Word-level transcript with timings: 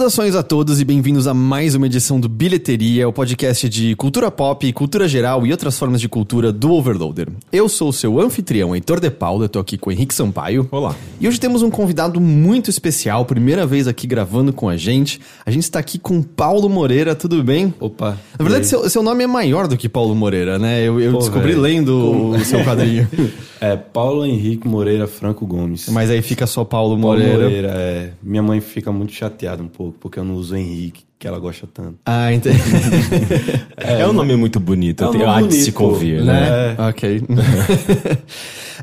Saudações 0.00 0.34
a 0.34 0.42
todos 0.42 0.80
e 0.80 0.84
bem-vindos 0.84 1.26
a 1.26 1.34
mais 1.34 1.74
uma 1.74 1.84
edição 1.84 2.18
do 2.18 2.26
Bilheteria, 2.26 3.06
o 3.06 3.12
podcast 3.12 3.68
de 3.68 3.94
cultura 3.96 4.30
pop, 4.30 4.72
cultura 4.72 5.06
geral 5.06 5.46
e 5.46 5.52
outras 5.52 5.78
formas 5.78 6.00
de 6.00 6.08
cultura 6.08 6.50
do 6.50 6.72
Overloader. 6.72 7.28
Eu 7.52 7.68
sou 7.68 7.90
o 7.90 7.92
seu 7.92 8.18
anfitrião, 8.18 8.74
Heitor 8.74 8.98
De 8.98 9.10
Paula, 9.10 9.44
eu 9.44 9.48
tô 9.50 9.58
aqui 9.58 9.76
com 9.76 9.90
o 9.90 9.92
Henrique 9.92 10.14
Sampaio. 10.14 10.66
Olá. 10.70 10.96
E 11.20 11.28
hoje 11.28 11.38
temos 11.38 11.62
um 11.62 11.68
convidado 11.68 12.18
muito 12.18 12.70
especial, 12.70 13.26
primeira 13.26 13.66
vez 13.66 13.86
aqui 13.86 14.06
gravando 14.06 14.54
com 14.54 14.70
a 14.70 14.76
gente. 14.78 15.20
A 15.44 15.50
gente 15.50 15.64
está 15.64 15.78
aqui 15.78 15.98
com 15.98 16.22
Paulo 16.22 16.70
Moreira, 16.70 17.14
tudo 17.14 17.44
bem? 17.44 17.74
Opa. 17.78 18.18
Na 18.38 18.42
verdade, 18.42 18.66
seu, 18.66 18.88
seu 18.88 19.02
nome 19.02 19.22
é 19.22 19.26
maior 19.26 19.68
do 19.68 19.76
que 19.76 19.86
Paulo 19.86 20.14
Moreira, 20.14 20.58
né? 20.58 20.82
Eu, 20.82 20.98
eu 20.98 21.12
Pô, 21.12 21.18
descobri 21.18 21.50
velho. 21.50 21.60
lendo 21.60 22.30
o 22.30 22.44
seu 22.46 22.64
quadrinho. 22.64 23.06
É 23.60 23.76
Paulo 23.76 24.24
Henrique 24.24 24.66
Moreira 24.66 25.06
Franco 25.06 25.46
Gomes. 25.46 25.86
Mas 25.90 26.08
aí 26.08 26.22
fica 26.22 26.46
só 26.46 26.64
Paulo 26.64 26.98
Paulo 26.98 27.18
Moreira. 27.18 27.42
Moreira, 27.44 27.68
é. 27.68 28.12
Minha 28.22 28.42
mãe 28.42 28.58
fica 28.58 28.90
muito 28.90 29.12
chateada 29.12 29.62
um 29.62 29.68
pouco, 29.68 29.89
porque 29.98 30.18
eu 30.18 30.24
não 30.24 30.34
uso 30.34 30.56
Henrique, 30.56 31.04
que 31.18 31.26
ela 31.26 31.38
gosta 31.38 31.66
tanto. 31.72 31.96
Ah, 32.04 32.32
entendi. 32.32 32.58
É, 33.76 34.06
um 34.06 34.12
nome 34.12 34.36
muito 34.36 34.60
bonito, 34.60 35.02
É 35.02 35.08
um 35.08 35.12
nome 35.12 35.24
há 35.24 35.34
de 35.36 35.48
bonito, 35.48 35.64
se 35.64 35.72
convir, 35.72 36.22
né? 36.22 36.74
né? 36.76 36.88
Ok. 36.88 37.22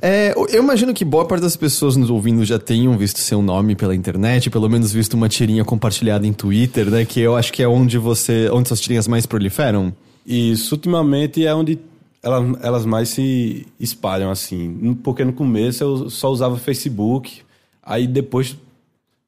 É, 0.01 0.33
eu 0.49 0.61
imagino 0.61 0.93
que 0.93 1.03
boa 1.03 1.25
parte 1.25 1.41
das 1.41 1.55
pessoas 1.55 1.95
nos 1.95 2.11
ouvindo 2.11 2.45
já 2.45 2.59
tenham 2.59 2.95
visto 2.97 3.17
seu 3.17 3.41
nome 3.41 3.75
pela 3.75 3.95
internet, 3.95 4.47
pelo 4.49 4.69
menos 4.69 4.91
visto 4.91 5.15
uma 5.15 5.27
tirinha 5.27 5.65
compartilhada 5.65 6.27
em 6.27 6.33
Twitter, 6.33 6.89
né? 6.89 7.03
Que 7.03 7.19
eu 7.19 7.35
acho 7.35 7.51
que 7.51 7.63
é 7.63 7.67
onde 7.67 7.97
você. 7.97 8.49
onde 8.51 8.67
suas 8.67 8.79
tirinhas 8.79 9.07
mais 9.07 9.25
proliferam. 9.25 9.91
E 10.23 10.51
isso 10.51 10.75
ultimamente 10.75 11.45
é 11.45 11.55
onde 11.55 11.79
elas, 12.21 12.57
elas 12.61 12.85
mais 12.85 13.09
se 13.09 13.65
espalham, 13.79 14.29
assim. 14.29 14.95
Porque 15.03 15.23
no 15.23 15.33
começo 15.33 15.83
eu 15.83 16.09
só 16.09 16.29
usava 16.29 16.57
Facebook, 16.57 17.41
aí 17.81 18.05
depois, 18.05 18.55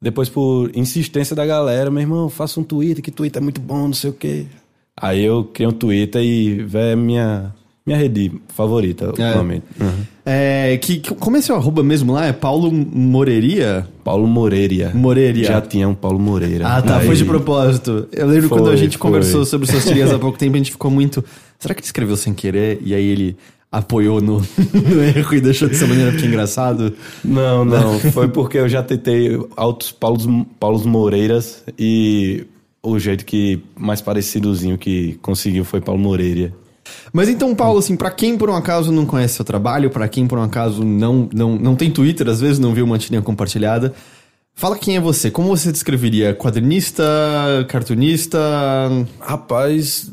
depois 0.01 0.29
por 0.29 0.71
insistência 0.75 1.35
da 1.35 1.45
galera, 1.45 1.89
meu 1.91 2.01
irmão, 2.01 2.29
faça 2.29 2.59
um 2.59 2.63
Twitter, 2.63 3.03
que 3.03 3.11
Twitter 3.11 3.41
é 3.41 3.43
muito 3.43 3.59
bom, 3.59 3.87
não 3.87 3.93
sei 3.93 4.09
o 4.09 4.13
quê. 4.13 4.45
Aí 4.95 5.23
eu 5.23 5.43
criei 5.45 5.67
um 5.69 5.73
Twitter 5.73 6.21
e, 6.21 6.63
véi, 6.63 6.91
é 6.91 6.95
minha, 6.95 7.53
minha 7.85 7.97
rede 7.97 8.31
favorita 8.49 9.07
ultimamente. 9.07 9.63
Uhum. 9.79 10.03
É, 10.25 10.77
que, 10.77 10.99
como 11.15 11.37
é 11.37 11.41
seu 11.41 11.55
arroba 11.55 11.81
mesmo 11.81 12.13
lá? 12.13 12.25
É 12.27 12.33
Paulo 12.33 12.71
Moreiria? 12.71 13.87
Paulo 14.03 14.27
Moreira. 14.27 14.91
Moreira. 14.93 15.43
Já 15.43 15.61
tinha 15.61 15.87
um 15.87 15.95
Paulo 15.95 16.19
Moreira. 16.19 16.67
Ah, 16.67 16.81
tá. 16.81 16.97
Aí- 16.99 17.05
Foi 17.07 17.15
de 17.15 17.25
propósito. 17.25 18.07
Eu 18.11 18.27
lembro 18.27 18.49
Foi, 18.49 18.57
quando 18.59 18.69
a 18.71 18.75
gente 18.75 18.97
foi. 18.97 19.07
conversou 19.09 19.45
sobre 19.45 19.67
suas 19.67 19.83
tirinhas 19.87 20.11
há 20.13 20.19
pouco 20.19 20.37
tempo, 20.37 20.55
a 20.55 20.57
gente 20.57 20.71
ficou 20.71 20.91
muito. 20.91 21.23
Será 21.57 21.73
que 21.73 21.79
ele 21.81 21.85
escreveu 21.87 22.15
sem 22.17 22.33
querer? 22.33 22.79
E 22.83 22.93
aí 22.93 23.05
ele 23.05 23.37
apoiou 23.71 24.19
no, 24.19 24.39
no 24.73 25.03
erro 25.03 25.33
e 25.35 25.41
deixou 25.41 25.67
dessa 25.67 25.85
maneira 25.85 26.11
porque 26.11 26.25
é 26.25 26.27
engraçado. 26.27 26.93
Não, 27.23 27.63
não. 27.63 27.99
Foi 28.11 28.27
porque 28.27 28.57
eu 28.57 28.69
já 28.69 28.81
tentei 28.81 29.39
altos 29.55 29.91
Paulos, 29.91 30.27
Paulos 30.59 30.85
Moreiras 30.85 31.63
e 31.77 32.45
o 32.81 32.97
jeito 32.97 33.25
que 33.25 33.61
mais 33.77 34.01
parecidozinho 34.01 34.77
que 34.77 35.19
conseguiu 35.21 35.65
foi 35.65 35.81
Paulo 35.81 36.01
Moreira. 36.01 36.53
Mas 37.11 37.29
então, 37.29 37.53
Paulo, 37.53 37.79
assim, 37.79 37.95
pra 37.95 38.09
quem 38.09 38.37
por 38.37 38.49
um 38.49 38.55
acaso 38.55 38.91
não 38.91 39.05
conhece 39.05 39.35
seu 39.35 39.45
trabalho, 39.45 39.89
pra 39.89 40.07
quem 40.07 40.25
por 40.25 40.39
um 40.39 40.43
acaso 40.43 40.83
não, 40.83 41.29
não, 41.33 41.55
não 41.55 41.75
tem 41.75 41.91
Twitter, 41.91 42.27
às 42.27 42.41
vezes 42.41 42.57
não 42.57 42.73
viu 42.73 42.85
uma 42.85 42.97
tirinha 42.97 43.21
compartilhada, 43.21 43.93
fala 44.55 44.77
quem 44.77 44.95
é 44.95 44.99
você. 44.99 45.29
Como 45.29 45.49
você 45.49 45.71
descreveria? 45.71 46.33
Quadrinista, 46.33 47.03
cartunista? 47.67 48.39
Rapaz, 49.19 50.11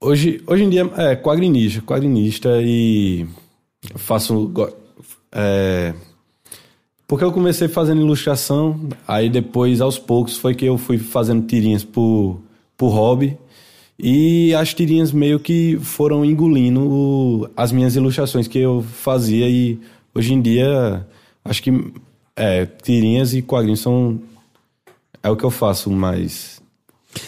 hoje, 0.00 0.42
hoje 0.46 0.64
em 0.64 0.70
dia 0.70 0.90
é 0.96 1.16
quadrinista, 1.16 1.80
quadrinista 1.82 2.48
e 2.62 3.26
faço. 3.96 4.52
É, 5.32 5.94
porque 7.06 7.24
eu 7.24 7.32
comecei 7.32 7.68
fazendo 7.68 8.00
ilustração, 8.02 8.78
aí 9.06 9.30
depois, 9.30 9.80
aos 9.80 9.98
poucos, 9.98 10.36
foi 10.36 10.54
que 10.54 10.66
eu 10.66 10.76
fui 10.76 10.98
fazendo 10.98 11.46
tirinhas 11.46 11.82
por, 11.84 12.38
por 12.76 12.88
hobby. 12.90 13.36
E 13.98 14.54
as 14.54 14.72
tirinhas 14.74 15.10
meio 15.10 15.40
que 15.40 15.76
foram 15.82 16.24
engolindo 16.24 16.80
o- 16.88 17.48
as 17.56 17.72
minhas 17.72 17.96
ilustrações 17.96 18.46
que 18.46 18.58
eu 18.58 18.82
fazia. 18.82 19.48
E 19.48 19.78
hoje 20.14 20.34
em 20.34 20.40
dia, 20.40 21.06
acho 21.44 21.62
que 21.62 21.92
é, 22.36 22.64
tirinhas 22.66 23.34
e 23.34 23.42
quadrinhos 23.42 23.80
são. 23.80 24.20
É 25.22 25.28
o 25.30 25.36
que 25.36 25.44
eu 25.44 25.50
faço 25.50 25.90
mais. 25.90 26.57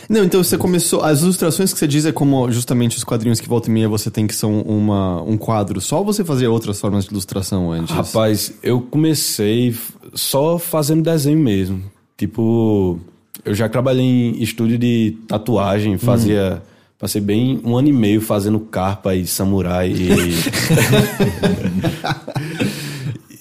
Não, 0.09 0.25
então 0.25 0.43
você 0.43 0.59
começou. 0.59 1.03
As 1.03 1.23
ilustrações 1.23 1.73
que 1.73 1.79
você 1.79 1.87
diz 1.87 2.05
é 2.05 2.13
como 2.13 2.51
justamente 2.51 2.97
os 2.97 3.05
quadrinhos 3.05 3.41
que 3.41 3.49
volta 3.49 3.69
e 3.69 3.73
meia 3.73 3.89
você 3.89 4.11
tem 4.11 4.27
que 4.27 4.35
são 4.35 4.61
uma, 4.63 5.23
um 5.23 5.37
quadro 5.37 5.81
só 5.81 5.99
ou 5.99 6.05
você 6.05 6.25
fazia 6.25 6.51
outras 6.51 6.81
formas 6.81 7.05
de 7.05 7.11
ilustração 7.11 7.73
antes? 7.73 7.95
Rapaz, 7.95 8.53
eu 8.63 8.81
comecei 8.81 9.75
só 10.15 10.59
fazendo 10.59 11.03
desenho 11.03 11.39
mesmo. 11.39 11.83
Tipo, 12.17 12.99
eu 13.45 13.55
já 13.55 13.69
trabalhei 13.69 14.05
em 14.05 14.43
estúdio 14.43 14.79
de 14.79 15.17
tatuagem, 15.27 15.97
fazia. 15.97 16.63
Passei 16.99 17.21
bem 17.21 17.59
um 17.65 17.79
ano 17.79 17.89
e 17.89 17.93
meio 17.95 18.21
fazendo 18.21 18.61
carpa 18.61 19.15
e 19.15 19.27
samurai 19.27 19.91
e. 19.91 20.09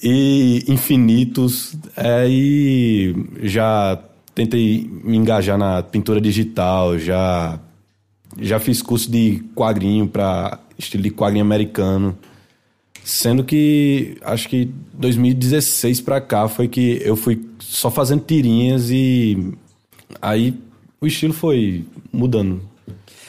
e 0.02 0.64
infinitos. 0.66 1.74
É, 1.94 2.26
e 2.26 3.14
já 3.42 3.98
tentei 4.34 4.88
me 5.04 5.16
engajar 5.16 5.58
na 5.58 5.82
pintura 5.82 6.20
digital, 6.20 6.98
já. 6.98 7.58
Já 8.38 8.60
fiz 8.60 8.80
curso 8.80 9.10
de 9.10 9.42
quadrinho 9.56 10.06
para 10.06 10.60
estilo 10.78 11.02
de 11.02 11.10
quadrinho 11.10 11.44
americano. 11.44 12.16
Sendo 13.02 13.42
que 13.42 14.16
acho 14.22 14.48
que 14.48 14.70
2016 14.94 16.00
pra 16.02 16.20
cá 16.20 16.46
foi 16.46 16.68
que 16.68 17.00
eu 17.04 17.16
fui 17.16 17.44
só 17.58 17.90
fazendo 17.90 18.22
tirinhas 18.22 18.88
e 18.90 19.52
aí 20.22 20.54
o 21.00 21.06
estilo 21.06 21.32
foi 21.32 21.84
mudando. 22.12 22.60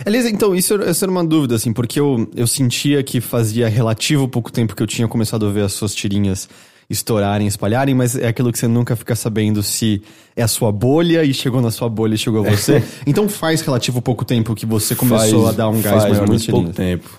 Aliás, 0.05 0.25
então, 0.25 0.55
isso, 0.55 0.75
essa 0.81 1.05
era 1.05 1.11
uma 1.11 1.23
dúvida, 1.23 1.55
assim, 1.55 1.71
porque 1.71 1.99
eu, 1.99 2.29
eu 2.35 2.47
sentia 2.47 3.03
que 3.03 3.21
fazia 3.21 3.67
relativo 3.67 4.27
pouco 4.27 4.51
tempo 4.51 4.75
que 4.75 4.81
eu 4.81 4.87
tinha 4.87 5.07
começado 5.07 5.45
a 5.45 5.51
ver 5.51 5.63
as 5.63 5.73
suas 5.73 5.93
tirinhas 5.93 6.49
estourarem, 6.91 7.47
espalharem, 7.47 7.95
mas 7.95 8.15
é 8.15 8.27
aquilo 8.27 8.51
que 8.51 8.59
você 8.59 8.67
nunca 8.67 8.95
fica 8.95 9.15
sabendo 9.15 9.63
se 9.63 10.01
é 10.35 10.43
a 10.43 10.47
sua 10.47 10.71
bolha 10.71 11.23
e 11.23 11.33
chegou 11.33 11.61
na 11.61 11.71
sua 11.71 11.87
bolha 11.89 12.15
e 12.15 12.17
chegou 12.17 12.45
a 12.45 12.49
você. 12.51 12.83
Então 13.07 13.27
faz 13.29 13.61
relativo 13.61 14.01
pouco 14.01 14.25
tempo 14.25 14.53
que 14.53 14.65
você 14.65 14.93
começou 14.95 15.43
Faz- 15.45 15.55
a 15.55 15.57
dar 15.57 15.69
um 15.69 15.81
gás 15.81 16.01
faz 16.03 16.13
maior 16.13 16.27
muito 16.27 16.51
pouco 16.51 16.69
tempo. 16.73 17.09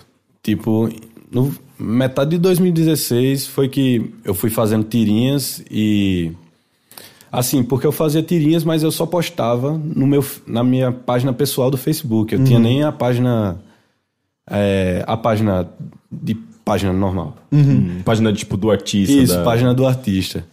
Tipo, 0.43 0.89
no 1.31 1.55
metade 1.79 2.31
de 2.33 2.39
2016 2.39 3.47
foi 3.47 3.69
que 3.69 4.13
eu 4.25 4.35
fui 4.35 4.51
fazendo 4.51 4.85
tirinhas 4.85 5.63
e 5.71 6.31
assim, 7.31 7.63
porque 7.63 7.87
eu 7.87 7.93
fazia 7.93 8.23
tirinhas, 8.23 8.63
mas 8.63 8.83
eu 8.83 8.91
só 8.93 9.07
postava 9.07 9.73
no 9.73 10.07
meu 10.07 10.25
na 10.47 10.63
minha 10.63 10.93
página 10.93 11.33
pessoal 11.33 11.71
do 11.71 11.77
Facebook. 11.79 12.35
Eu 12.35 12.45
tinha 12.45 12.59
Uhum. 12.59 12.65
nem 12.65 12.83
a 12.85 12.93
página 12.93 13.61
é, 14.51 15.03
a 15.07 15.17
página 15.17 15.69
de 16.11 16.37
página 16.65 16.93
normal. 16.93 17.37
Hum, 17.53 18.01
Página 18.05 18.33
tipo 18.33 18.57
do 18.57 18.71
artista. 18.71 19.13
Isso, 19.15 19.35
da- 19.37 19.43
página 19.45 19.73
do 19.75 19.87
artista. 19.87 20.45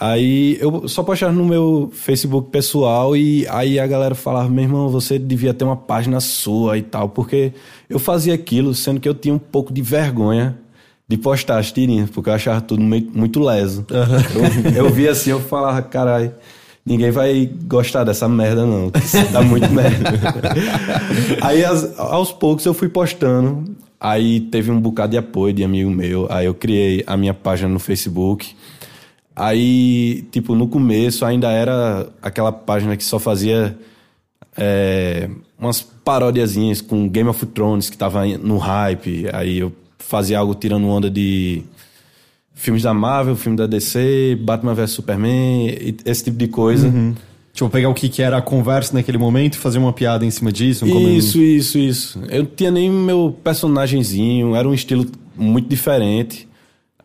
Aí 0.00 0.58
eu 0.60 0.88
só 0.88 1.04
postava 1.04 1.32
no 1.32 1.44
meu 1.44 1.88
Facebook 1.94 2.50
pessoal 2.50 3.16
e 3.16 3.46
aí 3.48 3.78
a 3.78 3.86
galera 3.86 4.14
falava, 4.16 4.48
meu 4.48 4.64
irmão, 4.64 4.88
você 4.88 5.20
devia 5.20 5.54
ter 5.54 5.64
uma 5.64 5.76
página 5.76 6.18
sua 6.18 6.76
e 6.76 6.82
tal, 6.82 7.08
porque 7.10 7.52
eu 7.88 8.00
fazia 8.00 8.34
aquilo 8.34 8.74
sendo 8.74 8.98
que 8.98 9.08
eu 9.08 9.14
tinha 9.14 9.32
um 9.32 9.38
pouco 9.38 9.72
de 9.72 9.80
vergonha 9.82 10.58
de 11.08 11.16
postar 11.16 11.58
as 11.58 11.70
tirinhas, 11.70 12.10
porque 12.10 12.28
eu 12.28 12.34
achava 12.34 12.60
tudo 12.60 12.82
mei- 12.82 13.08
muito 13.14 13.38
leso. 13.38 13.86
Eu, 14.74 14.86
eu 14.86 14.90
via 14.90 15.12
assim, 15.12 15.30
eu 15.30 15.38
falava, 15.38 15.80
caralho, 15.82 16.32
ninguém 16.84 17.12
vai 17.12 17.48
gostar 17.66 18.02
dessa 18.02 18.28
merda 18.28 18.66
não, 18.66 18.90
dá 19.30 19.42
muito 19.42 19.70
merda. 19.70 20.10
aí 21.40 21.64
as- 21.64 21.96
aos 22.00 22.32
poucos 22.32 22.64
eu 22.66 22.74
fui 22.74 22.88
postando, 22.88 23.76
aí 24.04 24.42
teve 24.42 24.70
um 24.70 24.78
bocado 24.78 25.12
de 25.12 25.16
apoio 25.16 25.54
de 25.54 25.64
amigo 25.64 25.88
meu, 25.90 26.26
aí 26.30 26.44
eu 26.44 26.52
criei 26.52 27.02
a 27.06 27.16
minha 27.16 27.32
página 27.32 27.70
no 27.70 27.78
Facebook. 27.78 28.54
Aí, 29.34 30.26
tipo, 30.30 30.54
no 30.54 30.68
começo 30.68 31.24
ainda 31.24 31.50
era 31.50 32.06
aquela 32.20 32.52
página 32.52 32.98
que 32.98 33.02
só 33.02 33.18
fazia 33.18 33.76
é, 34.58 35.30
umas 35.58 35.80
parodiazinhas 35.80 36.82
com 36.82 37.08
Game 37.08 37.30
of 37.30 37.46
Thrones 37.46 37.88
que 37.88 37.96
tava 37.96 38.26
no 38.26 38.58
hype. 38.58 39.26
Aí 39.32 39.60
eu 39.60 39.72
fazia 39.98 40.38
algo 40.38 40.54
tirando 40.54 40.86
onda 40.86 41.08
de 41.08 41.62
filmes 42.52 42.82
da 42.82 42.92
Marvel, 42.92 43.34
filme 43.34 43.56
da 43.56 43.66
DC, 43.66 44.38
Batman 44.42 44.74
vs 44.74 44.90
Superman, 44.90 45.96
esse 46.04 46.24
tipo 46.24 46.36
de 46.36 46.48
coisa. 46.48 46.88
Tipo, 47.54 47.70
pegar 47.70 47.88
o 47.88 47.94
que, 47.94 48.08
que 48.08 48.20
era 48.20 48.36
a 48.36 48.42
conversa 48.42 48.92
naquele 48.92 49.16
momento 49.16 49.54
e 49.54 49.58
fazer 49.58 49.78
uma 49.78 49.92
piada 49.92 50.26
em 50.26 50.30
cima 50.30 50.50
disso. 50.52 50.84
um. 50.84 51.16
Isso, 51.16 51.40
isso, 51.40 51.78
isso. 51.78 52.20
Eu 52.28 52.42
não 52.42 52.50
tinha 52.50 52.70
nem 52.70 52.90
meu 52.90 53.34
personagemzinho, 53.44 54.54
era 54.56 54.68
um 54.68 54.74
estilo 54.74 55.06
muito 55.36 55.68
diferente. 55.68 56.48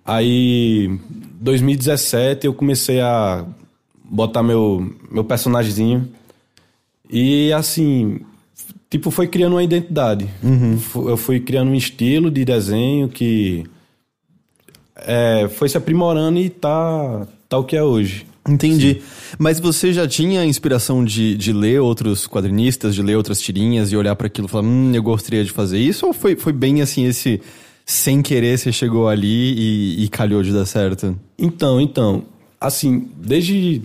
Aí, 0.04 0.90
2017, 1.40 2.48
eu 2.48 2.54
comecei 2.54 3.00
a 3.00 3.46
botar 4.04 4.42
meu, 4.42 4.92
meu 5.12 5.24
personagemzinho. 5.24 6.10
E 7.07 7.54
assim, 7.54 8.19
tipo, 8.90 9.12
foi 9.12 9.28
criando 9.28 9.54
uma 9.54 9.63
identidade. 9.63 10.28
Fu- 10.80 11.07
Eu 11.07 11.16
fui 11.16 11.40
criando 11.40 11.69
um 11.69 11.75
estilo 11.75 12.31
de 12.31 12.44
desenho 12.44 13.07
que 13.07 13.66
é, 14.95 15.48
foi 15.48 15.69
se 15.69 15.78
aprimorando 15.78 16.40
e 16.40 16.50
tá, 16.50 17.28
tá 17.48 17.57
o 17.57 17.63
que 17.63 17.75
é 17.75 17.84
hoje. 17.84 18.25
Entendi. 18.50 19.01
Mas 19.38 19.60
você 19.60 19.94
já 19.94 20.07
tinha 20.07 20.44
inspiração 20.46 21.04
de, 21.06 21.36
de 21.36 21.54
ler 21.54 21.80
outros 21.81 22.28
quadrinistas, 22.28 22.96
de 22.96 23.01
ler 23.01 23.16
outras 23.16 23.40
tirinhas 23.40 23.92
e 23.92 23.96
olhar 23.96 24.16
para 24.16 24.28
aquilo 24.28 24.48
e 24.48 24.50
falar, 24.50 24.68
hum, 24.68 24.92
eu 24.94 25.04
gostaria 25.04 25.44
de 25.44 25.51
fazer 25.51 25.78
isso? 25.80 26.06
Ou 26.07 26.13
foi, 26.13 26.36
foi 26.36 26.51
bem 26.54 26.81
assim, 26.81 27.06
esse 27.06 27.40
sem 27.86 28.22
querer 28.22 28.57
você 28.57 28.72
chegou 28.72 29.07
ali 29.07 29.54
e, 29.98 30.04
e 30.04 30.10
calhou 30.10 30.42
de 30.44 30.51
dar 30.54 30.66
certo? 30.66 31.18
Então, 31.38 31.80
então, 31.81 32.24
assim, 32.60 33.07
desde 33.18 33.81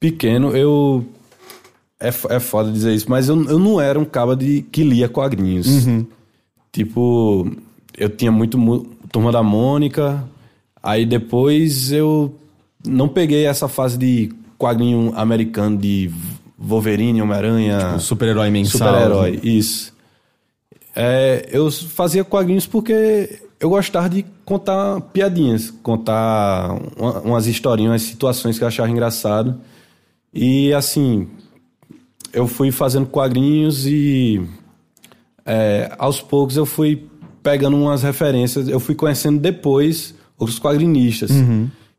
pequeno 0.00 0.56
eu. 0.56 1.04
É, 2.00 2.08
é 2.08 2.38
foda 2.40 2.70
dizer 2.70 2.94
isso, 2.94 3.06
mas 3.10 3.28
eu, 3.28 3.42
eu 3.44 3.58
não 3.58 3.80
era 3.80 3.98
um 3.98 4.04
cara 4.04 4.36
de, 4.36 4.62
que 4.70 4.84
lia 4.84 5.08
quadrinhos. 5.08 5.66
Tipo, 6.72 7.50
eu 7.96 8.08
tinha 8.08 8.30
muito 8.30 8.56
mu- 8.56 8.86
Turma 9.10 9.32
da 9.32 9.42
Mônica, 9.42 10.22
aí 10.80 11.04
depois 11.04 11.90
eu 11.90 12.34
não 12.86 13.08
peguei 13.08 13.44
essa 13.46 13.68
fase 13.68 13.96
de 13.98 14.30
quadrinho 14.58 15.12
americano 15.16 15.76
de 15.76 16.10
Wolverine, 16.58 17.22
Homem-Aranha. 17.22 17.94
O 17.96 18.00
super-herói 18.00 18.50
mensal. 18.50 18.88
Super-herói, 18.88 19.40
isso. 19.42 19.92
É, 20.94 21.48
eu 21.52 21.70
fazia 21.70 22.24
quadrinhos 22.24 22.66
porque 22.66 23.40
eu 23.60 23.70
gostava 23.70 24.08
de 24.08 24.24
contar 24.44 25.00
piadinhas, 25.12 25.70
contar 25.82 26.76
uma- 26.96 27.20
umas 27.20 27.46
historinhas, 27.46 27.92
umas 27.92 28.02
situações 28.02 28.58
que 28.58 28.64
eu 28.64 28.68
achava 28.68 28.90
engraçado. 28.90 29.60
E 30.34 30.72
assim, 30.72 31.28
eu 32.32 32.46
fui 32.48 32.70
fazendo 32.72 33.06
quadrinhos 33.06 33.86
e 33.86 34.42
é, 35.46 35.92
aos 35.98 36.20
poucos 36.20 36.56
eu 36.56 36.66
fui 36.66 37.06
pegando 37.42 37.76
umas 37.76 38.02
referências, 38.02 38.68
eu 38.68 38.80
fui 38.80 38.94
conhecendo 38.94 39.38
depois 39.38 40.14
outros 40.36 40.58
quadrinistas, 40.58 41.30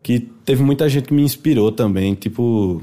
que 0.01 0.19
teve 0.45 0.63
muita 0.63 0.87
gente 0.89 1.07
que 1.07 1.13
me 1.13 1.21
inspirou 1.23 1.71
também, 1.71 2.13
tipo 2.13 2.81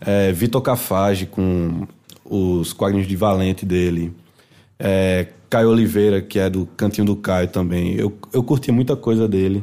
é, 0.00 0.32
Vitor 0.32 0.62
Cafage 0.62 1.26
com 1.26 1.86
os 2.24 2.72
quadrinhos 2.72 3.06
de 3.08 3.16
Valente 3.16 3.64
dele, 3.66 4.12
é, 4.78 5.26
Caio 5.50 5.70
Oliveira, 5.70 6.20
que 6.20 6.38
é 6.38 6.48
do 6.50 6.66
Cantinho 6.76 7.06
do 7.06 7.16
Caio 7.16 7.48
também, 7.48 7.94
eu, 7.94 8.12
eu 8.32 8.42
curti 8.42 8.70
muita 8.70 8.94
coisa 8.96 9.26
dele. 9.26 9.62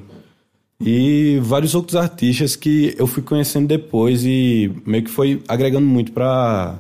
E 0.82 1.40
vários 1.42 1.74
outros 1.74 1.96
artistas 1.96 2.56
que 2.56 2.94
eu 2.98 3.08
fui 3.08 3.24
conhecendo 3.24 3.66
depois 3.68 4.26
e 4.26 4.70
meio 4.86 5.06
que 5.06 5.10
foi 5.10 5.42
agregando 5.48 5.86
muito 5.86 6.12
para 6.12 6.80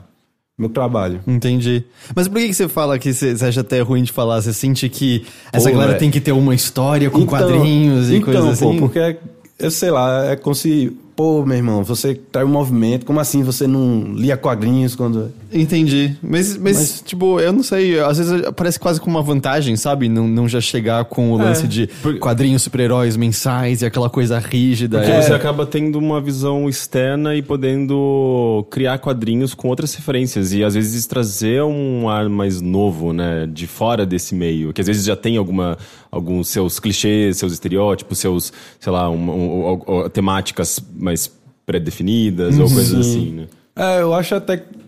meu 0.57 0.67
trabalho. 0.67 1.21
Entendi. 1.25 1.83
Mas 2.13 2.27
por 2.27 2.39
que, 2.39 2.47
que 2.47 2.53
você 2.53 2.67
fala 2.67 2.99
que 2.99 3.13
você, 3.13 3.35
acha 3.45 3.61
até 3.61 3.79
ruim 3.79 4.03
de 4.03 4.11
falar? 4.11 4.41
Você 4.41 4.53
sente 4.53 4.89
que 4.89 5.25
essa 5.51 5.69
Pô, 5.69 5.75
galera 5.75 5.93
é. 5.93 5.97
tem 5.97 6.11
que 6.11 6.19
ter 6.19 6.33
uma 6.33 6.53
história 6.53 7.09
com 7.09 7.19
Então- 7.19 7.29
quadrinhos 7.39 8.09
e 8.09 8.15
então, 8.17 8.25
coisas 8.33 8.49
assim? 8.49 8.73
pô, 8.73 8.89
porque, 8.89 9.17
eu 9.59 9.71
sei 9.71 9.91
lá, 9.91 10.25
é 10.31 10.35
como 10.35 10.55
se... 10.55 10.91
Pô, 11.15 11.45
meu 11.45 11.55
irmão, 11.55 11.81
você 11.81 12.13
traz 12.13 12.45
um 12.45 12.51
movimento, 12.51 13.05
como 13.05 13.21
assim 13.21 13.41
você 13.41 13.65
não 13.65 14.11
lia 14.13 14.35
quadrinhos 14.35 14.95
quando... 14.97 15.31
Entendi. 15.49 16.13
Mas, 16.21 16.57
mas, 16.57 16.75
Mas- 16.77 17.01
tipo, 17.05 17.39
eu 17.39 17.53
não 17.53 17.63
sei. 17.63 17.97
Às 18.01 18.17
vezes 18.17 18.41
parece 18.53 18.77
quase 18.77 18.99
como 18.99 19.15
uma 19.15 19.23
vantagem, 19.23 19.77
sabe? 19.77 20.09
Não, 20.09 20.27
não 20.27 20.45
já 20.49 20.59
chegar 20.59 21.05
com 21.05 21.31
o 21.31 21.37
lance 21.37 21.65
de 21.69 21.87
quadrinhos 22.19 22.63
super-heróis 22.63 23.15
mensais 23.15 23.81
e 23.81 23.85
aquela 23.85 24.09
coisa 24.09 24.37
rígida. 24.39 24.97
Porque 24.99 25.13
É. 25.13 25.21
você 25.21 25.31
acaba 25.33 25.65
tendo 25.65 25.97
uma 25.97 26.19
visão 26.19 26.67
externa 26.67 27.33
e 27.33 27.41
podendo 27.41 28.65
criar 28.69 28.97
quadrinhos 28.99 29.53
com 29.53 29.69
outras 29.69 29.93
referências 29.95 30.51
e 30.51 30.65
às 30.65 30.73
vezes 30.75 31.05
trazer 31.05 31.63
um 31.63 32.09
ar 32.09 32.27
mais 32.27 32.59
novo, 32.59 33.13
né, 33.13 33.47
de 33.49 33.67
fora 33.67 34.05
desse 34.05 34.35
meio, 34.35 34.73
que 34.73 34.81
às 34.81 34.87
vezes 34.87 35.05
já 35.05 35.15
tem 35.15 35.37
alguma 35.37 35.77
alguns 36.15 36.47
seus 36.47 36.79
clichês, 36.79 37.37
seus 37.37 37.51
estereótipos, 37.53 38.17
seus, 38.19 38.53
sei 38.79 38.91
lá, 38.91 39.09
um, 39.09 39.29
um- 39.29 39.67
um- 39.73 39.81
um- 40.05 40.09
temáticas 40.09 40.79
mais 40.95 41.29
pré-definidas 41.65 42.57
ou 42.57 42.69
coisas 42.69 42.99
assim, 43.07 43.31
né? 43.31 43.47
É, 43.75 44.01
eu 44.01 44.13
acho 44.13 44.33
até... 44.35 44.57
que- 44.57 44.85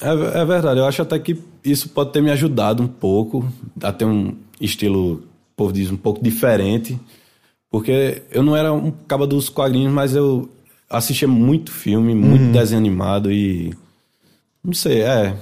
É, 0.00 0.40
é 0.40 0.44
verdade, 0.44 0.80
eu 0.80 0.86
acho 0.86 1.02
até 1.02 1.18
que 1.18 1.36
isso 1.64 1.88
pode 1.90 2.12
ter 2.12 2.22
me 2.22 2.30
ajudado 2.30 2.82
um 2.82 2.88
pouco 2.88 3.46
a 3.82 3.92
ter 3.92 4.04
um 4.06 4.34
estilo, 4.60 5.14
o 5.16 5.22
povo 5.54 5.72
diz, 5.72 5.90
um 5.90 5.96
pouco 5.96 6.22
diferente. 6.24 6.98
Porque 7.70 8.22
eu 8.30 8.42
não 8.42 8.56
era 8.56 8.72
um 8.72 8.90
caba 8.90 9.26
dos 9.26 9.48
quadrinhos, 9.48 9.92
mas 9.92 10.14
eu 10.14 10.48
assistia 10.88 11.28
muito 11.28 11.70
filme, 11.72 12.14
muito 12.14 12.52
desenho 12.52 12.78
animado 12.80 13.30
e... 13.30 13.72
Não 14.64 14.72
sei, 14.72 15.02
é... 15.02 15.34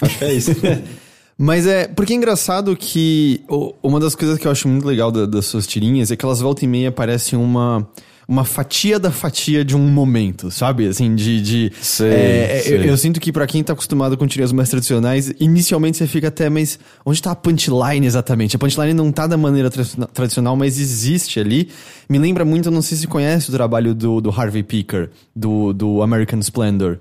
Acho 0.00 0.18
que 0.18 0.24
é 0.24 0.32
isso. 0.32 0.50
Mas 1.38 1.66
é. 1.66 1.86
Porque 1.88 2.12
é 2.12 2.16
engraçado 2.16 2.74
que 2.76 3.42
o- 3.48 3.74
uma 3.82 4.00
das 4.00 4.14
coisas 4.14 4.38
que 4.38 4.46
eu 4.46 4.50
acho 4.50 4.66
muito 4.68 4.86
legal 4.86 5.12
da- 5.12 5.26
das 5.26 5.46
suas 5.46 5.66
tirinhas 5.66 6.10
é 6.10 6.16
que 6.16 6.24
elas 6.24 6.40
volta 6.40 6.64
e 6.64 6.68
meia 6.68 6.90
parecem 6.90 7.38
uma. 7.38 7.86
Uma 8.28 8.44
fatia 8.44 8.98
da 8.98 9.12
fatia 9.12 9.64
de 9.64 9.76
um 9.76 9.86
momento, 9.88 10.50
sabe? 10.50 10.88
Assim, 10.88 11.14
de. 11.14 11.40
de 11.40 11.72
Sei, 11.80 12.10
é, 12.10 12.56
é, 12.56 12.60
sei. 12.60 12.78
Eu, 12.78 12.84
eu 12.86 12.96
sinto 12.96 13.20
que 13.20 13.30
pra 13.30 13.46
quem 13.46 13.62
tá 13.62 13.72
acostumado 13.72 14.16
com 14.18 14.26
tirinhas 14.26 14.50
mais 14.50 14.68
tradicionais, 14.68 15.32
inicialmente 15.38 15.96
você 15.96 16.08
fica 16.08 16.26
até, 16.26 16.50
mas 16.50 16.76
onde 17.04 17.22
tá 17.22 17.30
a 17.30 17.36
punchline 17.36 18.04
exatamente? 18.04 18.56
A 18.56 18.58
punchline 18.58 18.92
não 18.94 19.12
tá 19.12 19.28
da 19.28 19.36
maneira 19.36 19.70
tra- 19.70 19.84
tradicional, 20.12 20.56
mas 20.56 20.76
existe 20.80 21.38
ali. 21.38 21.68
Me 22.08 22.18
lembra 22.18 22.44
muito, 22.44 22.66
eu 22.66 22.72
não 22.72 22.82
sei 22.82 22.98
se 22.98 23.06
conhece 23.06 23.48
o 23.48 23.52
trabalho 23.52 23.94
do, 23.94 24.20
do 24.20 24.30
Harvey 24.30 24.64
Picker, 24.64 25.08
do, 25.32 25.72
do 25.72 26.02
American 26.02 26.40
Splendor. 26.40 26.98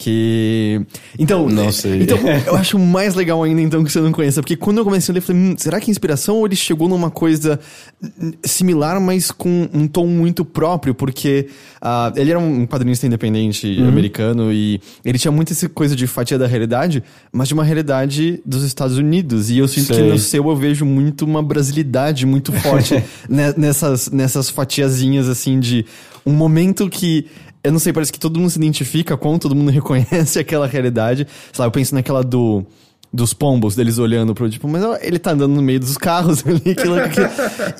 Que. 0.00 0.80
Então. 1.18 1.48
Não 1.48 1.64
é, 1.64 1.72
sei. 1.72 2.02
Então, 2.02 2.18
eu 2.46 2.54
acho 2.54 2.78
mais 2.78 3.16
legal 3.16 3.42
ainda, 3.42 3.60
então, 3.60 3.82
que 3.82 3.90
você 3.90 4.00
não 4.00 4.12
conheça. 4.12 4.40
Porque 4.40 4.54
quando 4.54 4.78
eu 4.78 4.84
comecei 4.84 5.10
a 5.10 5.12
ler, 5.12 5.18
eu 5.18 5.22
falei, 5.22 5.42
hum, 5.42 5.54
será 5.58 5.80
que 5.80 5.90
é 5.90 5.90
inspiração 5.90 6.36
ou 6.36 6.46
ele 6.46 6.54
chegou 6.54 6.88
numa 6.88 7.10
coisa 7.10 7.58
hum, 8.00 8.30
similar, 8.44 9.00
mas 9.00 9.32
com 9.32 9.68
um 9.74 9.88
tom 9.88 10.06
muito 10.06 10.44
próprio? 10.44 10.94
Porque 10.94 11.48
ah, 11.82 12.12
ele 12.14 12.30
era 12.30 12.38
um 12.38 12.64
quadrinista 12.64 13.08
independente 13.08 13.80
americano 13.82 14.52
e 14.52 14.80
ele 15.04 15.18
tinha 15.18 15.32
muito 15.32 15.52
essa 15.52 15.68
coisa 15.68 15.96
de 15.96 16.06
fatia 16.06 16.38
da 16.38 16.46
realidade, 16.46 17.02
mas 17.32 17.48
de 17.48 17.54
uma 17.54 17.64
realidade 17.64 18.40
dos 18.46 18.62
Estados 18.62 18.98
Unidos. 18.98 19.50
E 19.50 19.58
eu 19.58 19.66
sinto 19.66 19.88
que 19.88 19.94
Sei. 19.94 20.08
no 20.08 20.18
seu 20.18 20.48
eu 20.48 20.56
vejo 20.56 20.84
muito 20.84 21.24
uma 21.24 21.42
brasilidade 21.42 22.24
muito 22.24 22.52
forte 22.52 23.02
ne- 23.28 23.52
nessas, 23.56 24.10
nessas 24.12 24.48
fatiazinhas, 24.48 25.28
assim, 25.28 25.58
de 25.58 25.84
um 26.24 26.32
momento 26.32 26.88
que. 26.88 27.26
Eu 27.62 27.72
não 27.72 27.78
sei, 27.78 27.92
parece 27.92 28.12
que 28.12 28.20
todo 28.20 28.38
mundo 28.38 28.50
se 28.50 28.58
identifica 28.58 29.16
com, 29.16 29.38
todo 29.38 29.54
mundo 29.54 29.70
reconhece 29.72 30.38
aquela 30.38 30.66
realidade. 30.66 31.26
Sei 31.52 31.60
lá, 31.60 31.66
eu 31.66 31.70
penso 31.70 31.94
naquela 31.94 32.22
do. 32.22 32.64
Dos 33.10 33.32
pombos, 33.32 33.74
deles 33.74 33.96
olhando 33.98 34.34
pro 34.34 34.50
tipo, 34.50 34.68
mas 34.68 34.82
ele 35.00 35.18
tá 35.18 35.30
andando 35.30 35.54
no 35.54 35.62
meio 35.62 35.80
dos 35.80 35.96
carros 35.96 36.44
ali, 36.46 36.72
aquilo, 36.72 36.94
aquilo. 37.00 37.26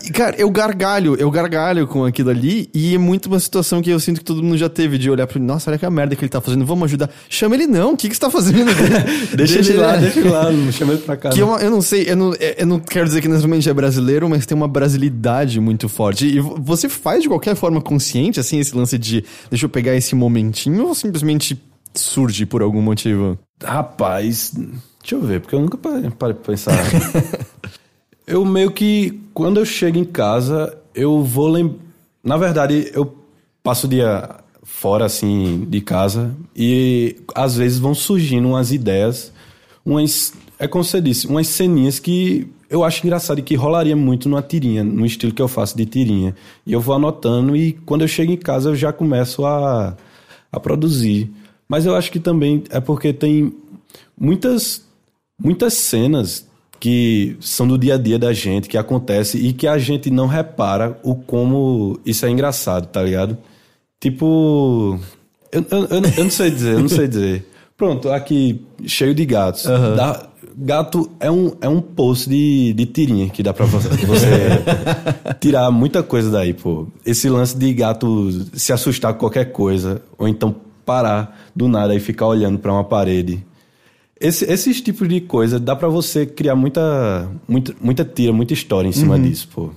E, 0.06 0.10
cara, 0.10 0.34
eu 0.38 0.50
gargalho, 0.50 1.16
eu 1.16 1.30
gargalho 1.30 1.86
com 1.86 2.02
aquilo 2.06 2.30
ali, 2.30 2.70
e 2.72 2.94
é 2.94 2.98
muito 2.98 3.26
uma 3.26 3.38
situação 3.38 3.82
que 3.82 3.90
eu 3.90 4.00
sinto 4.00 4.20
que 4.20 4.24
todo 4.24 4.42
mundo 4.42 4.56
já 4.56 4.70
teve 4.70 4.96
de 4.96 5.10
olhar 5.10 5.26
pro 5.26 5.38
nossa, 5.38 5.70
olha 5.70 5.78
que 5.78 5.84
a 5.84 5.90
merda 5.90 6.16
que 6.16 6.22
ele 6.24 6.30
tá 6.30 6.40
fazendo, 6.40 6.64
vamos 6.64 6.84
ajudar. 6.86 7.10
Chama 7.28 7.56
ele 7.56 7.66
não, 7.66 7.92
o 7.92 7.96
que 7.96 8.08
que 8.08 8.14
você 8.14 8.20
tá 8.22 8.30
fazendo? 8.30 8.70
deixa 9.36 9.58
ele 9.58 9.74
lá, 9.74 9.96
deixa 9.96 10.18
ele 10.18 10.30
lá, 10.30 10.50
não 10.50 10.72
chama 10.72 10.94
ele 10.94 11.02
pra 11.02 11.14
cá. 11.16 11.28
que 11.28 11.38
é 11.38 11.42
não. 11.42 11.48
uma- 11.50 11.58
eu 11.60 11.70
não 11.70 11.82
sei, 11.82 12.04
eu 12.10 12.16
não, 12.16 12.32
eu 12.34 12.66
não 12.66 12.80
quero 12.80 13.04
dizer 13.06 13.20
que 13.20 13.28
necessariamente 13.28 13.68
é 13.68 13.74
brasileiro, 13.74 14.28
mas 14.30 14.46
tem 14.46 14.56
uma 14.56 14.66
brasilidade 14.68 15.60
muito 15.60 15.90
forte. 15.90 16.26
E 16.26 16.40
vo- 16.40 16.56
você 16.58 16.88
faz 16.88 17.22
de 17.22 17.28
qualquer 17.28 17.54
forma 17.54 17.82
consciente, 17.82 18.40
assim, 18.40 18.58
esse 18.60 18.74
lance 18.74 18.96
de 18.96 19.22
deixa 19.50 19.66
eu 19.66 19.68
pegar 19.68 19.94
esse 19.94 20.14
momentinho 20.14 20.86
ou 20.86 20.94
simplesmente 20.94 21.60
surge 21.94 22.46
por 22.46 22.62
algum 22.62 22.80
motivo? 22.80 23.38
Rapaz, 23.62 24.52
deixa 25.08 25.14
eu 25.14 25.22
ver, 25.22 25.40
porque 25.40 25.54
eu 25.54 25.60
nunca 25.60 25.78
parei 25.78 26.10
pra 26.10 26.34
pensar. 26.34 26.76
eu 28.26 28.44
meio 28.44 28.70
que, 28.70 29.18
quando 29.32 29.58
eu 29.58 29.64
chego 29.64 29.96
em 29.96 30.04
casa, 30.04 30.76
eu 30.94 31.22
vou 31.22 31.48
lembrar. 31.48 31.78
Na 32.22 32.36
verdade, 32.36 32.90
eu 32.92 33.16
passo 33.62 33.86
o 33.86 33.90
dia 33.90 34.28
fora, 34.62 35.06
assim, 35.06 35.66
de 35.66 35.80
casa, 35.80 36.36
e 36.54 37.16
às 37.34 37.56
vezes 37.56 37.78
vão 37.78 37.94
surgindo 37.94 38.48
umas 38.48 38.70
ideias, 38.70 39.32
umas. 39.84 40.34
É 40.58 40.68
como 40.68 40.84
você 40.84 41.00
disse, 41.00 41.26
umas 41.26 41.46
ceninhas 41.46 41.98
que 41.98 42.46
eu 42.68 42.84
acho 42.84 43.06
engraçado 43.06 43.38
e 43.38 43.42
que 43.42 43.54
rolaria 43.54 43.96
muito 43.96 44.28
numa 44.28 44.42
tirinha, 44.42 44.84
no 44.84 45.06
estilo 45.06 45.32
que 45.32 45.40
eu 45.40 45.48
faço 45.48 45.74
de 45.74 45.86
tirinha. 45.86 46.36
E 46.66 46.72
eu 46.72 46.80
vou 46.80 46.94
anotando, 46.94 47.56
e 47.56 47.72
quando 47.86 48.02
eu 48.02 48.08
chego 48.08 48.32
em 48.32 48.36
casa, 48.36 48.68
eu 48.68 48.76
já 48.76 48.92
começo 48.92 49.46
a, 49.46 49.96
a 50.52 50.60
produzir. 50.60 51.30
Mas 51.66 51.86
eu 51.86 51.94
acho 51.96 52.12
que 52.12 52.20
também 52.20 52.62
é 52.68 52.80
porque 52.80 53.12
tem 53.12 53.54
muitas 54.18 54.87
muitas 55.42 55.74
cenas 55.74 56.46
que 56.80 57.36
são 57.40 57.66
do 57.66 57.76
dia 57.76 57.94
a 57.94 57.98
dia 57.98 58.18
da 58.18 58.32
gente, 58.32 58.68
que 58.68 58.78
acontece 58.78 59.36
e 59.38 59.52
que 59.52 59.66
a 59.66 59.78
gente 59.78 60.10
não 60.10 60.26
repara 60.26 60.98
o 61.02 61.14
como 61.14 61.98
isso 62.06 62.24
é 62.24 62.30
engraçado, 62.30 62.86
tá 62.86 63.02
ligado? 63.02 63.36
Tipo, 64.00 64.98
eu, 65.50 65.64
eu, 65.70 65.78
eu, 65.86 66.02
eu 66.16 66.24
não 66.24 66.30
sei 66.30 66.50
dizer, 66.50 66.74
eu 66.74 66.80
não 66.80 66.88
sei 66.88 67.06
dizer. 67.08 67.46
Pronto, 67.76 68.10
aqui 68.10 68.64
cheio 68.86 69.14
de 69.14 69.24
gatos. 69.24 69.64
Dá- 69.64 70.28
gato 70.56 71.10
é 71.20 71.30
um, 71.30 71.52
é 71.60 71.68
um 71.68 71.80
poço 71.80 72.28
de, 72.28 72.72
de 72.72 72.86
tirinha 72.86 73.28
que 73.28 73.42
dá 73.42 73.52
pra 73.54 73.66
você, 73.66 73.88
você 73.88 74.26
tirar 75.40 75.70
muita 75.70 76.02
coisa 76.02 76.30
daí, 76.30 76.52
pô. 76.54 76.86
Esse 77.06 77.28
lance 77.28 77.56
de 77.56 77.72
gato 77.74 78.30
se 78.54 78.72
assustar 78.72 79.12
com 79.14 79.20
qualquer 79.20 79.52
coisa, 79.52 80.02
ou 80.16 80.26
então 80.28 80.54
parar 80.84 81.40
do 81.54 81.68
nada 81.68 81.94
e 81.94 82.00
ficar 82.00 82.26
olhando 82.26 82.58
pra 82.58 82.72
uma 82.72 82.84
parede. 82.84 83.44
Esse, 84.20 84.44
esses 84.50 84.80
tipos 84.80 85.08
de 85.08 85.20
coisa 85.20 85.60
dá 85.60 85.76
pra 85.76 85.88
você 85.88 86.26
criar 86.26 86.56
muita, 86.56 87.30
muita, 87.46 87.74
muita 87.80 88.04
tira, 88.04 88.32
muita 88.32 88.52
história 88.52 88.88
em 88.88 88.92
cima 88.92 89.18
disso, 89.18 89.48
pô. 89.54 89.70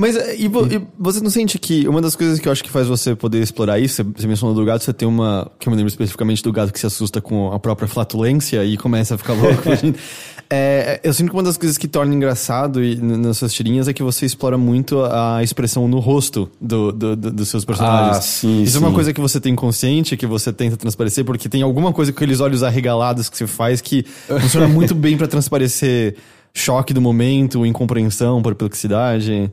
Mas 0.00 0.14
e, 0.38 0.46
vo, 0.46 0.64
e, 0.72 0.80
você 0.96 1.20
não 1.20 1.28
sente 1.28 1.58
que 1.58 1.88
uma 1.88 2.00
das 2.00 2.14
coisas 2.14 2.38
que 2.38 2.46
eu 2.46 2.52
acho 2.52 2.62
que 2.62 2.70
faz 2.70 2.86
você 2.86 3.16
poder 3.16 3.42
explorar 3.42 3.80
isso, 3.80 4.04
você 4.16 4.28
mencionou 4.28 4.54
do 4.54 4.64
gato, 4.64 4.84
você 4.84 4.92
tem 4.92 5.08
uma. 5.08 5.50
que 5.58 5.68
eu 5.68 5.72
me 5.72 5.76
lembro 5.76 5.88
especificamente 5.88 6.40
do 6.40 6.52
gato 6.52 6.72
que 6.72 6.78
se 6.78 6.86
assusta 6.86 7.20
com 7.20 7.52
a 7.52 7.58
própria 7.58 7.88
flatulência 7.88 8.64
e 8.64 8.76
começa 8.76 9.16
a 9.16 9.18
ficar 9.18 9.32
louco. 9.32 9.60
é, 10.48 11.00
eu 11.02 11.12
sinto 11.12 11.30
que 11.30 11.34
uma 11.34 11.42
das 11.42 11.56
coisas 11.56 11.76
que 11.76 11.88
torna 11.88 12.14
engraçado 12.14 12.80
e, 12.80 12.94
nas 12.94 13.38
suas 13.38 13.52
tirinhas 13.52 13.88
é 13.88 13.92
que 13.92 14.00
você 14.00 14.24
explora 14.24 14.56
muito 14.56 15.02
a 15.02 15.42
expressão 15.42 15.88
no 15.88 15.98
rosto 15.98 16.48
do, 16.60 16.92
do, 16.92 17.16
do, 17.16 17.32
dos 17.32 17.48
seus 17.48 17.64
personagens. 17.64 18.18
Ah, 18.18 18.20
sim. 18.20 18.62
Isso 18.62 18.78
sim. 18.78 18.84
é 18.84 18.86
uma 18.86 18.94
coisa 18.94 19.12
que 19.12 19.20
você 19.20 19.40
tem 19.40 19.56
consciente, 19.56 20.16
que 20.16 20.28
você 20.28 20.52
tenta 20.52 20.76
transparecer, 20.76 21.24
porque 21.24 21.48
tem 21.48 21.62
alguma 21.62 21.92
coisa 21.92 22.12
com 22.12 22.18
aqueles 22.18 22.38
olhos 22.38 22.62
arregalados 22.62 23.28
que 23.28 23.36
você 23.36 23.48
faz 23.48 23.80
que 23.80 24.04
funciona 24.40 24.68
muito 24.68 24.94
bem 24.94 25.16
para 25.18 25.26
transparecer 25.26 26.14
choque 26.54 26.94
do 26.94 27.00
momento, 27.00 27.66
incompreensão, 27.66 28.40
perplexidade. 28.40 29.50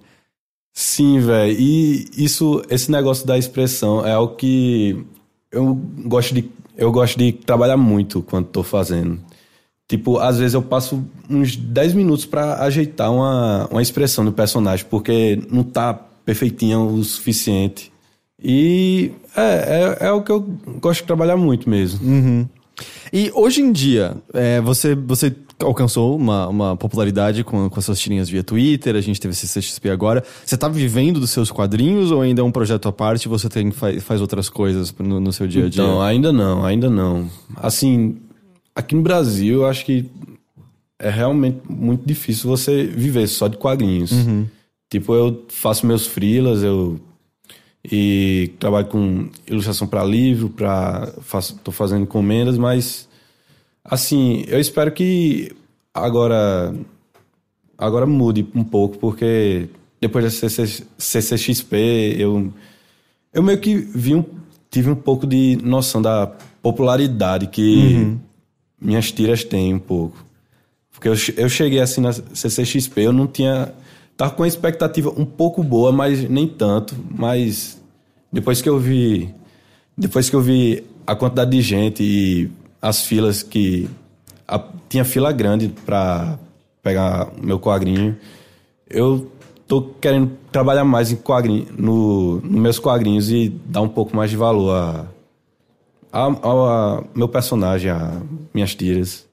Sim, 0.78 1.22
velho. 1.22 1.58
E 1.58 2.06
isso, 2.18 2.62
esse 2.70 2.92
negócio 2.92 3.26
da 3.26 3.38
expressão 3.38 4.06
é 4.06 4.12
algo 4.12 4.36
que 4.36 5.06
eu 5.50 5.74
gosto 6.06 6.36
de, 6.36 6.52
eu 6.76 6.92
gosto 6.92 7.18
de 7.18 7.32
trabalhar 7.32 7.78
muito 7.78 8.22
quando 8.22 8.48
tô 8.48 8.62
fazendo. 8.62 9.22
Tipo, 9.88 10.18
às 10.18 10.38
vezes 10.38 10.54
eu 10.54 10.62
passo 10.62 11.02
uns 11.30 11.56
10 11.56 11.94
minutos 11.94 12.26
para 12.26 12.62
ajeitar 12.64 13.10
uma, 13.10 13.68
uma 13.72 13.82
expressão 13.82 14.26
do 14.26 14.34
personagem, 14.34 14.86
porque 14.90 15.42
não 15.50 15.64
tá 15.64 15.94
perfeitinha 15.94 16.78
o 16.78 17.02
suficiente. 17.06 17.90
E 18.44 19.14
é, 19.34 19.98
é, 20.02 20.08
é 20.08 20.12
o 20.12 20.22
que 20.24 20.32
eu 20.32 20.42
gosto 20.82 21.02
de 21.02 21.08
trabalhar 21.08 21.38
muito 21.38 21.70
mesmo. 21.70 22.06
Uhum. 22.06 22.50
E 23.12 23.32
hoje 23.34 23.62
em 23.62 23.72
dia, 23.72 24.18
é, 24.34 24.60
você, 24.62 24.96
você 24.96 25.34
alcançou 25.60 26.16
uma, 26.16 26.48
uma 26.48 26.78
popularidade 26.78 27.44
com, 27.44 27.70
com 27.70 27.80
as 27.80 27.86
suas 27.86 28.00
tirinhas 28.00 28.30
via 28.30 28.44
Twitter, 28.44 28.96
a 28.96 29.02
gente 29.02 29.20
teve 29.20 29.34
esse 29.34 29.48
CXP 29.48 29.90
agora. 29.90 30.24
Você 30.46 30.58
tá 30.58 30.68
vivendo 30.68 31.20
dos 31.20 31.30
seus 31.30 31.52
quadrinhos 31.52 32.12
ou 32.12 32.22
ainda 32.22 32.42
é 32.42 32.44
um 32.44 32.52
projeto 32.52 32.88
à 32.88 32.92
parte 32.92 33.26
e 33.26 33.30
você 33.30 33.48
tem, 33.48 33.72
faz, 33.72 34.04
faz 34.04 34.22
outras 34.22 34.50
coisas 34.50 34.94
no, 34.98 35.20
no 35.20 35.32
seu 35.32 35.48
dia 35.48 35.66
a 35.66 35.70
dia? 35.70 35.84
Não, 35.84 36.02
ainda 36.02 36.32
não, 36.32 36.66
ainda 36.66 36.90
não. 36.90 37.30
Assim, 37.56 38.18
aqui 38.76 38.96
no 38.96 39.02
Brasil, 39.02 39.62
eu 39.62 39.66
acho 39.68 39.86
que 39.86 40.10
é 41.00 41.10
realmente 41.10 41.60
muito 41.70 42.06
difícil 42.06 42.50
você 42.50 42.86
viver 42.86 43.28
só 43.28 43.48
de 43.48 43.58
quadrinhos. 43.58 44.12
Uhum. 44.12 44.46
Tipo, 44.90 45.14
eu 45.14 45.46
faço 45.50 45.86
meus 45.86 46.06
freelas, 46.06 46.64
eu 46.64 47.00
e 47.92 48.52
trabalho 48.60 48.88
com 48.88 49.30
ilustração 49.48 49.88
para 49.88 50.04
livro, 50.04 50.50
para 50.50 51.14
tô 51.64 51.72
fazendo 51.72 52.04
encomendas, 52.04 52.58
mas 52.58 53.08
assim, 53.84 54.44
eu 54.48 54.60
espero 54.60 54.92
que 54.92 55.52
agora 55.94 56.74
agora 57.78 58.06
mude 58.06 58.48
um 58.56 58.64
pouco, 58.64 58.98
porque 58.98 59.68
depois 60.02 60.26
da 60.26 60.32
CC, 60.32 60.84
CCXP 60.98 62.16
eu 62.18 62.52
eu 63.34 63.44
meio 63.44 63.60
que 63.60 63.76
vi 63.76 64.16
um, 64.16 64.24
tive 64.72 64.90
um 64.90 64.96
pouco 64.96 65.28
de 65.28 65.58
noção 65.62 66.02
da 66.02 66.28
popularidade 66.62 67.48
que 67.48 67.96
Uhum. 67.96 68.20
minhas 68.82 69.12
tiras 69.12 69.44
têm 69.44 69.74
um 69.74 69.80
pouco. 69.80 70.26
Porque 70.92 71.10
eu, 71.10 71.16
eu 71.36 71.50
cheguei 71.50 71.80
assim 71.82 72.02
na 72.02 72.14
CCXP, 72.14 73.02
eu 73.02 73.14
não 73.14 73.28
tinha. 73.28 73.74
Tava 74.18 74.32
com 74.32 74.44
uma 74.44 74.48
expectativa 74.48 75.10
um 75.18 75.26
pouco 75.26 75.62
boa, 75.64 75.92
mas 75.92 76.28
nem 76.30 76.48
tanto. 76.48 76.96
Mas 77.12 77.82
depois 78.32 78.62
que 78.62 78.70
eu 78.70 78.80
vi. 78.80 79.34
Depois 79.98 80.30
que 80.30 80.36
eu 80.36 80.42
vi 80.42 80.84
a 81.06 81.16
quantidade 81.16 81.52
de 81.52 81.62
gente 81.62 82.04
e 82.04 82.52
as 82.82 83.06
filas 83.06 83.44
que. 83.44 83.90
a- 84.48 84.64
tinha 84.88 85.04
fila 85.04 85.32
grande 85.32 85.70
para 85.86 86.38
pegar 86.82 87.32
meu 87.42 87.60
quadrinho. 87.60 88.16
Eu 88.90 89.30
tô 89.68 89.82
querendo 90.00 90.32
trabalhar 90.52 90.86
mais 90.86 91.12
em 91.12 91.16
no, 91.78 92.40
nos 92.42 92.62
meus 92.62 92.80
quadrinhos 92.80 93.30
e 93.32 93.50
dar 93.50 93.82
um 93.82 93.90
pouco 93.90 94.16
mais 94.16 94.30
de 94.30 94.38
valor 94.38 94.72
a, 94.72 95.06
a, 96.14 96.20
ao- 96.22 96.66
a 96.70 97.04
meu 97.16 97.28
personagem, 97.28 97.90
a 97.92 98.22
minhas 98.54 98.76
tiras. 98.76 99.25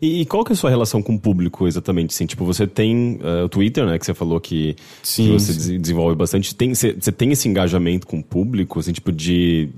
E, 0.00 0.20
e 0.20 0.24
qual 0.26 0.44
que 0.44 0.52
é 0.52 0.54
a 0.54 0.56
sua 0.56 0.70
relação 0.70 1.02
com 1.02 1.14
o 1.14 1.18
público 1.18 1.66
exatamente? 1.66 2.10
Assim, 2.14 2.26
tipo, 2.26 2.44
você 2.44 2.66
tem 2.66 3.18
eh, 3.22 3.44
o 3.44 3.48
Twitter, 3.48 3.86
né? 3.86 3.98
Que 3.98 4.04
você 4.06 4.14
falou 4.14 4.40
que, 4.40 4.76
Sim, 5.02 5.26
que 5.26 5.32
você 5.32 5.52
sim. 5.52 5.58
des- 5.72 5.80
desenvolve 5.82 6.16
bastante. 6.16 6.54
Tem, 6.54 6.74
você, 6.74 6.92
você 6.98 7.12
tem 7.12 7.30
esse 7.32 7.48
engajamento 7.48 8.06
com 8.06 8.18
o 8.18 8.22
público, 8.22 8.80
assim, 8.80 8.92
tipo, 8.92 9.12
de 9.12 9.68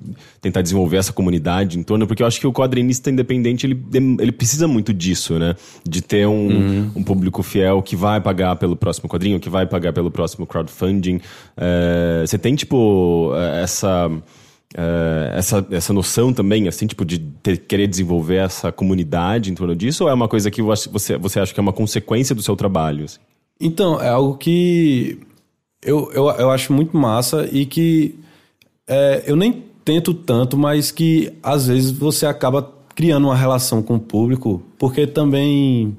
tentar 0.40 0.62
desenvolver 0.62 0.96
essa 0.96 1.12
comunidade 1.12 1.78
em 1.78 1.82
torno? 1.82 2.06
Porque 2.06 2.22
eu 2.22 2.26
acho 2.26 2.40
que 2.40 2.46
o 2.46 2.52
quadrinista 2.52 3.10
independente, 3.10 3.66
ele, 3.66 3.82
ele 4.20 4.32
precisa 4.32 4.66
muito 4.66 4.92
disso, 4.94 5.38
né? 5.38 5.54
De 5.88 6.00
ter 6.02 6.26
um, 6.26 6.46
Uhum. 6.46 6.90
um 6.96 7.02
público 7.02 7.42
fiel 7.42 7.82
que 7.82 7.94
vai 7.96 8.20
pagar 8.20 8.56
pelo 8.56 8.74
próximo 8.76 9.08
quadrinho, 9.08 9.38
que 9.40 9.48
vai 9.50 9.66
pagar 9.66 9.92
pelo 9.92 10.10
próximo 10.10 10.46
crowdfunding. 10.46 11.20
Eh, 11.56 12.24
você 12.26 12.38
tem, 12.38 12.54
tipo, 12.54 13.32
eh, 13.34 13.62
essa... 13.62 14.10
eh, 14.76 15.32
essa, 15.34 15.66
essa 15.70 15.92
noção 15.92 16.32
também, 16.34 16.68
assim, 16.68 16.86
tipo, 16.86 17.02
de 17.04 17.18
ter- 17.18 17.56
querer 17.56 17.86
desenvolver 17.86 18.36
essa 18.36 18.70
comunidade 18.70 19.50
em 19.50 19.54
torno 19.54 19.74
disso? 19.74 20.04
Ou 20.04 20.10
é 20.10 20.14
uma 20.14 20.28
coisa 20.28 20.50
que 20.50 20.60
você, 20.60 21.16
você 21.16 21.40
acha 21.40 21.54
que 21.54 21.58
é 21.58 21.62
uma 21.62 21.72
consequência 21.72 22.34
do 22.34 22.42
seu 22.42 22.54
trabalho? 22.54 23.04
assim? 23.06 23.18
Então, 23.58 23.98
é 24.00 24.08
algo 24.08 24.36
que 24.36 25.18
eu, 25.82 26.10
eu, 26.12 26.28
eu 26.30 26.50
acho 26.50 26.72
muito 26.74 26.94
massa 26.94 27.48
e 27.50 27.64
que 27.64 28.14
é, 28.86 29.24
eu 29.26 29.34
nem 29.34 29.64
tento 29.82 30.12
tanto, 30.12 30.58
mas 30.58 30.90
que 30.90 31.32
às 31.42 31.66
vezes 31.68 31.90
você 31.90 32.26
acaba 32.26 32.70
criando 32.94 33.28
uma 33.28 33.36
relação 33.36 33.82
com 33.82 33.94
o 33.94 34.00
público, 34.00 34.62
porque 34.78 35.06
também 35.06 35.96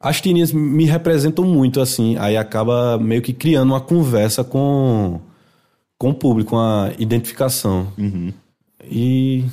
as 0.00 0.20
tirinhas 0.20 0.52
me 0.52 0.84
representam 0.84 1.44
muito, 1.44 1.80
assim, 1.80 2.16
aí 2.18 2.36
acaba 2.36 2.98
meio 2.98 3.20
que 3.22 3.32
criando 3.32 3.70
uma 3.70 3.80
conversa 3.80 4.44
com, 4.44 5.20
com 5.98 6.10
o 6.10 6.14
público, 6.14 6.56
uma 6.56 6.92
identificação. 6.98 7.88
E. 8.84 9.44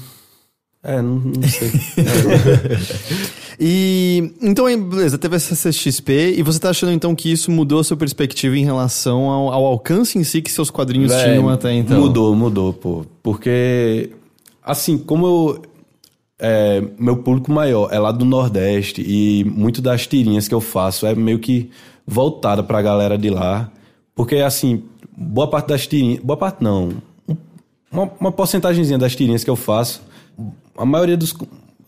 É, 0.84 1.02
não, 1.02 1.20
não 1.20 1.44
sei. 1.48 1.72
E 3.64 4.34
então, 4.42 4.66
beleza, 4.90 5.20
teve 5.20 5.36
essa 5.36 5.54
CXP 5.54 6.34
e 6.36 6.42
você 6.42 6.60
tá 6.60 6.72
achando 6.72 6.94
então 6.94 7.14
que 7.14 7.32
isso 7.32 7.52
mudou 7.52 7.80
a 7.80 7.84
sua 7.84 7.96
perspectiva 7.96 8.58
em 8.58 8.66
relação 8.66 9.30
ao, 9.30 9.54
ao 9.54 9.66
alcance 9.68 10.18
em 10.18 10.24
si 10.24 10.42
que 10.42 10.52
seus 10.52 10.72
quadrinhos 10.72 11.12
Véi, 11.12 11.34
tinham 11.34 11.48
até 11.48 11.72
então? 11.72 12.00
Mudou, 12.00 12.36
mudou, 12.36 12.74
pô. 12.74 13.06
Porque, 13.22 14.10
assim, 14.64 14.98
como 14.98 15.28
eu. 15.28 15.62
é, 16.40 16.84
meu 16.98 17.18
público 17.18 17.52
maior 17.52 17.90
é 17.94 18.00
lá 18.00 18.12
do 18.12 18.26
Nordeste 18.26 19.04
e 19.06 19.44
muito 19.44 19.80
das 19.80 20.08
tirinhas 20.08 20.48
que 20.48 20.56
eu 20.56 20.62
faço 20.62 21.06
é 21.06 21.14
meio 21.14 21.38
que 21.38 21.70
voltada 22.04 22.64
pra 22.64 22.82
galera 22.82 23.16
de 23.16 23.30
lá. 23.30 23.70
Porque, 24.16 24.38
assim, 24.38 24.82
boa 25.16 25.48
parte 25.50 25.68
das 25.68 25.86
tirinhas. 25.88 26.20
Boa 26.24 26.38
parte 26.38 26.64
não. 26.64 26.90
um- 27.28 27.36
Uma, 27.92 28.10
uma 28.20 28.32
porcentagemzinha 28.32 28.98
das 28.98 29.16
tirinhas 29.16 29.44
que 29.44 29.50
eu 29.50 29.56
faço, 29.56 30.02
a 30.78 30.86
maioria 30.86 31.18
dos, 31.18 31.34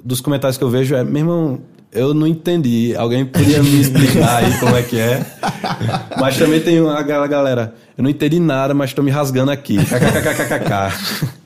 dos 0.03 0.19
comentários 0.21 0.57
que 0.57 0.63
eu 0.63 0.69
vejo 0.69 0.93
é, 0.95 1.03
meu 1.03 1.17
irmão, 1.21 1.59
eu 1.91 2.13
não 2.13 2.27
entendi. 2.27 2.93
Alguém 2.97 3.25
podia 3.25 3.61
me 3.63 3.79
explicar 3.79 4.43
aí 4.43 4.59
como 4.59 4.75
é 4.75 4.81
que 4.83 4.99
é? 4.99 5.25
Mas 6.19 6.37
também 6.37 6.59
tem 6.59 6.81
uma 6.81 7.01
gal- 7.03 7.27
galera, 7.29 7.73
eu 7.97 8.03
não 8.03 8.09
entendi 8.09 8.39
nada, 8.39 8.73
mas 8.73 8.93
tô 8.93 9.01
me 9.03 9.11
rasgando 9.11 9.51
aqui. 9.51 9.77
KKKKKK. 9.77 11.33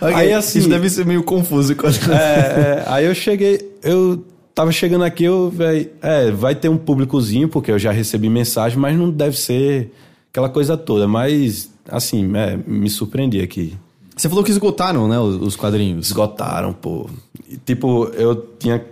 Ok, 0.00 0.14
Aí, 0.14 0.32
assim- 0.32 0.58
Isso 0.60 0.68
deve 0.68 0.88
ser 0.90 1.06
meio 1.06 1.22
confuso 1.22 1.74
quando. 1.76 1.96
É, 2.10 2.14
é, 2.16 2.84
aí 2.86 3.04
eu 3.06 3.14
cheguei, 3.14 3.60
eu 3.82 4.24
tava 4.54 4.72
chegando 4.72 5.04
aqui, 5.04 5.24
eu, 5.24 5.50
véi, 5.50 5.90
é, 6.02 6.30
vai 6.30 6.54
ter 6.54 6.68
um 6.68 6.76
públicozinho, 6.76 7.48
porque 7.48 7.70
eu 7.70 7.78
já 7.78 7.92
recebi 7.92 8.28
mensagem, 8.28 8.78
mas 8.78 8.96
não 8.96 9.10
deve 9.10 9.38
ser 9.38 9.92
aquela 10.32 10.48
coisa 10.48 10.76
toda. 10.76 11.06
Mas, 11.06 11.70
assim, 11.88 12.34
é, 12.34 12.56
me 12.66 12.88
surpreendi 12.88 13.40
aqui. 13.40 13.76
Você 14.16 14.28
falou 14.28 14.42
que 14.42 14.50
esgotaram, 14.50 15.06
né, 15.06 15.18
os, 15.18 15.40
os 15.40 15.56
quadrinhos. 15.56 16.06
Esgotaram, 16.06 16.72
pô. 16.72 17.08
E, 17.48 17.56
tipo, 17.56 18.06
eu 18.14 18.34
tinha 18.58 18.82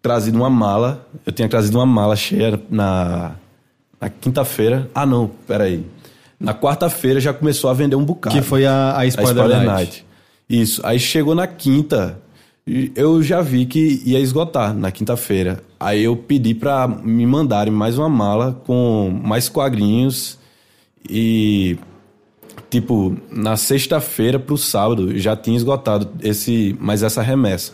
trazido 0.00 0.38
uma 0.38 0.50
mala, 0.50 1.06
eu 1.24 1.32
tinha 1.32 1.48
trazido 1.48 1.78
uma 1.78 1.86
mala 1.86 2.16
cheia 2.16 2.60
na, 2.70 3.32
na 4.00 4.08
quinta-feira. 4.08 4.90
Ah, 4.94 5.04
não, 5.04 5.30
peraí. 5.46 5.84
Na 6.38 6.54
quarta-feira 6.54 7.20
já 7.20 7.32
começou 7.32 7.68
a 7.70 7.74
vender 7.74 7.96
um 7.96 8.04
bocado. 8.04 8.34
Que 8.34 8.42
foi 8.42 8.66
a, 8.66 8.92
a 8.92 9.00
A 9.00 9.10
Spider, 9.10 9.28
Spider 9.28 9.48
Night. 9.48 9.66
Night. 9.66 10.06
Isso. 10.48 10.80
Aí 10.84 10.98
chegou 10.98 11.34
na 11.34 11.46
quinta, 11.46 12.18
eu 12.94 13.22
já 13.22 13.40
vi 13.40 13.66
que 13.66 14.02
ia 14.04 14.20
esgotar 14.20 14.74
na 14.74 14.90
quinta-feira. 14.90 15.62
Aí 15.80 16.04
eu 16.04 16.16
pedi 16.16 16.54
pra 16.54 16.86
me 16.86 17.26
mandarem 17.26 17.72
mais 17.72 17.98
uma 17.98 18.08
mala 18.08 18.60
com 18.66 19.10
mais 19.24 19.48
quadrinhos 19.48 20.38
e 21.10 21.78
tipo, 22.70 23.16
na 23.30 23.56
sexta-feira 23.56 24.38
pro 24.38 24.56
sábado 24.58 25.16
já 25.18 25.36
tinha 25.36 25.56
esgotado 25.56 26.08
esse, 26.22 26.76
mais 26.80 27.02
essa 27.02 27.22
remessa. 27.22 27.72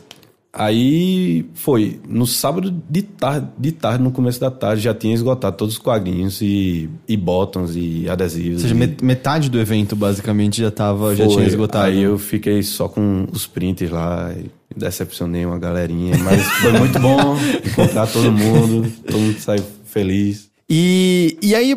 Aí 0.54 1.46
foi, 1.54 1.98
no 2.06 2.26
sábado 2.26 2.70
de 2.90 3.00
tarde, 3.00 3.48
de 3.58 3.72
tarde, 3.72 4.04
no 4.04 4.10
começo 4.10 4.38
da 4.38 4.50
tarde, 4.50 4.82
já 4.82 4.92
tinha 4.92 5.14
esgotado 5.14 5.56
todos 5.56 5.76
os 5.76 5.80
quadrinhos 5.80 6.42
e, 6.42 6.90
e 7.08 7.16
botões 7.16 7.74
e 7.74 8.06
adesivos. 8.06 8.56
Ou 8.56 8.68
seja, 8.68 8.74
e- 8.74 8.76
met- 8.78 9.02
metade 9.02 9.48
do 9.48 9.58
evento 9.58 9.96
basicamente 9.96 10.60
já 10.60 10.70
tava, 10.70 11.16
já 11.16 11.24
foi. 11.24 11.36
tinha 11.36 11.46
esgotado. 11.46 11.86
Aí 11.86 12.02
eu 12.02 12.18
fiquei 12.18 12.62
só 12.62 12.86
com 12.86 13.26
os 13.32 13.46
prints 13.46 13.90
lá 13.90 14.30
e 14.36 14.50
decepcionei 14.78 15.46
uma 15.46 15.58
galerinha. 15.58 16.18
Mas 16.18 16.42
foi 16.60 16.72
muito 16.72 16.98
bom 16.98 17.34
encontrar 17.66 18.06
todo 18.08 18.30
mundo. 18.30 18.92
Todo 19.06 19.18
mundo 19.18 19.38
saiu 19.40 19.64
feliz. 19.86 20.50
E, 20.68 21.38
e 21.42 21.54
aí, 21.54 21.74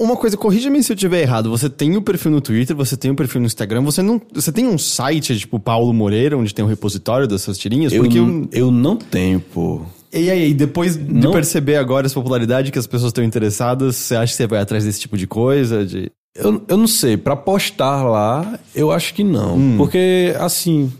Uma 0.00 0.16
coisa, 0.16 0.36
corrija-me 0.36 0.82
se 0.82 0.92
eu 0.92 0.94
estiver 0.94 1.22
errado. 1.22 1.50
Você 1.50 1.68
tem 1.68 1.96
o 1.96 2.02
perfil 2.02 2.30
no 2.30 2.40
Twitter, 2.40 2.74
você 2.76 2.96
tem 2.96 3.10
o 3.10 3.14
perfil 3.16 3.40
no 3.40 3.46
Instagram, 3.46 3.82
você 3.82 4.02
não. 4.02 4.20
Você 4.32 4.52
tem 4.52 4.66
um 4.66 4.78
site, 4.78 5.36
tipo 5.38 5.58
Paulo 5.58 5.92
Moreira, 5.92 6.36
onde 6.36 6.54
tem 6.54 6.64
um 6.64 6.68
repositório 6.68 7.26
das 7.26 7.42
suas 7.42 7.58
tirinhas? 7.58 7.92
Eu, 7.92 8.02
Porque 8.04 8.18
n- 8.18 8.48
eu 8.52 8.70
não 8.70 8.96
tenho, 8.96 9.40
pô. 9.40 9.82
E 10.12 10.30
aí, 10.30 10.54
depois 10.54 10.96
de 10.96 11.12
Não. 11.12 11.32
perceber 11.32 11.76
agora 11.76 12.06
essa 12.06 12.14
popularidade 12.14 12.70
que 12.72 12.78
as 12.78 12.86
pessoas 12.86 13.10
estão 13.10 13.22
interessadas, 13.24 13.96
você 13.96 14.14
acha 14.16 14.32
que 14.32 14.36
você 14.36 14.46
vai 14.46 14.60
atrás 14.60 14.84
desse 14.84 15.00
tipo 15.00 15.18
de 15.18 15.26
coisa? 15.26 15.84
De... 15.84 16.10
Eu, 16.34 16.62
eu 16.68 16.76
não 16.76 16.86
sei, 16.86 17.16
pra 17.16 17.36
postar 17.36 18.04
lá, 18.04 18.58
eu 18.74 18.90
acho 18.90 19.12
que 19.12 19.22
não. 19.24 19.76
Porque, 19.76 20.32
assim, 20.38 20.90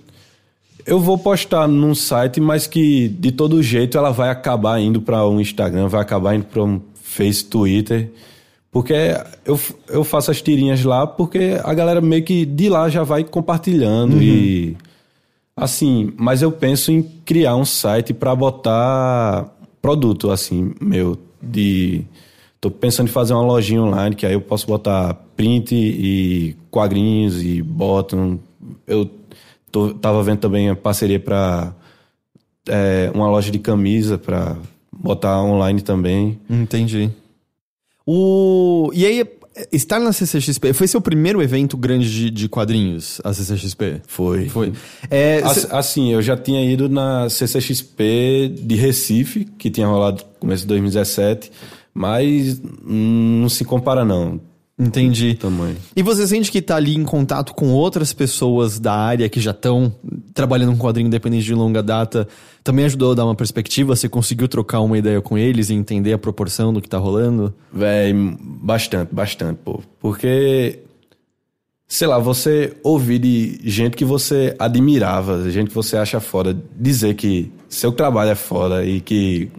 eu 0.85 0.99
vou 1.01 1.17
postar 1.17 1.67
num 1.69 1.95
site, 1.95 2.41
mas 2.41 2.67
que 2.67 3.09
de 3.09 3.31
todo 3.33 3.63
jeito 3.63 3.97
ela 3.97 4.11
vai 4.11 4.29
acabar 4.29 4.79
indo 4.81 5.01
pra 5.01 5.27
um 5.27 5.41
Instagram, 5.41 5.87
vai 5.89 6.03
acabar 6.03 6.35
indo 6.35 6.45
pra 6.45 6.63
um 6.65 6.81
Face, 7.03 7.45
Twitter. 7.45 8.11
Porque 8.71 8.95
eu, 9.45 9.59
eu 9.89 10.05
faço 10.05 10.31
as 10.31 10.43
tirinhas 10.43 10.85
lá 10.85 11.07
porque 11.07 11.59
a 11.65 11.73
galera 11.73 12.01
meio 12.01 12.23
que 12.23 12.45
de 12.45 12.69
lá 12.69 12.89
já 12.89 13.03
vai 13.03 13.25
compartilhando 13.25 14.23
e. 14.23 14.77
Assim, 15.57 16.13
mas 16.17 16.41
eu 16.41 16.53
penso 16.53 16.93
em 16.93 17.03
criar 17.03 17.57
um 17.57 17.65
site 17.65 18.15
pra 18.15 18.35
botar 18.37 19.53
produto, 19.83 20.31
assim, 20.31 20.73
meu, 20.81 21.19
de. 21.43 22.05
Tô 22.61 22.71
pensando 22.71 23.09
em 23.09 23.13
fazer 23.13 23.35
uma 23.35 23.43
lojinha 23.43 23.83
online, 23.83 24.15
que 24.15 24.27
aí 24.27 24.33
eu 24.33 24.41
posso 24.41 24.67
botar 24.67 25.15
print 25.37 25.75
e 25.75 26.57
quadrinhos 26.71 27.43
e 27.43 27.63
bottom. 27.63 28.39
Eu 28.87 29.11
tô, 29.71 29.95
tava 29.95 30.23
vendo 30.23 30.39
também 30.39 30.69
a 30.69 30.77
parceria 30.77 31.21
pra 31.21 31.73
é, 32.69 33.11
uma 33.15 33.29
loja 33.29 33.51
de 33.51 33.59
camisa 33.59 34.19
pra 34.19 34.57
botar 34.93 35.43
online 35.43 35.81
também. 35.81 36.39
Entendi. 36.49 37.11
O... 38.11 38.91
E 38.95 39.05
aí, 39.05 39.23
estar 39.71 40.01
na 40.01 40.13
CCXP, 40.15 40.73
foi 40.73 40.87
seu 40.87 40.99
primeiro 40.99 41.43
evento 41.43 41.77
grande 41.77 42.11
de, 42.11 42.31
de 42.31 42.49
quadrinhos, 42.49 43.21
a 43.23 43.35
CCXP? 43.35 44.01
Foi. 44.07 44.49
Foi. 44.49 44.73
É, 45.11 45.43
As- 45.45 45.59
cê- 45.59 45.69
Assim, 45.71 46.11
eu 46.13 46.23
já 46.23 46.35
tinha 46.35 46.65
ido 46.65 46.89
na 46.89 47.29
CCXP 47.29 48.55
de 48.63 48.75
Recife, 48.77 49.45
que 49.59 49.69
tinha 49.71 49.87
rolado 49.87 50.23
no 50.25 50.41
começo 50.41 50.63
de 50.63 50.69
2017, 50.69 51.53
mas 51.93 52.59
hum, 52.87 53.41
não 53.43 53.49
se 53.51 53.63
compara 53.65 54.07
não, 54.07 54.41
Entendi. 54.79 55.35
tamanho. 55.35 55.77
E 55.95 56.03
você 56.03 56.27
sente 56.27 56.51
que 56.53 56.63
tá 56.63 56.77
ali 56.77 56.95
em 56.95 57.05
contato 57.05 57.53
com 57.53 57.71
outras 57.73 58.13
pessoas 58.13 58.79
da 58.79 58.95
área 58.95 59.29
que 59.29 59.41
já 59.41 59.51
estão 59.51 59.93
trabalhando 60.33 60.73
com 60.73 60.79
quadrinho 60.79 61.09
independente 61.09 61.45
de 61.45 61.53
longa 61.55 61.83
data, 61.83 62.27
também 62.69 62.85
ajudou 62.85 63.13
a 63.13 63.15
dar 63.15 63.25
uma 63.25 63.35
perspectiva? 63.35 63.97
Você 63.97 64.11
conseguiu 64.11 64.47
trocar 64.47 64.81
uma 64.83 64.99
ideia 64.99 65.23
com 65.23 65.39
eles 65.39 65.71
e 65.71 65.75
entender 65.75 66.13
a 66.13 66.19
proporção 66.19 66.71
do 66.71 66.83
que 66.83 66.89
tá 66.89 66.99
rolando? 66.99 67.55
Véi, 67.73 68.13
bastante, 68.13 69.09
bastante, 69.11 69.59
pô. 69.65 69.81
Porque, 69.99 70.81
sei 71.87 72.07
lá, 72.07 72.19
você 72.19 72.77
ouvir 72.83 73.21
de 73.21 73.59
gente 73.65 73.97
que 73.97 74.05
você 74.05 74.55
admirava, 74.59 75.51
gente 75.51 75.69
que 75.69 75.75
você 75.75 75.97
acha 75.97 76.21
foda, 76.21 76.55
dizer 76.79 77.15
que 77.15 77.51
seu 77.71 77.91
trabalho 77.91 78.33
é 78.33 78.35
foda 78.35 78.85
e 78.85 79.01
que. 79.01 79.51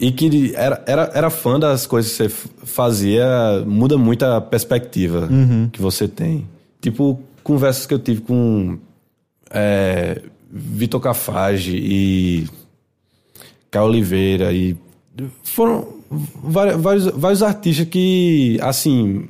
E 0.00 0.10
que 0.10 0.52
era, 0.56 0.82
era, 0.88 1.12
era 1.14 1.30
fã 1.30 1.60
das 1.60 1.86
coisas 1.86 2.10
que 2.10 2.16
você 2.16 2.28
fazia, 2.64 3.24
muda 3.64 3.96
muito 3.96 4.24
a 4.24 4.40
perspectiva 4.40 5.28
que 5.70 5.80
você 5.80 6.08
tem. 6.08 6.44
Tipo, 6.80 7.20
conversas 7.44 7.86
que 7.86 7.94
eu 7.94 8.00
tive 8.00 8.22
com 8.22 8.80
é, 9.48 10.20
Vitor 10.56 11.00
Cafage 11.00 11.76
e 11.76 12.46
Caio 13.72 13.86
Oliveira 13.86 14.52
e 14.52 14.76
foram 15.42 15.88
vários, 16.08 17.06
vários 17.08 17.42
artistas 17.42 17.88
que, 17.88 18.56
assim, 18.62 19.28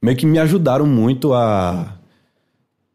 meio 0.00 0.16
que 0.16 0.24
me 0.24 0.38
ajudaram 0.38 0.86
muito 0.86 1.34
a 1.34 1.98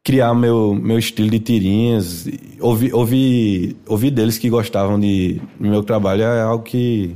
criar 0.01 0.33
meu, 0.33 0.73
meu 0.73 0.97
estilo 0.97 1.29
de 1.29 1.39
tirinhas. 1.39 2.25
Ouvir, 2.61 2.93
ouvir, 2.95 3.75
ouvir 3.85 4.11
deles 4.11 4.37
que 4.37 4.49
gostavam 4.49 4.97
de 4.97 5.41
do 5.59 5.67
meu 5.67 5.83
trabalho 5.83 6.23
é 6.23 6.41
algo 6.41 6.63
que 6.63 7.13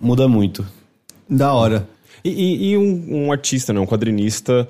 muda 0.00 0.26
muito. 0.26 0.66
Da 1.30 1.52
hora. 1.54 1.88
E, 2.24 2.30
e- 2.30 2.70
e 2.72 2.76
um, 2.76 3.26
um 3.26 3.32
artista, 3.32 3.72
né? 3.72 3.78
um 3.78 3.86
quadrinista 3.86 4.66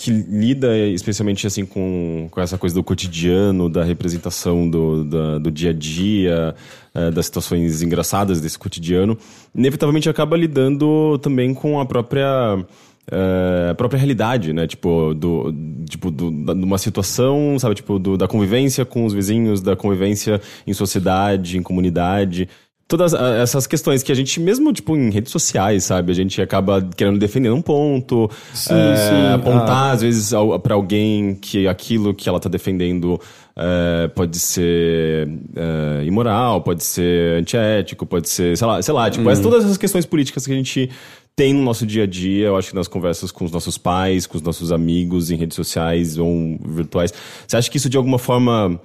que 0.00 0.12
lida 0.12 0.78
especialmente 0.78 1.44
assim 1.44 1.66
com, 1.66 2.28
com 2.30 2.40
essa 2.40 2.56
coisa 2.56 2.72
do 2.72 2.84
cotidiano, 2.84 3.68
da 3.68 3.82
representação 3.82 4.70
do, 4.70 5.02
da- 5.04 5.38
do 5.38 5.50
dia 5.50 5.70
a 5.70 5.72
dia, 5.72 6.54
eh, 6.94 7.10
das 7.10 7.26
situações 7.26 7.82
engraçadas 7.82 8.40
desse 8.40 8.56
cotidiano, 8.56 9.18
inevitavelmente 9.52 10.08
acaba 10.08 10.36
lidando 10.36 11.18
também 11.18 11.52
com 11.52 11.80
a 11.80 11.84
própria 11.84 12.64
eh, 13.10 13.68
a 13.72 13.74
própria 13.74 13.98
realidade, 13.98 14.52
né? 14.52 14.68
Tipo, 14.68 15.12
do, 15.14 15.52
tipo 15.90 16.12
do, 16.12 16.30
da, 16.44 16.54
de 16.54 16.62
uma 16.64 16.78
situação, 16.78 17.58
sabe? 17.58 17.74
Tipo, 17.74 17.98
do, 17.98 18.16
da 18.16 18.28
convivência 18.28 18.84
com 18.84 19.04
os 19.04 19.12
vizinhos, 19.12 19.60
da 19.60 19.74
convivência 19.74 20.40
em 20.64 20.72
sociedade, 20.72 21.58
em 21.58 21.62
comunidade 21.62 22.48
todas 22.88 23.12
ah, 23.14 23.36
essas 23.36 23.66
questões 23.66 24.02
que 24.02 24.10
a 24.10 24.14
gente, 24.14 24.40
mesmo 24.40 24.72
tipo 24.72 24.96
em 24.96 25.10
redes 25.10 25.30
sociais, 25.30 25.84
sabe, 25.84 26.10
a 26.10 26.14
gente 26.14 26.40
acaba 26.40 26.82
querendo 26.96 27.18
defender 27.18 27.50
um 27.50 27.60
ponto, 27.60 28.30
Sim, 28.54 28.72
é, 28.74 28.96
sim. 28.96 29.34
apontar 29.34 29.92
às 29.94 30.00
vezes 30.02 30.32
pra 30.62 30.74
alguém 30.74 31.34
que 31.34 31.68
aquilo 31.68 32.14
que 32.14 32.28
ela 32.28 32.40
tá 32.40 32.48
defendendo 32.48 33.20
é, 33.54 34.08
pode 34.08 34.38
ser 34.38 35.28
é, 35.54 36.04
imoral, 36.06 36.62
pode 36.62 36.82
ser 36.82 37.38
antiético, 37.40 38.06
pode 38.06 38.28
ser, 38.28 38.56
sei 38.56 38.66
lá, 38.66 38.80
sei 38.80 38.94
lá, 38.94 39.10
tipo, 39.10 39.28
essas- 39.28 39.44
todas 39.44 39.64
essas 39.64 39.76
questões 39.76 40.06
políticas 40.06 40.46
que 40.46 40.52
a 40.52 40.56
gente 40.56 40.88
tem 41.36 41.52
no 41.52 41.62
nosso 41.62 41.86
dia 41.86 42.04
a 42.04 42.06
dia, 42.06 42.46
eu 42.46 42.56
acho 42.56 42.70
que 42.70 42.74
nas 42.74 42.88
conversas 42.88 43.30
com 43.30 43.44
os 43.44 43.52
nossos 43.52 43.76
pais, 43.78 44.26
com 44.26 44.36
os 44.36 44.42
nossos 44.42 44.72
amigos 44.72 45.30
em 45.30 45.36
redes 45.36 45.54
sociais 45.56 46.18
ou 46.18 46.58
virtuais. 46.64 47.12
Você 47.46 47.56
acha 47.56 47.70
que 47.70 47.76
isso 47.76 47.88
de 47.90 47.96
alguma 47.96 48.18
forma 48.18 48.80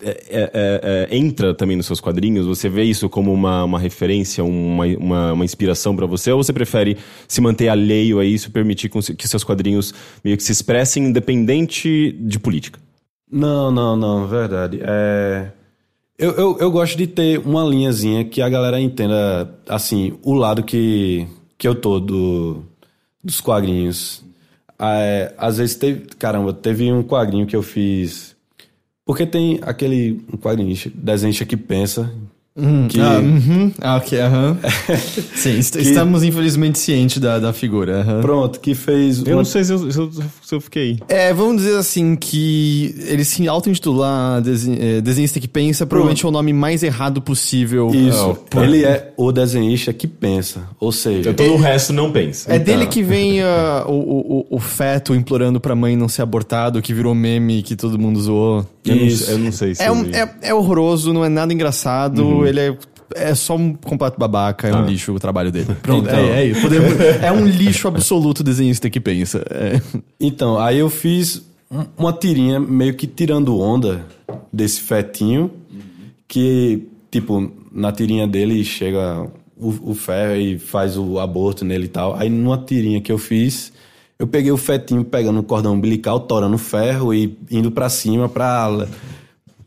é, 0.00 0.10
é, 0.30 1.08
é, 1.10 1.16
entra 1.16 1.54
também 1.54 1.76
nos 1.76 1.86
seus 1.86 2.00
quadrinhos? 2.00 2.46
Você 2.46 2.68
vê 2.68 2.84
isso 2.84 3.08
como 3.08 3.32
uma, 3.32 3.64
uma 3.64 3.78
referência, 3.78 4.44
uma, 4.44 4.84
uma, 4.86 5.32
uma 5.32 5.44
inspiração 5.44 5.96
pra 5.96 6.06
você? 6.06 6.30
Ou 6.30 6.42
você 6.42 6.52
prefere 6.52 6.96
se 7.26 7.40
manter 7.40 7.68
alheio 7.68 8.18
a 8.18 8.24
isso 8.24 8.48
e 8.48 8.52
permitir 8.52 8.88
que 8.88 9.28
seus 9.28 9.44
quadrinhos 9.44 9.92
meio 10.24 10.36
que 10.36 10.42
se 10.42 10.52
expressem 10.52 11.06
independente 11.06 12.12
de 12.12 12.38
política? 12.38 12.78
Não, 13.30 13.70
não, 13.70 13.96
não, 13.96 14.26
verdade. 14.26 14.80
É... 14.82 15.50
Eu, 16.18 16.32
eu, 16.32 16.58
eu 16.58 16.70
gosto 16.70 16.98
de 16.98 17.06
ter 17.06 17.38
uma 17.38 17.62
linhazinha 17.62 18.24
que 18.24 18.42
a 18.42 18.48
galera 18.48 18.80
entenda, 18.80 19.54
assim, 19.68 20.18
o 20.24 20.34
lado 20.34 20.64
que, 20.64 21.28
que 21.56 21.68
eu 21.68 21.76
tô 21.76 22.00
do, 22.00 22.64
dos 23.22 23.40
quadrinhos. 23.40 24.24
É, 24.80 25.32
às 25.38 25.58
vezes 25.58 25.76
teve. 25.76 26.06
Caramba, 26.18 26.52
teve 26.52 26.92
um 26.92 27.04
quadrinho 27.04 27.46
que 27.46 27.54
eu 27.54 27.62
fiz. 27.62 28.36
Porque 29.08 29.24
tem 29.24 29.58
aquele 29.62 30.20
um 30.30 30.36
quadrinista, 30.36 30.92
que 31.46 31.56
pensa. 31.56 32.12
Que, 32.88 33.00
Ah, 33.00 33.18
uhum. 33.20 33.72
Ah, 33.80 33.96
ok, 33.96 34.20
aham. 34.20 34.56
Sim, 35.34 35.58
est- 35.58 35.76
estamos 35.76 36.22
infelizmente 36.22 36.78
cientes 36.78 37.18
da, 37.18 37.38
da 37.38 37.52
figura. 37.52 38.04
Pronto, 38.20 38.60
que 38.60 38.74
fez. 38.74 39.18
Eu 39.18 39.24
uma- 39.26 39.36
não 39.36 39.44
sei 39.44 39.64
se 39.64 39.72
eu, 39.72 39.90
se 39.92 39.98
eu, 39.98 40.10
se 40.42 40.54
eu 40.54 40.60
fiquei. 40.60 40.98
É, 41.08 41.32
vamos 41.32 41.62
dizer 41.62 41.76
assim 41.76 42.16
que 42.16 42.94
ele 43.06 43.24
se 43.24 43.46
auto-intitular 43.46 44.40
desen- 44.42 44.76
é, 44.80 45.00
desenhista 45.00 45.38
que 45.40 45.48
pensa, 45.48 45.86
provavelmente 45.86 46.24
é 46.24 46.28
o 46.28 46.32
nome 46.32 46.52
mais 46.52 46.82
errado 46.82 47.20
possível. 47.22 47.90
Isso. 47.94 48.36
Pô. 48.50 48.62
ele 48.62 48.84
é 48.84 49.12
o 49.16 49.30
desenhista 49.32 49.92
que 49.92 50.06
pensa. 50.06 50.62
Ou 50.80 50.90
seja. 50.92 51.32
Todo 51.32 51.54
o 51.54 51.56
resto 51.56 51.92
não 51.92 52.10
pensa. 52.10 52.52
É 52.52 52.58
dele 52.58 52.86
que 52.86 53.02
vem 53.02 53.40
o, 53.86 53.90
o, 53.92 54.46
o- 54.50 54.58
feto 54.60 55.14
implorando 55.14 55.60
pra 55.60 55.74
mãe 55.74 55.96
não 55.96 56.08
ser 56.08 56.22
abortado, 56.22 56.82
que 56.82 56.92
virou 56.92 57.14
meme 57.14 57.62
que 57.62 57.74
todo 57.76 57.98
mundo 57.98 58.20
zoou. 58.20 58.66
Eu 58.84 58.96
não, 58.96 59.04
Isso. 59.06 59.30
eu 59.30 59.38
não 59.38 59.52
sei 59.52 59.74
se 59.74 59.82
É, 59.82 59.90
um- 59.92 60.04
é, 60.12 60.28
é 60.42 60.54
horroroso, 60.54 61.12
não 61.12 61.24
é 61.24 61.28
nada 61.28 61.52
engraçado, 61.52 62.22
ele 62.48 62.60
é, 62.60 62.76
é 63.14 63.34
só 63.34 63.56
um 63.56 63.74
completo 63.74 64.18
babaca, 64.18 64.68
é 64.68 64.74
um 64.74 64.84
lixo 64.86 65.12
o 65.14 65.18
trabalho 65.20 65.50
dele. 65.52 65.66
Pronto, 65.82 66.06
Então. 66.08 66.18
é, 66.18 66.42
é 66.42 66.44
isso. 66.46 66.60
Podemos- 66.60 66.92
é 67.22 67.32
um 67.32 67.46
lixo 67.46 67.88
absoluto 67.88 68.42
desenhista 68.42 68.88
que 68.90 69.00
pensa. 69.00 69.44
É. 69.50 69.80
Então, 70.20 70.58
aí 70.58 70.78
eu 70.78 70.90
fiz 70.90 71.42
um- 71.70 71.84
uma 71.96 72.12
tirinha 72.12 72.58
meio 72.60 72.94
que 72.94 73.06
tirando 73.06 73.58
onda 73.58 74.04
desse 74.52 74.80
fetinho, 74.80 75.50
que, 76.26 76.86
tipo, 77.10 77.50
na 77.72 77.90
tirinha 77.92 78.26
dele 78.26 78.62
chega 78.64 79.26
o, 79.56 79.90
o 79.90 79.94
ferro 79.94 80.36
e 80.36 80.58
faz 80.58 80.96
o 80.98 81.18
aborto 81.18 81.64
nele 81.64 81.84
e 81.86 81.88
tal. 81.88 82.14
Aí 82.16 82.28
numa 82.28 82.58
tirinha 82.58 83.00
que 83.00 83.10
eu 83.10 83.18
fiz, 83.18 83.72
eu 84.18 84.26
peguei 84.26 84.50
o 84.52 84.56
fetinho 84.56 85.04
pegando 85.04 85.40
o 85.40 85.42
cordão 85.42 85.74
umbilical, 85.74 86.20
torando 86.20 86.56
o 86.56 86.58
ferro 86.58 87.14
e 87.14 87.36
indo 87.50 87.70
pra 87.70 87.88
cima 87.88 88.28
pra 88.28 88.86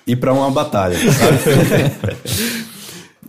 ir 0.06 0.16
pra 0.18 0.34
uma 0.34 0.50
batalha, 0.52 0.96
sabe? 0.98 1.38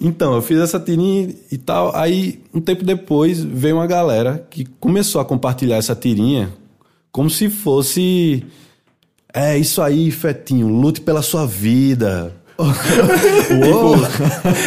Então, 0.02 0.34
eu 0.34 0.42
fiz 0.42 0.58
essa 0.58 0.80
tirinha 0.80 1.28
e 1.50 1.56
tal. 1.56 1.94
Aí, 1.94 2.40
um 2.52 2.60
tempo 2.60 2.84
depois, 2.84 3.42
veio 3.42 3.76
uma 3.76 3.86
galera 3.86 4.44
que 4.50 4.64
começou 4.80 5.20
a 5.20 5.24
compartilhar 5.24 5.76
essa 5.76 5.94
tirinha 5.94 6.52
como 7.12 7.30
se 7.30 7.48
fosse. 7.48 8.44
É 9.32 9.56
isso 9.56 9.80
aí, 9.80 10.10
Fetinho, 10.10 10.66
lute 10.66 11.00
pela 11.00 11.22
sua 11.22 11.46
vida. 11.46 12.34
Uou! 12.58 13.96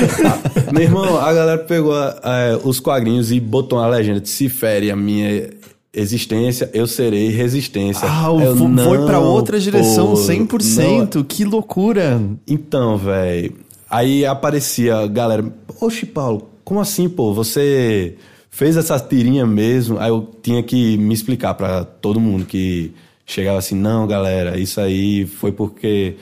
Meu 0.73 0.83
irmão, 0.83 1.19
a 1.19 1.33
galera 1.33 1.57
pegou 1.59 1.93
é, 1.95 2.59
os 2.63 2.79
quadrinhos 2.79 3.31
e 3.31 3.39
botou 3.39 3.77
uma 3.77 3.87
legenda 3.87 4.21
de 4.21 4.29
se 4.29 4.47
fere 4.49 4.89
a 4.89 4.95
minha 4.95 5.49
existência, 5.93 6.69
eu 6.73 6.87
serei 6.87 7.29
resistência. 7.29 8.07
Ah, 8.09 8.27
eu, 8.27 8.55
foi 8.55 8.97
não, 8.97 9.05
pra 9.05 9.19
outra 9.19 9.59
direção 9.59 10.07
pô, 10.07 10.13
100%. 10.15 11.15
não. 11.15 11.23
Que 11.23 11.45
loucura. 11.45 12.21
Então, 12.47 12.97
velho, 12.97 13.53
aí 13.95 14.25
aparecia 14.25 14.97
a 14.97 15.07
galera, 15.07 15.45
oxe, 15.79 16.05
Paulo, 16.05 16.49
como 16.63 16.79
assim, 16.79 17.07
pô? 17.07 17.33
Você 17.33 18.15
fez 18.49 18.75
essa 18.77 18.99
tirinha 18.99 19.45
mesmo? 19.45 19.99
Aí 19.99 20.09
eu 20.09 20.29
tinha 20.41 20.61
que 20.63 20.97
me 20.97 21.13
explicar 21.13 21.53
pra 21.53 21.83
todo 21.83 22.19
mundo 22.19 22.45
que 22.45 22.93
chegava 23.25 23.57
assim, 23.57 23.75
não, 23.75 24.05
galera, 24.05 24.57
isso 24.57 24.79
aí 24.79 25.25
foi 25.25 25.51
porque 25.51 26.15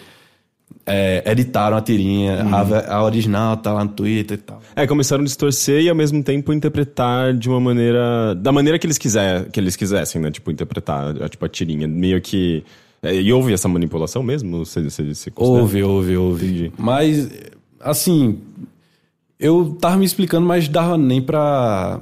é, 0.86 1.24
editaram 1.26 1.78
a 1.78 1.82
tirinha, 1.82 2.44
a, 2.44 2.96
a 2.96 3.04
original 3.04 3.58
tá 3.58 3.72
lá 3.72 3.84
no 3.84 3.92
Twitter 3.92 4.38
e 4.38 4.42
tal. 4.42 4.62
É, 4.76 4.86
começaram 4.86 5.22
a 5.22 5.26
distorcer 5.26 5.82
e 5.82 5.90
ao 5.90 5.96
mesmo 5.96 6.22
tempo 6.24 6.52
interpretar 6.52 7.34
de 7.34 7.50
uma 7.50 7.60
maneira. 7.60 8.36
Da 8.36 8.52
maneira 8.52 8.78
que 8.78 8.86
eles, 8.86 8.98
quiser, 8.98 9.50
que 9.50 9.60
eles 9.60 9.76
quisessem, 9.76 10.22
né? 10.22 10.32
Tipo, 10.32 10.52
interpretar 10.52 11.22
a, 11.22 11.30
tipo, 11.30 11.46
a 11.46 11.50
tirinha. 11.50 11.88
Meio 11.88 12.22
que. 12.22 12.64
é, 13.02 13.16
e 13.16 13.32
houve 13.32 13.54
essa 13.54 13.68
manipulação 13.68 14.22
mesmo? 14.22 14.66
Você, 14.66 14.82
você, 14.82 15.04
você? 15.04 15.32
Houve, 15.36 15.84
houve, 15.84 16.18
houve. 16.18 16.46
Entendi. 16.46 16.72
Mas, 16.78 17.30
assim, 17.84 18.40
eu 19.40 19.78
tava 19.80 19.98
me 19.98 20.06
explicando, 20.06 20.46
mas 20.46 20.68
dava 20.68 20.98
nem 20.98 21.22
pra 21.22 22.00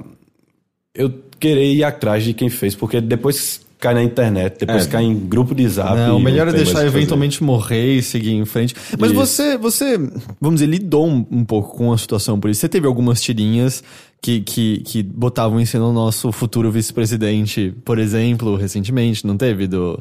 eu 0.94 1.12
querer 1.40 1.72
ir 1.72 1.84
atrás 1.84 2.22
de 2.24 2.32
quem 2.34 2.48
fez, 2.48 2.74
porque 2.74 3.00
depois 3.00 3.60
cai 3.80 3.94
na 3.94 4.02
internet, 4.02 4.58
depois 4.60 4.86
É. 4.86 4.88
cai 4.88 5.02
em 5.02 5.18
grupo 5.18 5.56
de 5.56 5.68
zap. 5.68 5.96
Não, 5.96 6.18
o 6.18 6.20
melhor 6.20 6.46
é 6.46 6.52
tem 6.52 6.60
mais 6.60 6.72
deixar 6.72 6.86
eventualmente 6.86 7.42
morrer 7.42 7.96
e 7.96 8.02
seguir 8.02 8.30
em 8.32 8.44
frente. 8.44 8.76
Mas 8.96 9.10
Isso. 9.10 9.18
você, 9.18 9.58
você, 9.58 9.98
vamos 10.40 10.60
dizer, 10.60 10.66
lidou 10.70 11.04
um, 11.08 11.26
um 11.28 11.44
pouco 11.44 11.76
com 11.76 11.92
a 11.92 11.98
situação 11.98 12.38
por 12.38 12.48
isso. 12.48 12.60
Você 12.60 12.68
teve 12.68 12.86
algumas 12.86 13.20
tirinhas 13.20 13.82
que, 14.20 14.40
que, 14.40 14.78
que 14.82 15.02
botavam 15.02 15.60
em 15.60 15.66
cena 15.66 15.84
o 15.84 15.92
nosso 15.92 16.30
futuro 16.30 16.70
vice-presidente, 16.70 17.74
por 17.84 17.98
exemplo, 17.98 18.54
recentemente, 18.54 19.26
não 19.26 19.36
teve? 19.36 19.66
Do, 19.66 20.00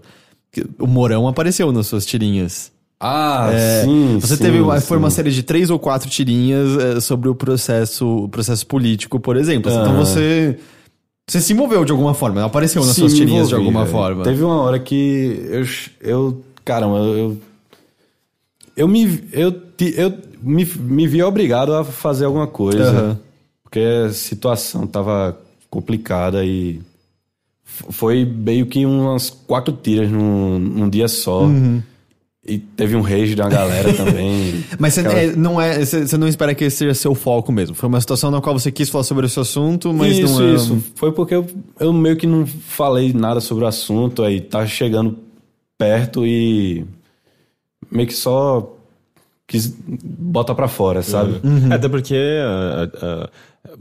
o 0.78 0.86
Morão 0.86 1.28
apareceu 1.28 1.72
nas 1.72 1.88
suas 1.88 2.06
tirinhas. 2.06 2.72
Ah, 3.04 3.50
É, 3.52 3.84
sim. 3.84 4.20
Você 4.22 4.38
sim, 4.38 4.44
teve 4.44 4.60
uma, 4.62 4.80
foi 4.80 4.98
uma 4.98 5.10
sim. 5.10 5.16
série 5.16 5.32
de 5.32 5.42
três 5.42 5.72
ou 5.72 5.80
quatro 5.80 6.08
tirinhas 6.08 6.78
é, 6.78 7.00
sobre 7.02 7.28
o 7.30 7.34
processo, 7.34 8.26
o 8.26 8.30
processo 8.30 8.66
político, 8.68 9.20
por 9.20 9.36
exemplo. 9.36 9.72
Então 9.72 9.94
Aham. 9.94 10.06
você. 10.06 10.60
Você 11.28 11.42
se 11.42 11.54
moveu 11.54 11.84
de 11.84 11.92
alguma 11.92 12.14
forma, 12.14 12.44
apareceu 12.46 12.84
nas 12.86 12.94
Sim, 12.94 13.02
suas 13.02 13.14
tirinhas 13.16 13.48
de 13.48 13.56
alguma 13.56 13.82
velho. 13.86 13.92
forma. 13.92 14.24
Teve 14.24 14.44
uma 14.44 14.62
hora 14.62 14.78
que 14.78 15.42
eu. 15.50 15.66
eu 16.02 16.42
caramba, 16.64 16.98
eu. 16.98 17.38
Eu 18.78 18.88
me. 18.88 19.24
Eu, 19.32 19.56
eu 19.96 20.14
me, 20.42 20.64
me 20.66 21.08
vi 21.08 21.24
obrigado 21.24 21.74
a 21.74 21.84
fazer 21.84 22.26
alguma 22.26 22.48
coisa. 22.48 22.90
Aham. 22.90 23.20
Porque 23.64 23.80
a 23.80 24.14
situação 24.14 24.86
tava 24.86 25.38
complicada 25.72 26.46
e. 26.46 26.80
Foi 27.64 28.26
meio 28.26 28.66
que 28.68 28.86
umas 28.86 29.30
quatro 29.30 29.74
tiras 29.74 30.12
num, 30.12 30.60
num 30.60 30.90
dia 30.90 31.08
só. 31.08 31.44
Uhum. 31.46 31.82
E 32.48 32.58
teve 32.58 32.96
um 32.96 33.02
rage 33.02 33.36
da 33.36 33.48
galera 33.48 33.94
também. 33.94 34.64
Mas 34.80 34.96
você 34.96 35.02
Aquela- 35.02 35.20
é, 35.20 35.36
não 35.36 35.62
é, 35.62 35.86
você 35.86 36.18
não 36.18 36.28
espera 36.28 36.56
que 36.56 36.64
esse 36.64 36.78
seja 36.78 36.94
seu 36.96 37.14
foco 37.14 37.52
mesmo. 37.52 37.76
Foi 37.76 37.88
uma 37.88 38.02
situação 38.02 38.32
na 38.32 38.42
qual 38.42 38.58
você 38.58 38.72
quis 38.72 38.90
falar 38.90 39.04
sobre 39.04 39.28
esse 39.28 39.40
assunto, 39.40 39.94
mas 39.94 40.18
isso, 40.18 40.40
não 40.40 40.50
é. 40.50 40.56
isso. 40.56 40.84
Foi 40.96 41.12
porque 41.12 41.36
eu, 41.36 41.46
eu 41.80 41.94
meio 41.94 42.18
que 42.18 42.26
não 42.26 42.46
falei 42.48 43.14
nada 43.14 43.40
sobre 43.40 43.64
o 43.64 43.68
assunto, 43.68 44.24
aí 44.24 44.42
tá 44.42 44.66
chegando 44.66 45.20
perto 45.78 46.26
e 46.26 46.84
meio 47.92 48.08
que 48.08 48.14
só 48.16 48.76
quis 49.48 49.76
botar 49.88 50.56
pra 50.56 50.68
fora, 50.68 51.04
sabe? 51.04 51.40
Uhum. 51.44 51.72
Até 51.72 51.88
porque 51.90 52.16
ah, 52.44 52.90
ah, 53.02 53.30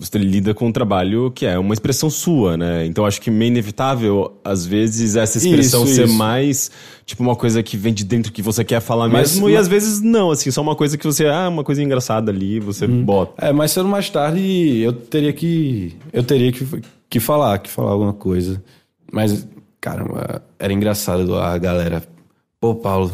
você 0.01 0.17
lida 0.17 0.55
com 0.55 0.67
um 0.67 0.73
trabalho 0.73 1.31
que 1.31 1.45
é 1.45 1.59
uma 1.59 1.75
expressão 1.75 2.09
sua, 2.09 2.57
né? 2.57 2.87
Então 2.87 3.05
acho 3.05 3.21
que 3.21 3.31
meio 3.31 3.49
inevitável, 3.51 4.33
às 4.43 4.65
vezes, 4.65 5.15
essa 5.15 5.37
expressão 5.37 5.85
Isso, 5.85 5.95
ser 5.95 6.05
isso. 6.07 6.15
mais 6.15 6.71
tipo 7.05 7.23
uma 7.23 7.37
coisa 7.37 7.63
que 7.63 7.77
vem 7.77 7.93
de 7.93 8.03
dentro 8.03 8.33
que 8.33 8.41
você 8.41 8.65
quer 8.65 8.81
falar 8.81 9.09
Mas- 9.09 9.33
mesmo, 9.33 9.49
e 9.51 9.53
mas- 9.53 9.61
às 9.63 9.69
vezes 9.69 10.01
não, 10.01 10.31
assim, 10.31 10.51
só 10.51 10.63
uma 10.63 10.75
coisa 10.75 10.97
que 10.97 11.05
você, 11.07 11.27
ah, 11.27 11.49
uma 11.51 11.63
coisa 11.63 11.83
engraçada 11.83 12.31
ali, 12.33 12.59
você 12.59 12.87
bota. 12.87 13.47
É, 13.47 13.53
mas 13.53 13.77
ou 13.77 13.85
mais 13.85 14.09
tarde 14.09 14.79
eu 14.81 14.93
teria 14.95 15.33
que. 15.35 15.95
Eu 16.13 16.23
teria 16.23 16.51
que, 16.51 16.67
que 17.11 17.21
falar, 17.21 17.59
que 17.59 17.69
falar 17.69 17.91
alguma 17.91 18.15
coisa. 18.15 18.63
Mas, 19.13 19.47
caramba, 19.81 20.43
era 20.59 20.73
engraçado 20.73 21.37
a 21.37 21.59
galera. 21.59 22.03
Pô, 22.61 22.75
Paulo, 22.75 23.13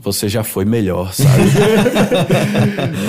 você 0.00 0.28
já 0.28 0.42
foi 0.42 0.64
melhor, 0.64 1.12
sabe? 1.12 1.42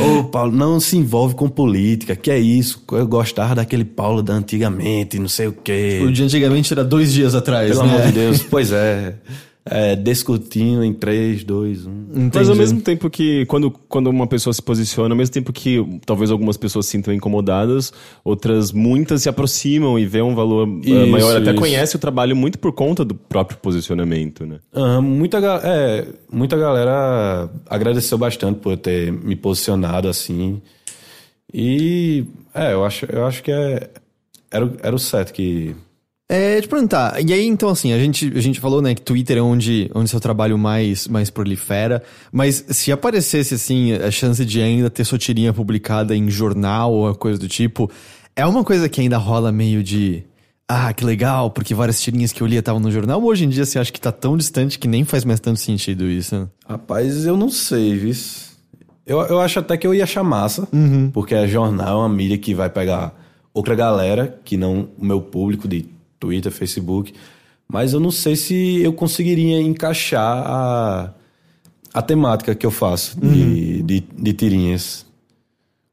Ô, 0.20 0.24
Paulo, 0.26 0.52
não 0.52 0.80
se 0.80 0.98
envolve 0.98 1.36
com 1.36 1.48
política, 1.50 2.16
que 2.16 2.30
é 2.30 2.40
isso? 2.40 2.84
Eu 2.92 3.08
gostava 3.08 3.56
daquele 3.56 3.86
Paulo 3.86 4.22
da 4.22 4.34
antigamente, 4.34 5.18
não 5.20 5.28
sei 5.28 5.48
o 5.48 5.54
quê. 5.54 6.02
O 6.04 6.12
de 6.12 6.24
antigamente 6.24 6.74
era 6.74 6.84
dois 6.84 7.14
dias 7.14 7.36
atrás, 7.36 7.72
Pelo 7.72 7.84
né? 7.84 7.94
amor 7.96 8.08
de 8.08 8.12
Deus, 8.12 8.44
pois 8.50 8.72
é. 8.72 9.16
É 9.64 9.96
discutindo 9.96 10.84
em 10.84 10.92
3, 10.94 11.44
2, 11.44 11.86
1. 11.86 11.92
Mas 11.92 12.18
ao 12.18 12.26
Entendi. 12.26 12.58
mesmo 12.58 12.82
tempo 12.82 13.10
que, 13.10 13.46
quando, 13.46 13.70
quando 13.70 14.08
uma 14.10 14.26
pessoa 14.26 14.54
se 14.54 14.62
posiciona, 14.62 15.14
ao 15.14 15.18
mesmo 15.18 15.34
tempo 15.34 15.54
que 15.54 15.78
talvez 16.06 16.32
algumas 16.32 16.58
pessoas 16.58 16.86
se 16.88 16.92
sintam 16.94 17.14
incomodadas, 17.14 17.94
outras, 18.24 18.72
muitas 18.72 19.22
se 19.22 19.30
aproximam 19.30 20.00
e 20.00 20.06
vêem 20.06 20.24
um 20.24 20.34
valor 20.34 20.68
eh, 20.68 20.90
Isso, 20.90 21.08
maior, 21.12 21.38
até 21.38 21.52
isso. 21.52 21.60
conhece 21.60 21.96
o 21.96 22.00
trabalho 22.00 22.36
muito 22.36 22.58
por 22.58 22.72
conta 22.72 23.06
do 23.06 23.14
próprio 23.14 23.60
posicionamento, 23.60 24.46
né? 24.46 24.58
Aham, 24.76 25.02
muita, 25.02 25.38
é, 25.64 26.08
muita 26.32 26.58
galera 26.58 27.50
agradeceu 27.70 28.18
bastante 28.18 28.60
por 28.60 28.74
eu 28.74 28.78
ter 28.78 29.12
me 29.12 29.36
posicionado 29.36 30.08
assim. 30.08 30.60
E 31.54 32.26
é, 32.54 32.74
eu 32.74 32.84
acho, 32.84 33.06
eu 33.06 33.26
acho 33.26 33.44
que 33.44 33.52
é, 33.52 33.90
era, 34.50 34.72
era 34.82 34.96
o 34.96 35.00
certo 35.00 35.34
que. 35.34 35.76
É, 36.34 36.62
te 36.62 36.68
perguntar, 36.70 37.22
e 37.22 37.34
aí 37.34 37.46
então 37.46 37.68
assim, 37.68 37.92
a 37.92 38.00
gente, 38.00 38.32
a 38.34 38.40
gente 38.40 38.58
falou, 38.62 38.82
né, 38.82 38.96
que 38.96 39.02
Twitter 39.02 39.38
é 39.38 39.42
onde, 39.42 39.92
onde 39.94 40.10
seu 40.10 40.20
trabalho 40.22 40.58
mais, 40.58 41.06
mais 41.06 41.30
prolifera, 41.30 42.02
mas 42.32 42.64
se 42.70 42.90
aparecesse 42.90 43.56
assim, 43.56 43.92
a 43.92 44.10
chance 44.10 44.46
de 44.46 44.62
ainda 44.62 44.90
ter 44.90 45.04
sua 45.04 45.18
tirinha 45.18 45.52
publicada 45.52 46.16
em 46.16 46.30
jornal 46.30 46.94
ou 46.94 47.14
coisa 47.16 47.38
do 47.38 47.50
tipo, 47.50 47.92
é 48.34 48.46
uma 48.46 48.64
coisa 48.64 48.88
que 48.88 49.02
ainda 49.02 49.18
rola 49.18 49.52
meio 49.52 49.84
de. 49.84 50.24
Ah, 50.70 50.94
que 50.94 51.04
legal, 51.04 51.52
porque 51.52 51.76
várias 51.76 52.02
tirinhas 52.02 52.32
que 52.32 52.42
eu 52.42 52.48
lia 52.48 52.60
estavam 52.60 52.80
no 52.80 52.90
jornal. 52.90 53.22
Hoje 53.22 53.44
em 53.44 53.50
dia 53.50 53.66
você 53.66 53.78
acha 53.78 53.92
que 53.92 54.00
tá 54.00 54.10
tão 54.10 54.38
distante 54.38 54.80
que 54.80 54.88
nem 54.88 55.04
faz 55.04 55.26
mais 55.26 55.42
tanto 55.42 55.60
sentido 55.60 56.06
isso? 56.06 56.50
Rapaz, 56.66 57.26
eu 57.26 57.36
não 57.36 57.50
sei, 57.50 57.94
vis. 57.98 58.58
Eu, 59.06 59.20
eu 59.24 59.42
acho 59.42 59.60
até 59.60 59.76
que 59.76 59.86
eu 59.86 59.94
ia 59.94 60.06
achar 60.06 60.24
massa, 60.24 60.66
porque 61.12 61.36
é 61.36 61.46
jornal, 61.46 61.98
é 62.00 62.08
uma 62.08 62.16
mídia 62.16 62.38
que 62.38 62.56
vai 62.56 62.70
pegar 62.70 63.14
outra 63.54 63.76
galera, 63.76 64.40
que 64.46 64.56
não 64.56 64.88
o 64.98 65.04
meu 65.04 65.20
público 65.20 65.68
de 65.68 66.00
Twitter, 66.22 66.52
Facebook. 66.52 67.14
Mas 67.68 67.94
eu 67.94 68.00
não 68.00 68.12
sei 68.12 68.36
se 68.36 68.82
eu 68.82 68.94
conseguiria 68.94 69.60
encaixar 69.60 70.44
a, 70.46 71.14
a 71.94 72.02
temática 72.02 72.54
que 72.54 72.66
eu 72.66 72.72
faço 72.72 73.20
de, 73.20 73.82
de, 73.82 74.04
de 74.18 74.34
tirinhas. 74.34 75.06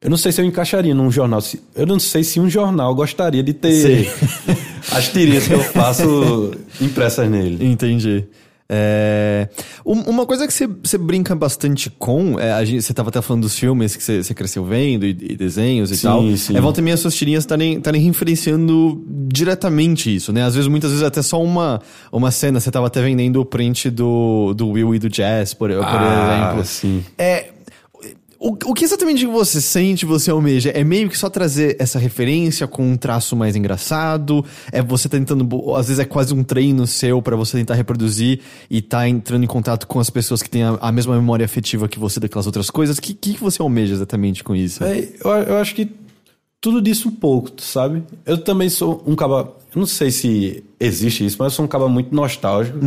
Eu 0.01 0.11
não 0.11 0.17
sei 0.17 0.31
se 0.31 0.41
eu 0.41 0.45
encaixaria 0.45 0.95
num 0.95 1.11
jornal. 1.11 1.41
Eu 1.75 1.87
não 1.87 1.99
sei 1.99 2.23
se 2.23 2.39
um 2.39 2.49
jornal 2.49 2.95
gostaria 2.95 3.43
de 3.43 3.53
ter 3.53 4.09
as 4.93 5.09
tirinhas 5.09 5.49
que 5.49 5.55
eu 5.55 5.61
faço 5.61 6.53
impressas 6.81 7.29
nele. 7.29 7.65
Entendi. 7.65 8.25
É, 8.71 9.49
um- 9.85 10.03
uma 10.11 10.27
coisa 10.27 10.47
que 10.47 10.53
você, 10.53 10.67
você 10.67 10.99
brinca 10.99 11.35
bastante 11.35 11.89
com, 11.89 12.39
é, 12.39 12.53
a 12.53 12.63
gente, 12.65 12.83
você 12.83 12.93
tava 12.93 13.09
até 13.09 13.23
falando 13.23 13.43
dos 13.43 13.59
filmes 13.59 13.97
que 13.97 14.03
você, 14.03 14.23
você 14.23 14.35
cresceu 14.35 14.63
vendo 14.65 15.07
e, 15.07 15.11
e 15.11 15.37
desenhos 15.37 15.91
e 15.91 15.97
Sim, 15.97 16.03
tal. 16.07 16.37
sim. 16.37 16.57
É 16.57 16.61
volta 16.61 16.81
e 16.81 16.83
meia 16.83 16.97
suas 16.97 17.15
tirinhas 17.15 17.45
estarem 17.45 17.81
referenciando 18.03 19.03
diretamente 19.33 20.15
isso, 20.15 20.33
né? 20.33 20.43
Às 20.45 20.55
vezes, 20.55 20.69
muitas 20.69 20.91
vezes 20.91 21.05
até 21.05 21.23
só 21.23 21.43
uma, 21.43 21.81
uma 22.13 22.31
cena, 22.31 22.61
você 22.61 22.71
tava 22.71 22.87
até 22.89 23.01
vendendo 23.03 23.41
o 23.41 23.45
print 23.45 23.89
do, 23.91 24.53
do 24.55 24.69
Will 24.71 24.95
e 24.95 24.99
do 24.99 25.09
Jazz, 25.09 25.55
por, 25.55 25.71
por 25.71 25.85
Ah, 25.85 26.51
exemplo. 26.51 26.65
sim. 26.67 27.05
É. 27.17 27.51
O, 28.41 28.51
o 28.67 28.75
que 28.75 28.85
exatamente 28.85 29.27
você 29.27 29.61
sente, 29.61 30.07
você 30.07 30.31
almeja? 30.31 30.71
É 30.71 30.85
meio 30.85 31.09
que 31.09 31.19
só 31.19 31.29
trazer 31.29 31.77
essa 31.81 31.99
referência 31.99 32.69
com 32.69 32.89
um 32.89 32.97
traço 32.97 33.35
mais 33.35 33.57
engraçado? 33.57 34.45
É 34.71 34.81
você 34.81 35.09
tentando. 35.09 35.43
bo- 35.43 35.75
Às 35.75 35.89
vezes 35.89 35.99
é 35.99 36.05
quase 36.05 36.33
um 36.33 36.45
treino 36.45 36.87
seu 36.87 37.21
pra 37.21 37.35
você 37.35 37.57
tentar 37.59 37.75
reproduzir 37.75 38.41
e 38.71 38.81
tá 38.81 39.09
entrando 39.09 39.43
em 39.43 39.47
contato 39.49 39.87
com 39.89 39.99
as 39.99 40.09
pessoas 40.09 40.41
que 40.43 40.49
têm 40.49 40.63
a, 40.63 40.79
a 40.81 40.93
mesma 40.93 41.17
memória 41.17 41.45
afetiva 41.45 41.89
que 41.89 41.99
você 41.99 42.21
daquelas 42.21 42.47
outras 42.47 42.71
coisas. 42.71 42.97
O 42.99 43.03
que, 43.03 43.13
que, 43.13 43.37
você 43.39 43.61
almeja 43.61 43.93
exatamente 43.95 44.45
com 44.45 44.55
isso? 44.55 44.85
É, 44.85 45.01
eu, 45.25 45.31
eu 45.31 45.57
acho 45.57 45.75
que 45.75 45.91
tudo 46.61 46.81
disso 46.81 47.09
um 47.09 47.13
pouco, 47.13 47.51
sabe? 47.61 48.05
Eu 48.25 48.39
também 48.39 48.69
sou 48.69 49.03
um 49.05 49.17
caba. 49.17 49.53
Eu 49.75 49.81
não 49.81 49.87
sei 49.87 50.11
se 50.13 50.63
existe 50.79 51.27
isso, 51.27 51.37
mas 51.41 51.47
eu 51.53 51.57
sou 51.57 51.65
um 51.65 51.69
caba 51.69 51.89
muito 51.89 52.15
nostálgico. 52.15 52.79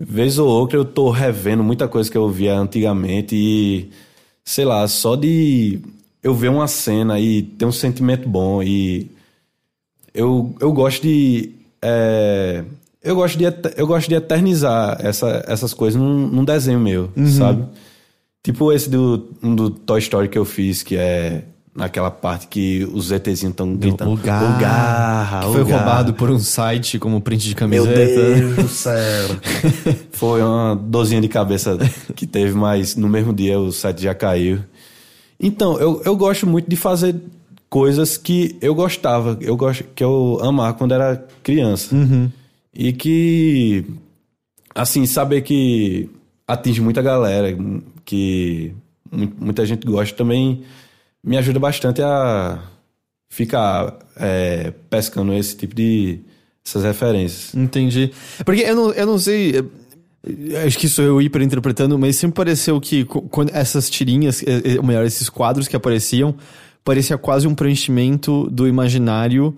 Vez 0.00 0.38
ou 0.38 0.46
outra 0.48 0.78
eu 0.78 0.84
tô 0.84 1.10
revendo 1.10 1.64
muita 1.64 1.88
coisa 1.88 2.08
que 2.08 2.16
eu 2.16 2.28
via 2.30 2.56
antigamente 2.56 3.34
e. 3.34 3.90
Sei 4.48 4.64
lá, 4.64 4.88
só 4.88 5.14
de 5.14 5.78
eu 6.22 6.32
ver 6.32 6.48
uma 6.48 6.66
cena 6.66 7.20
e 7.20 7.42
ter 7.42 7.66
um 7.66 7.70
sentimento 7.70 8.26
bom 8.26 8.62
e. 8.62 9.10
Eu, 10.14 10.56
eu 10.58 10.72
gosto 10.72 11.02
de. 11.02 11.50
é, 11.82 12.64
eu, 13.02 13.14
gosto 13.14 13.36
de 13.36 13.44
eu 13.76 13.86
gosto 13.86 14.08
de 14.08 14.14
eternizar 14.14 14.96
essa, 15.04 15.44
essas 15.46 15.74
coisas 15.74 16.00
num, 16.00 16.28
num 16.28 16.46
desenho 16.46 16.80
meu, 16.80 17.10
sabe? 17.26 17.66
Tipo 18.42 18.72
esse 18.72 18.88
do, 18.88 19.28
um 19.42 19.54
do 19.54 19.68
Toy 19.68 19.98
Story 19.98 20.30
que 20.30 20.38
eu 20.38 20.46
fiz, 20.46 20.82
que 20.82 20.96
é 20.96 21.44
naquela 21.78 22.10
parte 22.10 22.48
que 22.48 22.86
os 22.92 23.10
ETzinhos 23.12 23.52
estão 23.52 23.74
gritando. 23.76 24.12
O 24.12 24.16
Garra. 24.16 24.56
O 24.56 24.60
Garra, 24.60 25.40
Que 25.46 25.52
foi 25.52 25.64
Garra. 25.64 25.76
roubado 25.84 26.12
por 26.14 26.28
um 26.30 26.38
site 26.38 26.98
como 26.98 27.20
print 27.20 27.42
de 27.48 27.54
Meu 27.66 27.84
camiseta. 27.84 28.34
Deus 28.34 28.56
do 28.56 28.68
céu. 28.68 29.28
Foi 30.12 30.42
uma 30.42 30.74
dorzinha 30.74 31.20
de 31.20 31.28
cabeça 31.28 31.78
que 32.16 32.26
teve, 32.26 32.52
mas 32.52 32.96
no 32.96 33.08
mesmo 33.08 33.32
dia 33.32 33.58
o 33.60 33.70
site 33.70 34.02
já 34.02 34.12
caiu. 34.14 34.58
Então, 35.40 35.78
eu, 35.78 36.02
eu 36.04 36.16
gosto 36.16 36.46
muito 36.46 36.68
de 36.68 36.74
fazer 36.74 37.14
coisas 37.70 38.16
que 38.16 38.56
eu 38.60 38.74
gostava, 38.74 39.38
eu 39.40 39.56
gosto, 39.56 39.84
que 39.94 40.02
eu 40.02 40.40
amava 40.42 40.74
quando 40.76 40.92
era 40.92 41.24
criança. 41.44 41.94
E 42.74 42.92
que, 42.92 43.84
assim, 44.74 45.06
saber 45.06 45.42
que 45.42 46.10
atinge 46.46 46.80
muita 46.80 47.00
galera, 47.02 47.56
que 48.04 48.72
mu- 49.12 49.32
muita 49.38 49.64
gente 49.64 49.86
gosta 49.86 50.16
também 50.16 50.62
me 51.28 51.36
ajuda 51.36 51.58
bastante 51.60 52.02
a 52.02 52.58
ficar 53.28 53.98
é, 54.16 54.72
pescando 54.90 55.32
esse 55.34 55.56
tipo 55.56 55.74
de 55.74 56.20
essas 56.66 56.82
referências. 56.82 57.54
Entendi. 57.54 58.10
Porque 58.44 58.62
eu 58.62 58.74
não, 58.76 58.90
eu 58.92 59.06
não 59.06 59.18
sei. 59.18 59.56
eh, 59.58 60.64
Acho 60.66 60.78
que 60.78 60.86
isso 60.86 61.00
eu 61.00 61.20
hiperinterpretando, 61.22 61.98
mas 61.98 62.16
sempre 62.16 62.34
pareceu 62.36 62.80
que 62.80 63.04
quando 63.04 63.50
essas 63.54 63.88
tirinhas, 63.88 64.42
eh, 64.46 64.76
ou 64.78 64.82
melhor, 64.82 65.04
esses 65.06 65.28
quadros 65.28 65.68
que 65.68 65.76
apareciam, 65.76 66.34
parecia 66.84 67.16
quase 67.16 67.46
um 67.46 67.54
preenchimento 67.54 68.48
do 68.50 68.66
imaginário, 68.66 69.54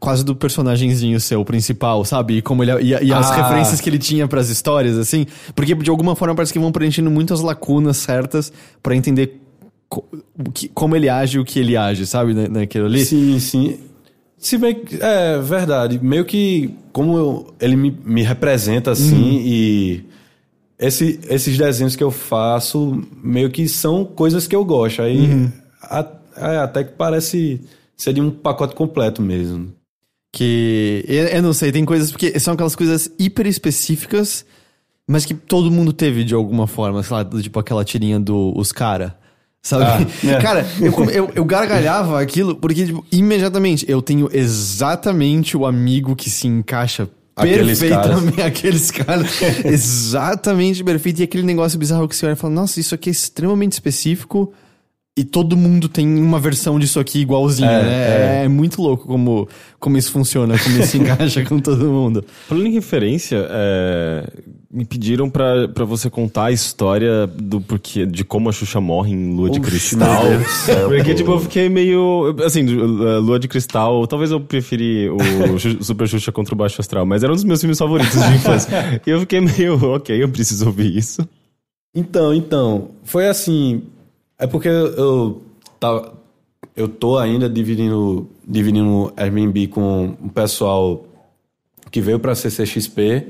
quase 0.00 0.24
do 0.24 0.34
personagemzinho 0.34 1.20
seu, 1.20 1.44
principal, 1.44 2.04
sabe? 2.04 2.38
E 2.38 2.42
como 2.42 2.64
ele 2.64 2.72
e, 2.80 2.88
e 3.04 3.12
as 3.12 3.30
Ah. 3.30 3.34
referências 3.36 3.80
que 3.80 3.88
ele 3.90 3.98
tinha 3.98 4.26
pras 4.26 4.48
histórias, 4.48 4.96
assim. 4.98 5.26
Porque 5.54 5.74
de 5.74 5.90
alguma 5.90 6.16
forma 6.16 6.34
parece 6.34 6.52
que 6.52 6.58
vão 6.58 6.72
preenchendo 6.72 7.10
muitas 7.10 7.40
lacunas 7.40 7.98
certas 7.98 8.52
pra 8.82 8.96
entender 8.96 9.41
como 10.74 10.96
ele 10.96 11.08
age 11.08 11.36
e 11.36 11.40
o 11.40 11.44
que 11.44 11.58
ele 11.58 11.76
age, 11.76 12.06
sabe? 12.06 12.34
Na, 12.34 12.48
naquilo 12.48 12.86
ali. 12.86 13.04
Sim, 13.04 13.38
sim. 13.38 13.78
Se 14.38 14.58
bem 14.58 14.74
que 14.74 14.96
é 15.00 15.38
verdade, 15.38 16.00
meio 16.02 16.24
que 16.24 16.74
como 16.92 17.16
eu- 17.16 17.54
ele 17.60 17.76
me, 17.76 17.96
me 18.04 18.22
representa 18.22 18.90
assim 18.90 19.40
e 19.44 20.04
esse- 20.78 21.20
esses 21.28 21.56
desenhos 21.56 21.94
que 21.94 22.02
eu 22.02 22.10
faço 22.10 23.02
meio 23.22 23.50
que 23.50 23.68
são 23.68 24.04
coisas 24.04 24.46
que 24.48 24.56
eu 24.56 24.64
gosto. 24.64 25.00
Aí 25.02 25.26
a- 25.82 26.08
é, 26.36 26.56
até 26.58 26.82
que 26.82 26.92
parece 26.92 27.60
ser 27.96 28.12
de 28.14 28.20
um 28.20 28.30
pacote 28.30 28.74
completo 28.74 29.22
mesmo. 29.22 29.72
Que 30.32 31.04
eu, 31.06 31.24
eu 31.26 31.42
não 31.42 31.52
sei, 31.52 31.70
tem 31.70 31.84
coisas 31.84 32.10
porque 32.10 32.38
são 32.40 32.54
aquelas 32.54 32.74
coisas 32.74 33.10
hiper 33.18 33.46
específicas, 33.46 34.44
mas 35.06 35.24
que 35.26 35.34
todo 35.34 35.70
mundo 35.70 35.92
teve 35.92 36.24
de 36.24 36.34
alguma 36.34 36.66
forma, 36.66 37.02
sei 37.02 37.16
lá, 37.16 37.24
tipo 37.24 37.60
aquela 37.60 37.84
tirinha 37.84 38.18
do 38.18 38.52
os 38.56 38.72
cara. 38.72 39.16
Sabe? 39.62 39.84
Ah, 39.84 40.06
é. 40.28 40.40
Cara, 40.40 40.66
eu, 40.80 41.10
eu, 41.10 41.30
eu 41.36 41.44
gargalhava 41.44 42.20
aquilo 42.20 42.56
porque, 42.56 42.84
tipo, 42.86 43.04
imediatamente 43.12 43.84
eu 43.88 44.02
tenho 44.02 44.28
exatamente 44.32 45.56
o 45.56 45.64
amigo 45.64 46.16
que 46.16 46.28
se 46.28 46.46
encaixa 46.48 47.08
Aqueles 47.34 47.78
perfeitamente. 47.78 48.42
Aqueles 48.42 48.90
caras. 48.90 49.40
exatamente 49.64 50.84
perfeito. 50.84 51.20
E 51.20 51.24
aquele 51.24 51.44
negócio 51.44 51.78
bizarro 51.78 52.06
que 52.08 52.14
você 52.16 52.26
olha 52.26 52.32
e 52.34 52.36
fala: 52.36 52.52
Nossa, 52.52 52.78
isso 52.80 52.94
aqui 52.94 53.08
é 53.08 53.12
extremamente 53.12 53.72
específico. 53.72 54.52
E 55.16 55.24
todo 55.24 55.56
mundo 55.58 55.90
tem 55.90 56.06
uma 56.06 56.40
versão 56.40 56.78
disso 56.78 56.98
aqui 56.98 57.20
igualzinha, 57.20 57.70
É, 57.70 57.82
né? 57.82 58.44
É. 58.44 58.48
muito 58.48 58.80
louco 58.80 59.06
como, 59.06 59.46
como 59.78 59.98
isso 59.98 60.10
funciona, 60.10 60.58
como 60.58 60.78
isso 60.78 60.88
se 60.92 60.96
encaixa 60.98 61.44
com 61.44 61.58
todo 61.60 61.84
mundo. 61.84 62.24
Falando 62.48 62.66
em 62.66 62.72
referência, 62.72 63.46
é, 63.50 64.26
me 64.72 64.86
pediram 64.86 65.28
pra, 65.28 65.68
pra 65.68 65.84
você 65.84 66.08
contar 66.08 66.46
a 66.46 66.50
história 66.52 67.26
do 67.26 67.60
porquê, 67.60 68.06
de 68.06 68.24
como 68.24 68.48
a 68.48 68.52
Xuxa 68.52 68.80
morre 68.80 69.12
em 69.12 69.36
Lua 69.36 69.50
de 69.50 69.60
Cristal. 69.60 70.24
Porque, 70.88 71.14
tipo, 71.14 71.30
eu 71.32 71.40
fiquei 71.40 71.68
meio. 71.68 72.34
Assim, 72.42 72.64
Lua 72.64 73.38
de 73.38 73.48
Cristal, 73.48 74.06
talvez 74.06 74.30
eu 74.30 74.40
preferi 74.40 75.10
o 75.10 75.18
Super 75.84 76.08
Xuxa 76.08 76.32
contra 76.32 76.54
o 76.54 76.56
Baixo 76.56 76.80
Astral, 76.80 77.04
mas 77.04 77.22
era 77.22 77.30
um 77.30 77.34
dos 77.34 77.44
meus 77.44 77.60
filmes 77.60 77.78
favoritos 77.78 78.18
de 78.18 78.34
infância. 78.34 79.02
e 79.06 79.10
eu 79.10 79.20
fiquei 79.20 79.40
meio, 79.40 79.74
ok, 79.92 80.22
eu 80.22 80.28
preciso 80.30 80.64
ouvir 80.66 80.96
isso. 80.96 81.28
Então, 81.94 82.32
então, 82.32 82.88
foi 83.04 83.28
assim. 83.28 83.82
É 84.38 84.46
porque 84.46 84.68
eu, 84.68 85.42
tava. 85.78 86.14
Eu 86.74 86.88
tô 86.88 87.18
ainda 87.18 87.50
dividindo, 87.50 88.26
dividindo 88.48 89.12
Airbnb 89.14 89.66
com 89.66 90.16
um 90.22 90.28
pessoal 90.30 91.04
que 91.90 92.00
veio 92.00 92.18
pra 92.18 92.34
CCXP 92.34 93.26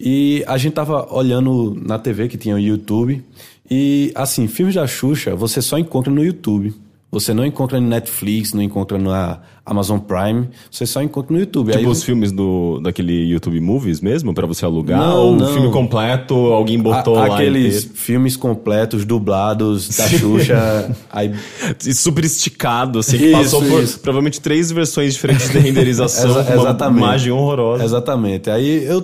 e 0.00 0.42
a 0.46 0.56
gente 0.56 0.72
tava 0.72 1.06
olhando 1.14 1.76
na 1.84 1.98
TV 1.98 2.26
que 2.28 2.38
tinha 2.38 2.54
o 2.54 2.58
YouTube 2.58 3.22
e 3.70 4.10
assim, 4.14 4.48
filmes 4.48 4.74
da 4.74 4.86
Xuxa 4.86 5.36
você 5.36 5.60
só 5.60 5.78
encontra 5.78 6.10
no 6.12 6.24
YouTube. 6.24 6.72
Você 7.12 7.34
não 7.34 7.44
encontra 7.44 7.80
no 7.80 7.88
Netflix, 7.88 8.52
não 8.52 8.62
encontra 8.62 8.96
na 8.96 9.40
Amazon 9.66 9.98
Prime, 9.98 10.48
você 10.70 10.86
só 10.86 11.02
encontra 11.02 11.32
no 11.34 11.40
YouTube. 11.40 11.72
Tipo 11.72 11.78
Aí- 11.84 11.90
os 11.90 12.04
filmes 12.04 12.30
do, 12.30 12.78
daquele 12.80 13.12
YouTube 13.28 13.60
Movies 13.60 14.00
mesmo, 14.00 14.32
pra 14.32 14.46
você 14.46 14.64
alugar? 14.64 15.00
Não, 15.00 15.16
ou 15.18 15.32
o 15.32 15.36
não. 15.36 15.52
filme 15.52 15.72
completo, 15.72 16.36
alguém 16.36 16.78
botou 16.78 17.18
a- 17.18 17.26
lá 17.26 17.34
aqueles 17.34 17.78
inteiro? 17.78 17.94
filmes 17.96 18.36
completos, 18.36 19.04
dublados 19.04 19.88
da 19.96 20.08
Xuxa, 20.08 20.96
aí 21.10 21.32
super 21.80 22.24
esticado, 22.24 23.00
assim, 23.00 23.18
que 23.18 23.24
Isso, 23.26 23.38
passou 23.38 23.62
por 23.64 23.82
isso. 23.82 23.98
provavelmente 23.98 24.40
três 24.40 24.70
versões 24.70 25.14
diferentes 25.14 25.50
de 25.50 25.58
renderização, 25.58 26.30
Exa- 26.38 26.52
uma 26.52 26.60
exatamente. 26.62 26.98
imagem 27.02 27.32
horrorosa. 27.32 27.82
Exatamente. 27.82 28.48
Aí 28.50 28.84
eu 28.84 29.02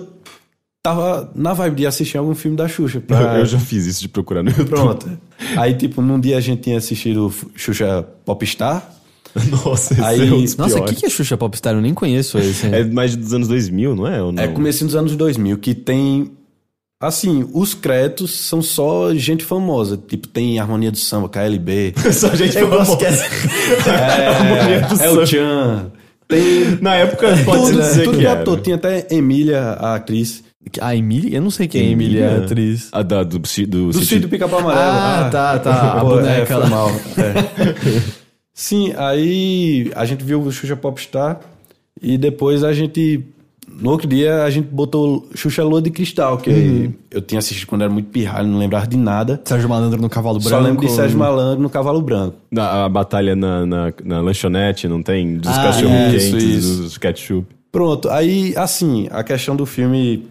tava 0.87 1.29
na 1.35 1.53
vibe 1.53 1.75
de 1.75 1.85
assistir 1.85 2.17
algum 2.17 2.33
filme 2.35 2.55
da 2.55 2.67
Xuxa. 2.67 3.01
pra- 3.01 3.39
Eu 3.39 3.45
já 3.45 3.59
fiz 3.59 3.85
isso 3.85 4.01
de 4.01 4.07
procurar 4.07 4.41
no 4.43 4.49
YouTube. 4.49 4.69
Pronto. 4.69 5.09
Aí, 5.57 5.73
tipo, 5.73 6.01
num 6.01 6.19
dia 6.19 6.37
a 6.37 6.41
gente 6.41 6.61
tinha 6.61 6.77
assistido 6.77 7.33
Xuxa 7.55 8.05
Popstar. 8.25 8.89
Nossa, 9.65 9.93
esse 9.93 10.01
Aí- 10.03 10.21
é 10.27 10.33
um 10.33 10.41
dos 10.41 10.55
Nossa, 10.55 10.79
o 10.79 10.85
que, 10.85 10.95
que 10.95 11.05
é 11.05 11.09
Xuxa 11.09 11.37
Popstar? 11.37 11.73
Eu 11.75 11.81
nem 11.81 11.93
conheço 11.93 12.37
esse. 12.39 12.65
É 12.67 12.83
mais 12.85 13.15
dos 13.15 13.33
anos 13.33 13.47
2000, 13.47 13.95
não 13.95 14.07
é? 14.07 14.21
Ou 14.23 14.31
não? 14.31 14.41
É 14.41 14.47
comecinho 14.47 14.87
dos 14.87 14.95
anos 14.95 15.15
2000, 15.15 15.57
que 15.57 15.73
tem... 15.75 16.31
Assim, 16.99 17.47
os 17.53 17.75
créditos 17.75 18.31
são 18.31 18.59
só 18.59 19.13
gente 19.13 19.43
famosa. 19.45 19.97
Tipo, 19.97 20.27
tem 20.27 20.57
Harmonia 20.57 20.89
do 20.89 20.97
Samba, 20.97 21.29
KLB. 21.29 21.93
Só 22.11 22.33
gente 22.35 22.57
Eu 22.57 22.69
que 22.97 23.05
é- 23.05 24.27
Harmonia 24.27 24.81
do 24.81 24.93
É, 24.93 25.05
é 25.05 25.09
Samba. 25.09 25.21
o 25.21 25.25
Chan. 25.27 25.91
Tem... 26.27 26.77
Na 26.81 26.95
época, 26.95 27.27
pode 27.45 27.61
tudo, 27.71 27.81
dizer 27.81 28.03
tudo 28.03 28.17
que 28.17 28.25
ator. 28.25 28.59
Tinha 28.61 28.75
até 28.77 29.05
Emília, 29.11 29.61
a 29.79 29.93
atriz. 29.95 30.43
A 30.81 30.95
Emília? 30.95 31.37
Eu 31.37 31.41
não 31.41 31.49
sei 31.51 31.67
quem 31.67 31.81
é 31.81 31.87
a 31.87 31.89
Emília, 31.91 32.23
é 32.25 32.35
a 32.35 32.37
atriz. 32.39 32.89
A 32.91 33.01
da, 33.01 33.23
do, 33.23 33.39
do, 33.39 33.47
do, 33.67 33.91
Do 33.91 33.99
sítio- 33.99 34.21
do 34.21 34.29
Pica-Pau 34.29 34.59
Amarelo. 34.59 34.81
Ah, 34.85 35.29
tá, 35.31 35.59
tá. 35.59 35.93
A 35.97 35.99
Pô, 36.01 36.07
boneca 36.09 36.41
é, 36.41 36.45
foi 36.45 36.69
mal. 36.69 36.89
É. 37.17 38.27
Sim, 38.53 38.93
aí 38.97 39.91
a 39.95 40.05
gente 40.05 40.23
viu 40.23 40.41
o 40.41 40.51
Xuxa 40.51 40.75
Popstar 40.75 41.39
e 42.01 42.17
depois 42.17 42.63
a 42.63 42.73
gente. 42.73 43.23
No 43.79 43.91
outro 43.91 44.07
dia 44.07 44.43
a 44.43 44.49
gente 44.49 44.65
botou 44.65 45.27
Xuxa 45.35 45.63
Lua 45.63 45.79
de 45.79 45.91
Cristal, 45.91 46.37
que 46.39 46.49
Uhum. 46.49 46.93
eu 47.11 47.21
tinha 47.21 47.37
assistido 47.37 47.67
quando 47.67 47.83
era 47.83 47.91
muito 47.93 48.09
pirralho, 48.09 48.47
não 48.47 48.57
lembrava 48.57 48.87
de 48.87 48.97
nada. 48.97 49.39
Sérgio 49.45 49.69
Malandro 49.69 50.01
no 50.01 50.09
cavalo 50.09 50.39
branco. 50.39 50.49
Só 50.49 50.59
lembro 50.59 50.81
de 50.87 50.91
Sérgio 50.91 51.19
Malandro 51.19 51.61
no 51.61 51.69
Cavalo 51.69 52.01
Branco. 52.01 52.35
Da- 52.51 52.85
a 52.85 52.89
batalha 52.89 53.35
na, 53.35 53.65
na, 53.67 53.93
na 54.03 54.21
lanchonete, 54.21 54.87
não 54.87 55.03
tem? 55.03 55.37
Dos 55.37 55.55
Ah, 55.55 55.63
cachorro 55.63 55.93
isso, 56.15 56.31
quentes, 56.31 56.43
isso. 56.65 56.81
dos 56.81 56.97
ketchup. 56.97 57.45
Pronto, 57.71 58.09
aí 58.09 58.55
assim, 58.57 59.07
a 59.11 59.23
questão 59.23 59.55
do 59.55 59.65
filme. 59.67 60.25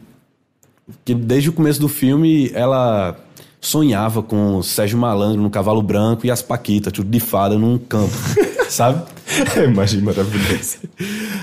Que 1.05 1.15
desde 1.15 1.49
o 1.51 1.53
começo 1.53 1.81
do 1.81 1.89
filme 1.89 2.51
ela 2.55 3.17
sonhava 3.61 4.23
com 4.23 4.57
o 4.57 4.63
Sérgio 4.63 4.97
Malandro 4.99 5.43
no 5.43 5.51
Cavalo 5.51 5.83
Branco 5.83 6.27
e 6.27 6.31
as 6.31 6.43
Paquitas, 6.43 6.93
tudo 6.93 7.11
de 7.11 7.19
fada 7.19 7.59
num 7.59 7.77
campo, 7.79 8.13
sabe? 8.69 9.03
Imagem 9.65 10.01
maravilhosa. 10.03 10.79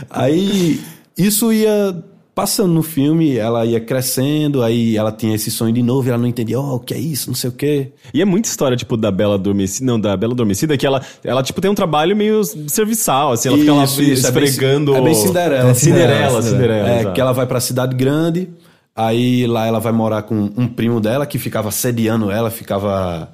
Aí 0.10 0.79
isso 1.17 1.51
ia 1.51 2.01
passando 2.34 2.73
no 2.73 2.82
filme, 2.82 3.36
ela 3.38 3.63
ia 3.65 3.79
crescendo, 3.79 4.63
aí 4.63 4.97
ela 4.97 5.12
tinha 5.12 5.36
esse 5.36 5.51
sonho 5.51 5.71
de 5.73 5.84
novo 5.84 6.08
e 6.08 6.10
ela 6.10 6.17
não 6.17 6.27
entendia, 6.27 6.60
oh, 6.60 6.75
o 6.75 6.79
que 6.79 6.93
é 6.93 6.97
isso, 6.97 7.29
não 7.29 7.36
sei 7.36 7.49
o 7.49 7.53
quê. 7.53 7.91
E 8.13 8.21
é 8.21 8.25
muita 8.25 8.47
história, 8.49 8.75
tipo, 8.75 8.97
da 8.97 9.12
Bela 9.12 9.36
Adormecida. 9.36 9.86
Não, 9.86 9.99
da 9.99 10.17
Bela 10.17 10.34
Adormecida, 10.34 10.75
que 10.77 10.86
ela, 10.86 11.01
ela 11.23 11.43
tipo, 11.43 11.62
tem 11.62 11.69
um 11.69 11.75
trabalho 11.75 12.15
meio 12.15 12.41
serviçal, 12.67 13.34
assim. 13.34 13.49
Ela 13.49 13.58
fica 13.60 13.73
lá 13.73 13.84
Isso, 13.84 14.01
isso, 14.01 14.25
é 14.27 14.32
bem- 14.32 14.43
esfregando... 14.45 14.95
É 14.95 15.01
bem 15.01 15.13
Cinderela. 15.13 15.69
É 15.69 15.73
Cinderela, 15.75 16.41
Cinderela. 16.41 16.89
É, 16.89 16.99
exato. 17.01 17.13
que 17.13 17.21
ela 17.21 17.34
vai 17.34 17.45
pra 17.45 17.60
cidade 17.60 17.95
grande, 17.95 18.49
aí 18.95 19.47
lá 19.47 19.65
ela 19.65 19.79
vai 19.79 19.91
morar 19.91 20.23
com 20.23 20.51
um 20.56 20.67
primo 20.67 20.99
dela 20.99 21.25
que 21.25 21.39
ficava 21.39 21.71
sediando 21.71 22.32
ela, 22.32 22.49
ficava 22.51 23.34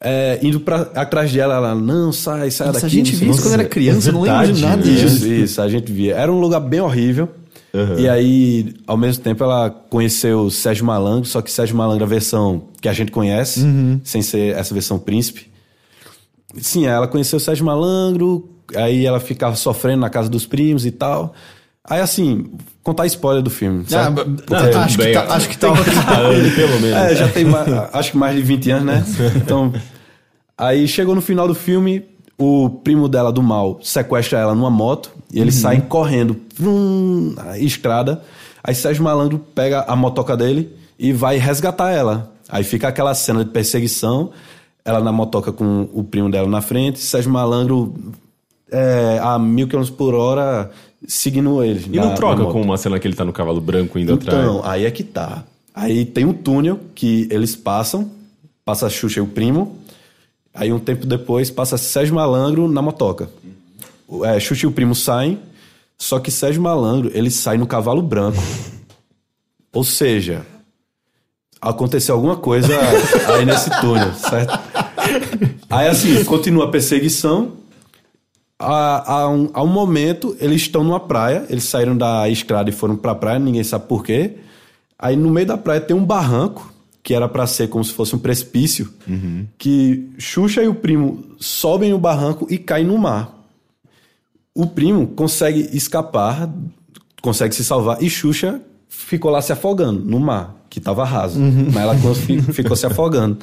é, 0.00 0.38
indo 0.42 0.60
pra, 0.60 0.82
atrás 0.94 1.32
dela, 1.32 1.54
ela, 1.54 1.74
não, 1.74 2.12
sai, 2.12 2.50
sai 2.50 2.68
Nossa, 2.68 2.80
daqui. 2.80 2.86
a 2.86 2.88
gente 2.88 3.16
via 3.16 3.30
isso 3.30 3.42
quê." 3.42 3.48
quando 3.48 3.54
era 3.54 3.64
criança, 3.64 4.08
eu 4.10 4.12
não 4.12 4.20
lembro 4.22 4.52
de 4.52 4.62
nada 4.62 4.82
disso. 4.82 5.06
Isso, 5.06 5.26
isso, 5.26 5.62
a 5.62 5.68
gente 5.68 5.90
via. 5.92 6.14
Era 6.14 6.32
um 6.32 6.40
lugar 6.40 6.60
bem 6.60 6.80
horrível. 6.80 7.28
E 7.98 8.08
aí, 8.08 8.74
ao 8.86 8.96
mesmo 8.96 9.22
tempo, 9.22 9.44
ela 9.44 9.70
conheceu 9.70 10.50
Sérgio 10.50 10.86
Malandro, 10.86 11.28
só 11.28 11.42
que 11.42 11.50
Sérgio 11.50 11.76
Malandro, 11.76 12.04
a 12.04 12.08
versão 12.08 12.62
que 12.80 12.88
a 12.88 12.92
gente 12.92 13.12
conhece, 13.12 13.60
sem 14.02 14.22
ser 14.22 14.56
essa 14.56 14.72
versão 14.72 14.98
príncipe. 14.98 15.48
Sim, 16.56 16.86
ela 16.86 17.06
conheceu 17.06 17.38
Sérgio 17.38 17.64
Malandro, 17.64 18.48
aí 18.74 19.04
ela 19.04 19.20
ficava 19.20 19.54
sofrendo 19.54 20.00
na 20.00 20.10
casa 20.10 20.28
dos 20.28 20.46
primos 20.46 20.86
e 20.86 20.90
tal. 20.90 21.34
Aí 21.88 22.00
assim, 22.00 22.46
contar 22.82 23.06
spoiler 23.06 23.42
do 23.42 23.50
filme. 23.50 23.84
Ah, 23.92 24.10
Não, 24.10 24.22
acho, 24.22 24.70
tudo 24.70 24.86
que 24.88 24.96
bem. 24.98 25.12
tá, 25.14 25.34
acho 25.34 25.48
que 25.48 25.58
tá. 25.58 25.72
30 25.72 26.10
anos, 26.18 26.54
pelo 26.54 26.72
menos. 26.80 26.96
É, 26.96 27.14
já 27.16 27.28
tem 27.28 27.44
ma- 27.44 27.88
acho 27.92 28.10
que 28.12 28.16
mais 28.18 28.36
de 28.36 28.42
20 28.42 28.70
anos, 28.70 28.84
né? 28.86 29.04
Então. 29.36 29.72
Aí 30.56 30.88
chegou 30.88 31.14
no 31.14 31.20
final 31.20 31.46
do 31.46 31.54
filme, 31.54 32.04
o 32.36 32.68
primo 32.68 33.08
dela 33.08 33.32
do 33.32 33.42
mal 33.42 33.78
sequestra 33.82 34.38
ela 34.40 34.54
numa 34.54 34.70
moto 34.70 35.10
e 35.32 35.40
eles 35.40 35.54
saem 35.54 35.80
correndo 35.80 36.36
vrum, 36.56 37.32
na 37.36 37.56
estrada. 37.58 38.22
Aí 38.62 38.74
Sérgio 38.74 39.04
Malandro 39.04 39.38
pega 39.54 39.82
a 39.86 39.94
motoca 39.94 40.36
dele 40.36 40.74
e 40.98 41.12
vai 41.12 41.36
resgatar 41.38 41.90
ela. 41.92 42.32
Aí 42.48 42.64
fica 42.64 42.88
aquela 42.88 43.14
cena 43.14 43.44
de 43.44 43.50
perseguição, 43.50 44.30
ela 44.84 45.00
na 45.00 45.12
motoca 45.12 45.52
com 45.52 45.88
o 45.92 46.02
primo 46.02 46.28
dela 46.30 46.48
na 46.48 46.60
frente, 46.60 46.98
Sérgio 46.98 47.30
Malandro 47.30 47.94
é, 48.70 49.20
a 49.22 49.38
mil 49.38 49.68
quilômetros 49.68 49.96
por 49.96 50.12
hora 50.14 50.70
seguindo 51.06 51.62
eles. 51.62 51.86
E 51.86 51.96
não 51.96 52.14
troca 52.14 52.44
com 52.46 52.60
uma 52.60 52.76
cena 52.76 52.98
que 52.98 53.06
ele 53.06 53.14
tá 53.14 53.24
no 53.24 53.32
cavalo 53.32 53.60
branco 53.60 53.98
indo 53.98 54.14
atrás? 54.14 54.38
Então, 54.38 54.60
aí 54.64 54.84
é 54.84 54.90
que 54.90 55.04
tá. 55.04 55.44
Aí 55.74 56.04
tem 56.04 56.24
um 56.24 56.32
túnel 56.32 56.80
que 56.94 57.28
eles 57.30 57.54
passam, 57.54 58.10
passa 58.64 58.86
a 58.86 58.90
Xuxa 58.90 59.20
e 59.20 59.22
o 59.22 59.26
primo. 59.26 59.78
Aí 60.52 60.72
um 60.72 60.78
tempo 60.78 61.06
depois 61.06 61.50
passa 61.50 61.78
Sérgio 61.78 62.14
Malandro 62.14 62.66
na 62.66 62.82
motoca. 62.82 63.30
É, 64.24 64.40
Xuxa 64.40 64.66
e 64.66 64.68
o 64.68 64.72
primo 64.72 64.94
saem, 64.94 65.38
só 65.96 66.18
que 66.18 66.30
Sérgio 66.30 66.62
Malandro, 66.62 67.10
ele 67.14 67.30
sai 67.30 67.58
no 67.58 67.66
cavalo 67.66 68.02
branco. 68.02 68.42
Ou 69.72 69.84
seja, 69.84 70.44
aconteceu 71.60 72.14
alguma 72.14 72.36
coisa 72.36 72.74
aí 73.34 73.44
nesse 73.44 73.70
túnel, 73.80 74.12
certo? 74.14 74.58
Aí 75.70 75.86
assim, 75.86 76.24
continua 76.24 76.64
a 76.64 76.70
perseguição. 76.70 77.57
A, 78.58 79.12
a, 79.20 79.28
um, 79.28 79.50
a 79.54 79.62
um 79.62 79.68
momento, 79.68 80.36
eles 80.40 80.62
estão 80.62 80.82
numa 80.82 80.98
praia, 80.98 81.46
eles 81.48 81.64
saíram 81.64 81.96
da 81.96 82.28
estrada 82.28 82.68
e 82.68 82.72
foram 82.72 82.96
pra 82.96 83.14
praia, 83.14 83.38
ninguém 83.38 83.62
sabe 83.62 83.86
por 83.86 84.02
quê. 84.04 84.34
Aí 84.98 85.16
no 85.16 85.30
meio 85.30 85.46
da 85.46 85.56
praia 85.56 85.80
tem 85.80 85.94
um 85.96 86.04
barranco, 86.04 86.72
que 87.02 87.14
era 87.14 87.28
pra 87.28 87.46
ser 87.46 87.68
como 87.68 87.84
se 87.84 87.92
fosse 87.92 88.16
um 88.16 88.18
precipício, 88.18 88.92
que 89.56 90.10
Xuxa 90.18 90.62
e 90.62 90.66
o 90.68 90.74
primo 90.74 91.24
sobem 91.38 91.94
o 91.94 91.98
barranco 91.98 92.46
e 92.50 92.58
caem 92.58 92.84
no 92.86 92.98
mar. 92.98 93.32
O 94.52 94.66
primo 94.66 95.06
consegue 95.06 95.68
escapar, 95.72 96.50
consegue 97.22 97.54
se 97.54 97.64
salvar, 97.64 98.02
e 98.02 98.10
Xuxa 98.10 98.60
ficou 98.88 99.30
lá 99.30 99.40
se 99.40 99.52
afogando 99.52 100.04
no 100.04 100.18
mar, 100.18 100.56
que 100.68 100.80
tava 100.80 101.04
raso. 101.04 101.38
Mas 101.72 101.76
ela 101.76 101.94
fi- 102.16 102.42
ficou 102.52 102.74
se 102.74 102.84
afogando. 102.86 103.38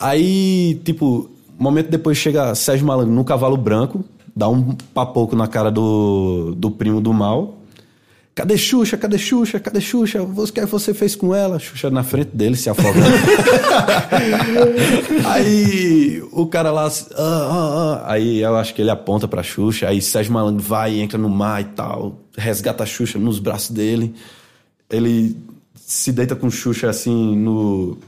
Aí, 0.00 0.80
tipo, 0.84 1.30
um 1.58 1.62
momento 1.62 1.88
depois 1.90 2.18
chega 2.18 2.54
Sérgio 2.56 2.84
Malandro 2.84 3.14
no 3.14 3.24
cavalo 3.24 3.56
branco, 3.56 4.04
dá 4.34 4.48
um 4.48 4.74
papoco 4.94 5.36
na 5.36 5.46
cara 5.46 5.70
do, 5.70 6.54
do 6.56 6.70
primo 6.70 7.00
do 7.00 7.12
mal. 7.12 7.58
Cadê 8.34 8.56
Xuxa? 8.56 8.96
Cadê 8.96 9.18
Xuxa? 9.18 9.60
Cadê 9.60 9.80
Xuxa? 9.80 10.22
O 10.22 10.46
que 10.50 10.60
é 10.60 10.64
que 10.64 10.70
você 10.70 10.94
fez 10.94 11.14
com 11.14 11.34
ela? 11.34 11.58
Xuxa 11.58 11.90
na 11.90 12.02
frente 12.02 12.34
dele, 12.34 12.56
se 12.56 12.70
afogando. 12.70 13.04
aí 15.28 16.22
o 16.32 16.46
cara 16.46 16.72
lá. 16.72 16.86
ah, 16.86 16.90
ah, 17.18 18.02
ah. 18.06 18.12
Aí 18.12 18.40
eu 18.40 18.56
acho 18.56 18.74
que 18.74 18.80
ele 18.80 18.90
aponta 18.90 19.28
pra 19.28 19.42
Xuxa. 19.42 19.86
Aí 19.86 20.00
Sérgio 20.00 20.32
Malandro 20.32 20.62
vai 20.62 20.94
e 20.94 21.00
entra 21.00 21.18
no 21.18 21.28
mar 21.28 21.60
e 21.60 21.66
tal. 21.66 22.20
Resgata 22.34 22.84
a 22.84 22.86
Xuxa 22.86 23.18
nos 23.18 23.38
braços 23.38 23.70
dele. 23.70 24.14
Ele 24.88 25.36
se 25.76 26.10
deita 26.10 26.34
com 26.34 26.50
Xuxa 26.50 26.88
assim 26.88 27.36
no. 27.36 27.98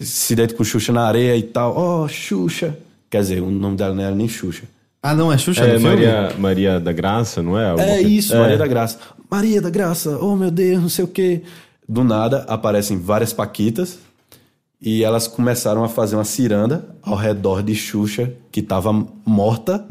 Se 0.00 0.34
deita 0.34 0.54
com 0.54 0.64
Xuxa 0.64 0.90
na 0.90 1.06
areia 1.06 1.36
e 1.36 1.42
tal. 1.42 1.76
Oh, 1.76 2.08
Xuxa. 2.08 2.78
Quer 3.10 3.20
dizer, 3.20 3.42
o 3.42 3.50
nome 3.50 3.76
dela 3.76 3.94
não 3.94 4.02
era 4.02 4.14
nem 4.14 4.26
Xuxa. 4.26 4.62
Ah, 5.06 5.14
não, 5.14 5.30
é 5.30 5.36
Xuxa 5.36 5.62
É 5.64 5.74
no 5.74 5.80
filme? 5.80 5.86
Maria, 5.96 6.32
Maria 6.38 6.80
da 6.80 6.90
Graça, 6.90 7.42
não 7.42 7.58
é? 7.58 7.68
Alguma 7.68 7.86
É 7.86 7.94
coisa- 7.96 8.08
isso, 8.08 8.34
Maria 8.36 8.56
da 8.56 8.66
Graça. 8.66 8.98
Maria 9.30 9.60
da 9.60 9.68
Graça, 9.68 10.18
oh 10.18 10.34
meu 10.34 10.50
Deus, 10.50 10.80
não 10.80 10.88
sei 10.88 11.04
o 11.04 11.08
quê. 11.08 11.42
Do 11.86 12.02
nada 12.02 12.46
aparecem 12.48 12.98
várias 12.98 13.30
paquitas 13.30 13.98
e 14.80 15.04
elas 15.04 15.26
começaram 15.26 15.84
a 15.84 15.88
fazer 15.90 16.16
uma 16.16 16.24
ciranda 16.24 16.86
ao 17.02 17.16
redor 17.16 17.62
de 17.62 17.74
Xuxa, 17.74 18.32
que 18.50 18.62
tava 18.62 18.92
morta. 19.26 19.84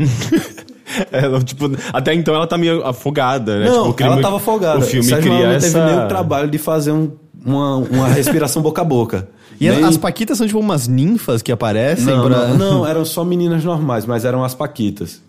É, 1.11 1.19
ela, 1.25 1.39
tipo, 1.43 1.65
até 1.93 2.13
então 2.15 2.33
ela 2.33 2.47
tá 2.47 2.57
meio 2.57 2.83
afogada, 2.83 3.59
né? 3.59 3.65
Não, 3.67 3.73
Tipo, 3.81 3.89
o 3.89 3.93
crime- 3.93 4.13
ela 4.13 4.21
tava 4.21 4.37
afogada. 4.37 4.79
O 4.79 4.81
filme 4.81 5.05
Sérgio 5.07 5.31
cria 5.31 5.47
essa... 5.49 5.71
teve 5.79 5.91
nem 5.95 6.05
o 6.05 6.07
trabalho 6.07 6.49
de 6.49 6.57
fazer 6.57 6.91
um- 6.91 7.11
uma, 7.45 7.77
uma 7.77 8.07
respiração 8.07 8.61
boca 8.61 8.81
a 8.81 8.85
boca. 8.85 9.27
E 9.59 9.69
Nem- 9.69 9.83
as 9.83 9.97
Paquitas 9.97 10.37
são 10.37 10.47
tipo 10.47 10.59
umas 10.59 10.87
ninfas 10.87 11.41
que 11.41 11.51
aparecem 11.51 12.05
Não, 12.05 12.27
pra... 12.27 12.47
não, 12.49 12.57
não, 12.57 12.87
eram 12.87 13.05
só 13.05 13.23
meninas 13.23 13.63
normais, 13.63 14.05
mas 14.05 14.25
eram 14.25 14.43
as 14.43 14.53
paquitas. 14.53 15.21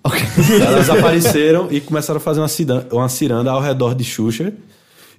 Elas 0.67 0.89
apareceram 0.91 1.69
e 1.71 1.81
começaram 1.81 2.19
a 2.19 2.21
fazer 2.21 2.41
uma 2.41 2.49
ciranda, 2.49 2.87
uma 2.91 3.09
ciranda 3.09 3.51
ao 3.51 3.61
redor 3.61 3.95
de 3.95 4.05
Xuxa. 4.05 4.53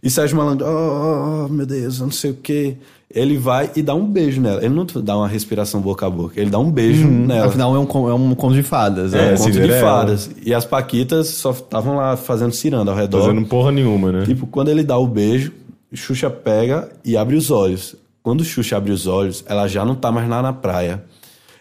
E 0.02 0.10
Sérgio 0.10 0.38
Malandro, 0.38 0.68
oh, 0.68 0.70
oh, 0.70 1.46
oh, 1.46 1.50
meu 1.50 1.66
Deus, 1.66 2.00
eu 2.00 2.06
não 2.06 2.12
sei 2.12 2.32
o 2.32 2.36
quê. 2.36 2.76
Ele 3.10 3.38
vai 3.38 3.72
e 3.76 3.82
dá 3.82 3.96
um 3.96 4.06
beijo 4.06 4.42
nela. 4.42 4.64
Ele 4.64 4.74
não 4.74 4.86
dá 4.86 5.18
uma 5.18 5.28
respiração 5.28 5.80
boca 5.80 6.06
a 6.06 6.10
boca, 6.10 6.40
ele 6.40 6.50
dá 6.50 6.60
um 6.60 6.70
beijo 6.70 7.08
nela. 7.08 7.48
Afinal, 7.48 7.76
é 7.76 7.80
um, 7.80 8.10
é 8.10 8.14
um 8.14 8.36
conto 8.36 8.54
de 8.54 8.64
fadas. 8.64 9.14
É, 9.14 9.30
né? 9.30 9.34
um 9.34 9.38
conto 9.38 9.52
de 9.52 9.80
fadas. 9.80 10.30
E 10.44 10.54
as 10.54 10.66
paquitas 10.66 11.30
só 11.30 11.52
estavam 11.52 11.96
lá 11.96 12.18
fazendo 12.18 12.52
ciranda 12.52 12.92
ao 12.92 12.98
redor. 12.98 13.22
Fazendo 13.22 13.46
porra 13.48 13.72
nenhuma, 13.72 14.12
né? 14.12 14.26
Tipo, 14.26 14.46
quando 14.46 14.70
ele 14.70 14.84
dá 14.84 14.98
o 14.98 15.08
beijo, 15.08 15.52
Xuxa 15.96 16.30
pega 16.30 16.92
e 17.04 17.16
abre 17.16 17.36
os 17.36 17.52
olhos. 17.52 17.96
Quando 18.22 18.44
Xuxa 18.44 18.78
abre 18.78 18.92
os 18.92 19.08
olhos, 19.08 19.44
ela 19.48 19.68
já 19.68 19.86
não 19.86 19.96
tá 19.96 20.12
mais 20.12 20.28
lá 20.28 20.42
na 20.42 20.52
praia. 20.52 21.04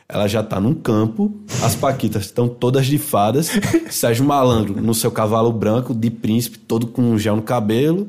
Ela 0.09 0.27
já 0.29 0.43
tá 0.43 0.61
num 0.61 0.75
campo, 0.75 1.35
as 1.63 1.75
paquitas 1.75 2.27
estão 2.27 2.47
todas 2.47 2.87
de 2.87 2.99
fadas, 2.99 3.51
Sérgio 3.91 4.25
Malandro 4.25 4.81
no 4.81 4.95
seu 4.95 5.11
cavalo 5.11 5.51
branco 5.51 5.95
de 5.95 6.11
príncipe, 6.11 6.59
todo 6.59 6.87
com 6.87 7.03
um 7.03 7.19
gel 7.19 7.37
no 7.37 7.43
cabelo, 7.43 8.09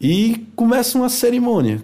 e 0.00 0.46
começa 0.54 0.98
uma 0.98 1.08
cerimônia. 1.08 1.82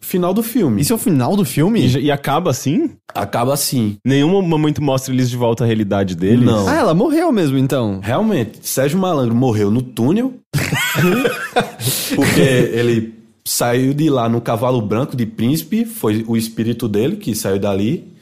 Final 0.00 0.32
do 0.32 0.42
filme. 0.42 0.80
Isso 0.80 0.92
é 0.92 0.96
o 0.96 0.98
final 0.98 1.36
do 1.36 1.44
filme? 1.44 1.86
E, 1.86 2.04
e 2.04 2.10
acaba 2.10 2.50
assim? 2.50 2.90
Acaba 3.14 3.52
assim. 3.52 3.96
Nenhum 4.04 4.40
momento 4.40 4.82
mostra 4.82 5.12
eles 5.12 5.28
de 5.28 5.36
volta 5.36 5.64
à 5.64 5.66
realidade 5.66 6.14
deles? 6.14 6.44
Não. 6.44 6.66
Ah, 6.66 6.76
ela 6.76 6.94
morreu 6.94 7.30
mesmo, 7.30 7.58
então. 7.58 8.00
Realmente, 8.02 8.60
Sérgio 8.62 8.98
Malandro 8.98 9.34
morreu 9.34 9.70
no 9.70 9.82
túnel, 9.82 10.34
porque 12.16 12.40
ele 12.40 13.14
saiu 13.44 13.92
de 13.92 14.08
lá 14.08 14.28
no 14.28 14.40
cavalo 14.40 14.80
branco 14.80 15.16
de 15.16 15.26
príncipe, 15.26 15.84
foi 15.84 16.24
o 16.26 16.36
espírito 16.36 16.88
dele 16.88 17.16
que 17.16 17.34
saiu 17.34 17.58
dali. 17.58 18.12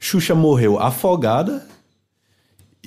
Xuxa 0.00 0.34
morreu 0.34 0.78
afogada 0.78 1.66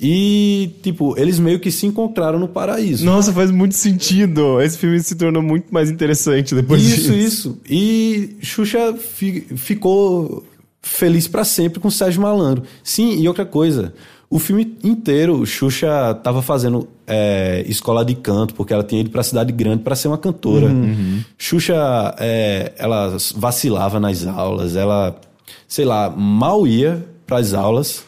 e, 0.02 0.70
tipo, 0.82 1.14
eles 1.18 1.38
meio 1.38 1.60
que 1.60 1.70
se 1.70 1.86
encontraram 1.86 2.38
no 2.38 2.48
paraíso. 2.48 3.04
Nossa, 3.04 3.32
faz 3.32 3.50
muito 3.50 3.74
sentido. 3.74 4.60
Esse 4.60 4.78
filme 4.78 4.98
se 5.00 5.14
tornou 5.14 5.42
muito 5.42 5.66
mais 5.72 5.90
interessante 5.90 6.54
depois 6.54 6.82
Isso, 6.82 7.12
disso. 7.12 7.14
isso. 7.14 7.58
E 7.68 8.36
Xuxa 8.42 8.94
fi- 8.94 9.46
ficou 9.56 10.44
feliz 10.80 11.28
pra 11.28 11.44
sempre 11.44 11.78
com 11.80 11.90
Sérgio 11.90 12.22
Malandro. 12.22 12.62
Sim, 12.82 13.20
e 13.20 13.28
outra 13.28 13.44
coisa. 13.44 13.92
O 14.30 14.38
filme 14.38 14.76
inteiro, 14.84 15.44
Xuxa 15.44 16.14
tava 16.22 16.40
fazendo 16.40 16.88
é, 17.06 17.64
escola 17.66 18.04
de 18.04 18.14
canto, 18.14 18.54
porque 18.54 18.72
ela 18.72 18.84
tinha 18.84 19.00
ido 19.00 19.10
pra 19.10 19.22
cidade 19.24 19.52
grande 19.52 19.82
pra 19.82 19.96
ser 19.96 20.06
uma 20.08 20.16
cantora. 20.16 20.70
Xuxa, 21.36 22.14
é, 22.18 22.72
ela 22.78 23.16
vacilava 23.34 23.98
nas 23.98 24.26
aulas, 24.26 24.76
ela, 24.76 25.20
sei 25.66 25.84
lá, 25.84 26.08
mal 26.10 26.66
ia 26.66 27.04
pras 27.26 27.52
aulas. 27.54 28.04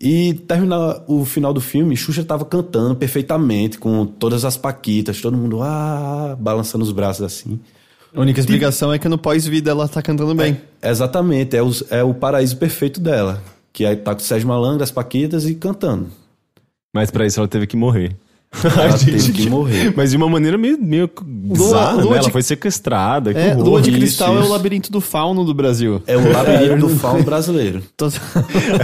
E 0.00 0.34
terminar 0.34 1.02
o 1.08 1.24
final 1.24 1.52
do 1.52 1.60
filme, 1.60 1.96
Xuxa 1.96 2.22
tava 2.22 2.44
cantando 2.44 2.94
perfeitamente, 2.94 3.78
com 3.78 4.06
todas 4.06 4.44
as 4.44 4.56
paquitas, 4.56 5.20
todo 5.20 5.36
mundo 5.36 5.60
ah, 5.60 6.36
balançando 6.38 6.84
os 6.84 6.92
braços 6.92 7.22
assim. 7.24 7.58
A 8.14 8.20
única 8.20 8.38
explicação 8.40 8.92
é 8.92 8.98
que 8.98 9.08
no 9.08 9.18
pós-vida 9.18 9.70
ela 9.70 9.88
tá 9.88 10.00
cantando 10.00 10.34
bem. 10.34 10.60
Exatamente, 10.82 11.56
é, 11.56 11.62
os- 11.62 11.82
é 11.90 12.02
o 12.02 12.14
paraíso 12.14 12.56
perfeito 12.56 13.00
dela. 13.00 13.42
Que 13.72 13.84
aí 13.84 13.96
tá 13.96 14.14
com 14.14 14.20
o 14.20 14.24
Sérgio 14.24 14.48
Malandro, 14.48 14.82
as 14.84 14.90
Paquitas 14.90 15.44
e 15.44 15.54
cantando. 15.54 16.08
Mas 16.94 17.10
pra 17.10 17.26
isso 17.26 17.38
ela 17.40 17.48
teve 17.48 17.66
que 17.66 17.76
morrer. 17.76 18.16
Ela 18.64 18.96
teve 18.98 19.32
que 19.32 19.50
morrer. 19.50 19.92
Mas 19.94 20.10
de 20.10 20.16
uma 20.16 20.28
maneira 20.28 20.56
meio, 20.56 20.78
meio 20.80 21.10
bizarra, 21.22 21.92
lua 21.92 22.10
né? 22.12 22.16
Ela 22.16 22.26
de- 22.26 22.32
foi 22.32 22.42
sequestrada. 22.42 23.32
que 23.34 23.38
É, 23.40 23.52
horror. 23.52 23.64
Lua 23.64 23.82
de 23.82 23.90
Isso, 23.90 23.98
Cristal 23.98 24.34
é 24.34 24.38
o 24.38 24.42
isso. 24.42 24.52
labirinto 24.52 24.90
do 24.92 25.00
fauno 25.00 25.44
do 25.44 25.52
Brasil. 25.54 26.02
É 26.06 26.16
o 26.16 26.32
labirinto 26.32 26.86
do 26.86 26.88
fauno 26.88 27.22
brasileiro. 27.22 27.82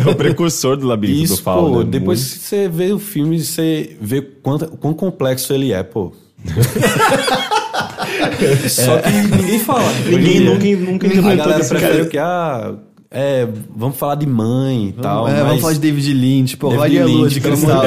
É 0.06 0.10
o 0.10 0.14
precursor 0.14 0.76
do 0.76 0.86
labirinto 0.86 1.28
do 1.28 1.34
Isso, 1.34 1.42
fauno. 1.42 1.72
pô, 1.72 1.78
né? 1.82 1.88
depois 1.90 2.20
Muito- 2.20 2.32
que 2.34 2.38
você 2.46 2.68
vê 2.68 2.92
o 2.92 2.98
filme, 2.98 3.42
você 3.42 3.96
vê 4.00 4.20
quanto, 4.22 4.66
quão 4.76 4.92
complexo 4.92 5.52
ele 5.52 5.72
é, 5.72 5.82
pô. 5.82 6.12
Só 8.68 8.98
que 8.98 9.10
ninguém 9.10 9.58
fala. 9.60 9.90
Ninguém 10.06 10.40
Ninguém- 10.40 10.76
nunca, 10.76 10.92
nunca 10.92 11.06
A 11.06 11.10
implementou 11.10 11.46
galera 11.46 11.64
prefere 11.68 12.02
o 12.02 12.08
que? 12.08 12.18
Ah, 12.18 12.74
é, 13.14 13.48
vamos 13.74 13.96
falar 13.96 14.16
de 14.16 14.26
mãe 14.26 14.88
e 14.88 14.92
tal. 14.92 15.26
é, 15.28 15.32
mas 15.32 15.46
vamos 15.46 15.60
falar 15.62 15.72
de 15.74 15.78
David 15.80 16.12
Lynch, 16.12 16.56
pô, 16.56 16.68
David 16.70 16.98
a 16.98 17.04
Lua 17.06 17.16
Lynch, 17.22 17.34
de 17.34 17.40
Cristal. 17.40 17.82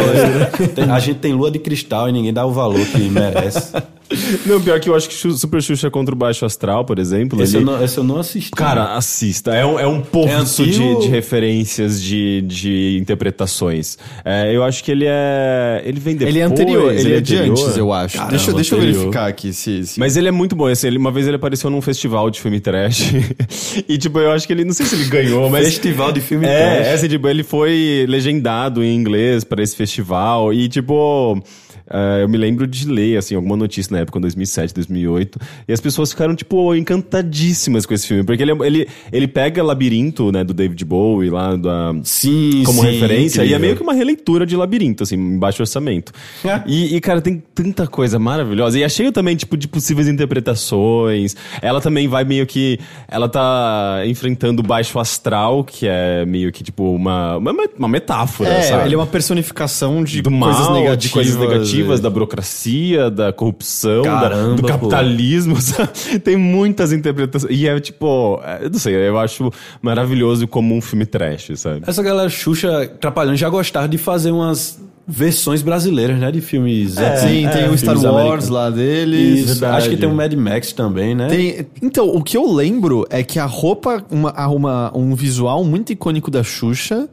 Tem- 0.74 0.90
a 0.92 1.00
gente 1.00 1.18
tem 1.20 1.34
lua 1.34 1.52
de 1.52 1.60
cristal 1.60 2.10
e 2.10 2.12
ninguém 2.12 2.34
dá 2.34 2.46
o 2.46 2.52
valor 2.52 2.84
que 2.86 2.98
merece. 3.10 3.74
Não, 4.46 4.62
pior 4.62 4.80
que 4.80 4.90
eu 4.90 4.96
acho 4.96 5.10
que 5.10 5.16
Super 5.16 5.62
Xuxa 5.62 5.90
contra 5.90 6.14
o 6.16 6.18
Baixo 6.18 6.46
Astral, 6.46 6.86
por 6.86 6.98
exemplo. 7.00 7.42
Esse, 7.42 7.58
ele- 7.58 7.64
eu 7.64 7.66
não, 7.66 7.84
esse 7.84 7.98
eu 7.98 8.04
não 8.04 8.18
assisti. 8.18 8.52
Cara, 8.52 8.96
assista. 8.96 9.54
É 9.54 9.66
um, 9.66 9.80
é 9.80 9.88
um 9.88 10.02
poço 10.02 10.64
É 10.64 10.66
de, 10.66 11.00
de 11.02 11.08
referências, 11.08 12.02
de, 12.02 12.42
de 12.44 12.98
interpretações. 13.02 13.98
É, 14.24 14.56
eu 14.56 14.64
acho 14.64 14.84
que 14.84 14.92
ele 14.92 15.06
é. 15.08 15.82
Ele 15.86 16.00
vem 16.00 16.16
depois. 16.16 16.34
Ele 16.34 16.42
é 16.42 16.46
anterior, 16.46 16.94
ele, 16.94 17.14
é 17.14 17.20
de 17.22 17.36
anterior. 17.36 17.60
antes, 17.60 17.78
eu 17.78 17.92
acho. 17.94 18.14
Caramba, 18.16 18.32
deixa 18.32 18.54
deixa 18.54 18.76
eu 18.76 18.80
verificar 18.80 19.28
aqui 19.28 19.52
se. 19.54 19.86
se... 19.86 20.00
Mas 20.00 20.16
ele 20.18 20.28
é 20.28 20.32
muito 20.32 20.56
bom. 20.56 20.70
Esse, 20.70 20.88
ele, 20.88 20.98
uma 20.98 21.12
vez 21.12 21.28
ele 21.28 21.36
apareceu 21.36 21.70
num 21.70 21.82
festival 21.82 22.30
de 22.30 22.40
filme 22.40 22.60
trash. 22.60 23.12
e, 23.88 23.98
tipo, 23.98 24.20
eu 24.20 24.32
acho 24.32 24.48
que 24.48 24.54
ele. 24.54 24.64
Não 24.64 24.74
sei 24.74 24.86
se 24.86 24.96
ele 24.96 25.06
ganhou, 25.06 25.50
mas. 25.50 25.66
Festival 25.68 26.12
de 26.12 26.22
filme 26.22 26.46
É, 26.48 26.76
trash. 26.76 26.88
essa, 26.88 27.08
tipo, 27.10 27.28
ele 27.28 27.44
foi 27.44 28.06
legendado 28.08 28.84
em 28.84 28.96
inglês 28.96 29.44
pra 29.44 29.62
esse 29.62 29.76
festival. 29.76 30.54
E, 30.54 30.68
tipo. 30.70 31.42
É, 31.90 32.24
eu 32.24 32.30
me 32.30 32.38
lembro 32.38 32.68
de 32.68 32.88
ler, 32.88 33.18
assim, 33.18 33.36
alguma 33.36 33.56
notícia 33.58 33.94
na 33.96 34.02
época, 34.02 34.18
em 34.18 34.22
2007, 34.22 34.74
2008, 34.74 35.40
e 35.68 35.74
as 35.74 35.80
pessoas 35.82 36.12
ficaram, 36.12 36.36
tipo, 36.36 36.74
encantadíssimas 36.76 37.86
com 37.86 37.94
esse 37.94 38.08
filme, 38.08 38.24
porque 38.24 38.42
ele, 38.44 38.52
é- 38.52 38.66
ele, 38.68 38.88
ele 39.12 39.28
pega 39.28 39.64
Labirinto, 39.64 40.32
né, 40.32 40.44
do 40.44 40.54
David 40.54 40.84
Bowie, 40.86 41.30
lá 41.30 41.56
da, 41.56 41.94
Sim, 42.04 42.64
como 42.66 42.82
sim, 42.82 42.92
referência, 42.92 43.40
e 43.40 43.42
é 43.42 43.46
incrível. 43.46 43.60
meio 43.60 43.76
que 43.76 43.84
uma 43.84 43.94
releitura 43.94 44.46
de 44.46 44.56
Labirinto, 44.56 45.04
assim, 45.04 45.16
em 45.16 45.38
baixo 45.40 45.62
orçamento. 45.62 46.12
É. 46.46 46.62
E, 46.68 46.96
e, 46.96 47.00
cara, 47.02 47.22
tem 47.22 47.42
tanta 47.56 47.88
coisa 47.88 48.20
maravilhosa. 48.20 48.78
E 48.78 48.84
é 48.84 48.90
cheio 48.90 49.12
também, 49.12 49.36
tipo, 49.36 49.56
de 49.56 49.68
possíveis 49.68 50.08
interpretações. 50.08 51.36
Ela 51.62 51.80
também 51.80 52.08
vai 52.08 52.24
meio 52.24 52.46
que. 52.46 52.80
Ela 53.08 53.30
tá 53.30 54.02
enfrentando 54.06 54.62
o 54.62 54.66
baixo 54.66 55.00
astral, 55.00 55.64
que 55.64 55.88
é 55.88 56.26
meio 56.26 56.52
que, 56.52 56.64
tipo, 56.64 56.94
uma, 56.94 57.38
uma, 57.38 57.54
uma 57.78 57.88
metáfora, 57.88 58.50
é, 58.50 58.62
sabe? 58.64 58.88
ele 58.88 58.96
é 58.96 58.98
uma 58.98 59.08
personificação 59.08 60.04
de 60.04 60.22
do 60.22 60.30
coisas 60.30 60.60
mal, 60.66 60.74
negativas. 60.76 61.00
de 61.04 61.10
coisas 61.10 61.36
negativas, 61.38 61.77
é. 61.82 62.00
da 62.00 62.10
burocracia, 62.10 63.10
da 63.10 63.32
corrupção, 63.34 64.02
da- 64.04 64.10
Caramba, 64.22 64.56
do 64.56 64.62
pô. 64.62 64.68
capitalismo. 64.68 65.56
Tem 66.24 66.36
muitas 66.36 66.92
interpretações. 66.92 67.52
E 67.56 67.68
é 67.68 67.80
tipo, 67.80 68.40
é, 68.44 68.66
eu 68.66 68.70
não 68.70 68.80
sei, 68.80 68.96
eu 68.96 69.18
acho 69.18 69.52
maravilhoso 69.82 70.48
como 70.48 70.76
um 70.76 70.82
filme 70.82 71.06
trash, 71.06 71.52
sabe? 71.56 71.82
Essa 71.88 72.02
galera 72.04 72.30
Xuxa, 72.30 72.88
Trapalhões, 73.00 73.40
já 73.40 73.50
gostava 73.50 73.88
de 73.88 73.98
fazer 73.98 74.32
umas 74.32 74.80
versões 75.10 75.62
brasileiras, 75.62 76.20
né? 76.20 76.30
De 76.32 76.42
filmes. 76.42 76.98
É, 76.98 77.16
Sim, 77.18 77.48
tem 77.54 77.70
o 77.70 77.78
Star 77.78 77.96
Wars 77.96 78.06
americanos. 78.06 78.50
lá 78.50 78.70
deles. 78.70 79.50
Isso, 79.52 79.66
acho 79.66 79.90
que 79.90 79.96
tem 79.98 80.10
o 80.10 80.14
Mad 80.14 80.34
Max 80.34 80.74
também, 80.74 81.16
né? 81.16 81.28
Tem- 81.28 81.66
então, 81.82 82.10
o 82.10 82.22
que 82.22 82.36
eu 82.36 82.52
lembro 82.54 83.06
é 83.10 83.24
que 83.24 83.40
a 83.40 83.46
roupa, 83.46 84.04
uma, 84.12 84.48
uma- 84.48 84.92
um 84.98 85.16
visual 85.16 85.64
muito 85.64 85.94
icônico 85.94 86.30
da 86.30 86.44
Xuxa 86.44 87.08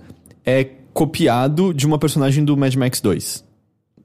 é 0.45 0.67
copiado 0.93 1.73
de 1.73 1.87
uma 1.87 1.99
personagem 1.99 2.45
do 2.45 2.57
Mad 2.57 2.75
Max 2.75 3.01
2. 3.01 3.45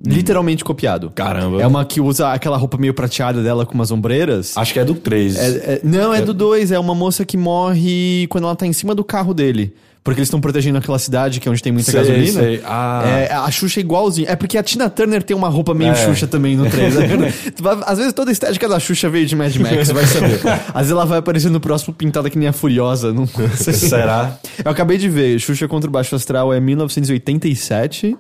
Literalmente 0.06 0.64
copiado. 0.64 1.12
Caramba. 1.14 1.62
É 1.62 1.68
uma 1.68 1.84
que 1.84 2.00
usa 2.00 2.32
aquela 2.32 2.56
roupa 2.58 2.78
meio 2.78 2.94
prateada 2.94 3.44
dela 3.44 3.66
com 3.66 3.74
umas 3.74 3.92
ombreiras. 3.92 4.56
Acho 4.58 4.72
que 4.74 4.80
é 4.80 4.86
do 4.86 4.96
3. 4.96 5.36
É- 5.36 5.42
é- 5.48 5.82
não, 5.84 6.14
é 6.14 6.22
do 6.22 6.34
2. 6.34 6.72
É 6.72 6.80
uma 6.80 6.96
moça 6.96 7.26
que 7.26 7.36
morre 7.36 8.26
quando 8.30 8.46
ela 8.46 8.56
tá 8.56 8.66
em 8.66 8.74
cima 8.74 8.96
do 8.96 9.04
carro 9.04 9.34
dele. 9.34 9.74
Porque 10.02 10.22
eles 10.22 10.28
estão 10.28 10.40
protegendo 10.40 10.78
aquela 10.78 10.98
cidade 10.98 11.42
que 11.42 11.48
é 11.48 11.52
onde 11.52 11.62
tem 11.62 11.74
muita 11.74 11.92
Sei, 11.92 12.00
gasolina. 12.00 12.32
sei. 12.42 12.62
Ah. 12.66 13.04
É, 13.06 13.34
a 13.34 13.52
Xuxa 13.52 13.82
é 13.82 13.84
igualzinho. 13.84 14.30
É 14.30 14.36
porque 14.38 14.58
a 14.58 14.64
Tina 14.64 14.90
Turner 14.90 15.22
tem 15.22 15.36
uma 15.36 15.50
roupa 15.50 15.74
meio 15.74 15.92
É. 15.92 15.96
Xuxa 15.96 16.26
também 16.26 16.56
no 16.56 16.68
3. 16.70 16.94
Às 17.86 17.98
vezes 17.98 18.14
toda 18.14 18.32
a 18.32 18.34
estética 18.34 18.68
da 18.70 18.80
Xuxa 18.80 19.10
veio 19.10 19.26
de 19.26 19.36
Mad 19.36 19.54
Max, 19.58 19.92
vai 19.92 20.06
saber. 20.06 20.40
Às 20.74 20.76
vezes 20.76 20.92
ela 20.92 21.06
vai 21.06 21.20
aparecer 21.20 21.52
no 21.52 21.60
próximo 21.60 21.94
pintada 21.94 22.30
que 22.30 22.40
nem 22.40 22.48
a 22.48 22.54
Furiosa. 22.54 23.12
Não 23.12 23.28
sei. 23.28 23.74
Será? 23.74 24.40
Eu 24.64 24.72
acabei 24.72 24.98
de 24.98 25.10
ver. 25.10 25.38
Xuxa 25.38 25.68
contra 25.68 25.90
o 25.90 25.92
Baixo 25.92 26.16
Astral 26.16 26.54
é 26.54 26.60
1987 26.62 28.18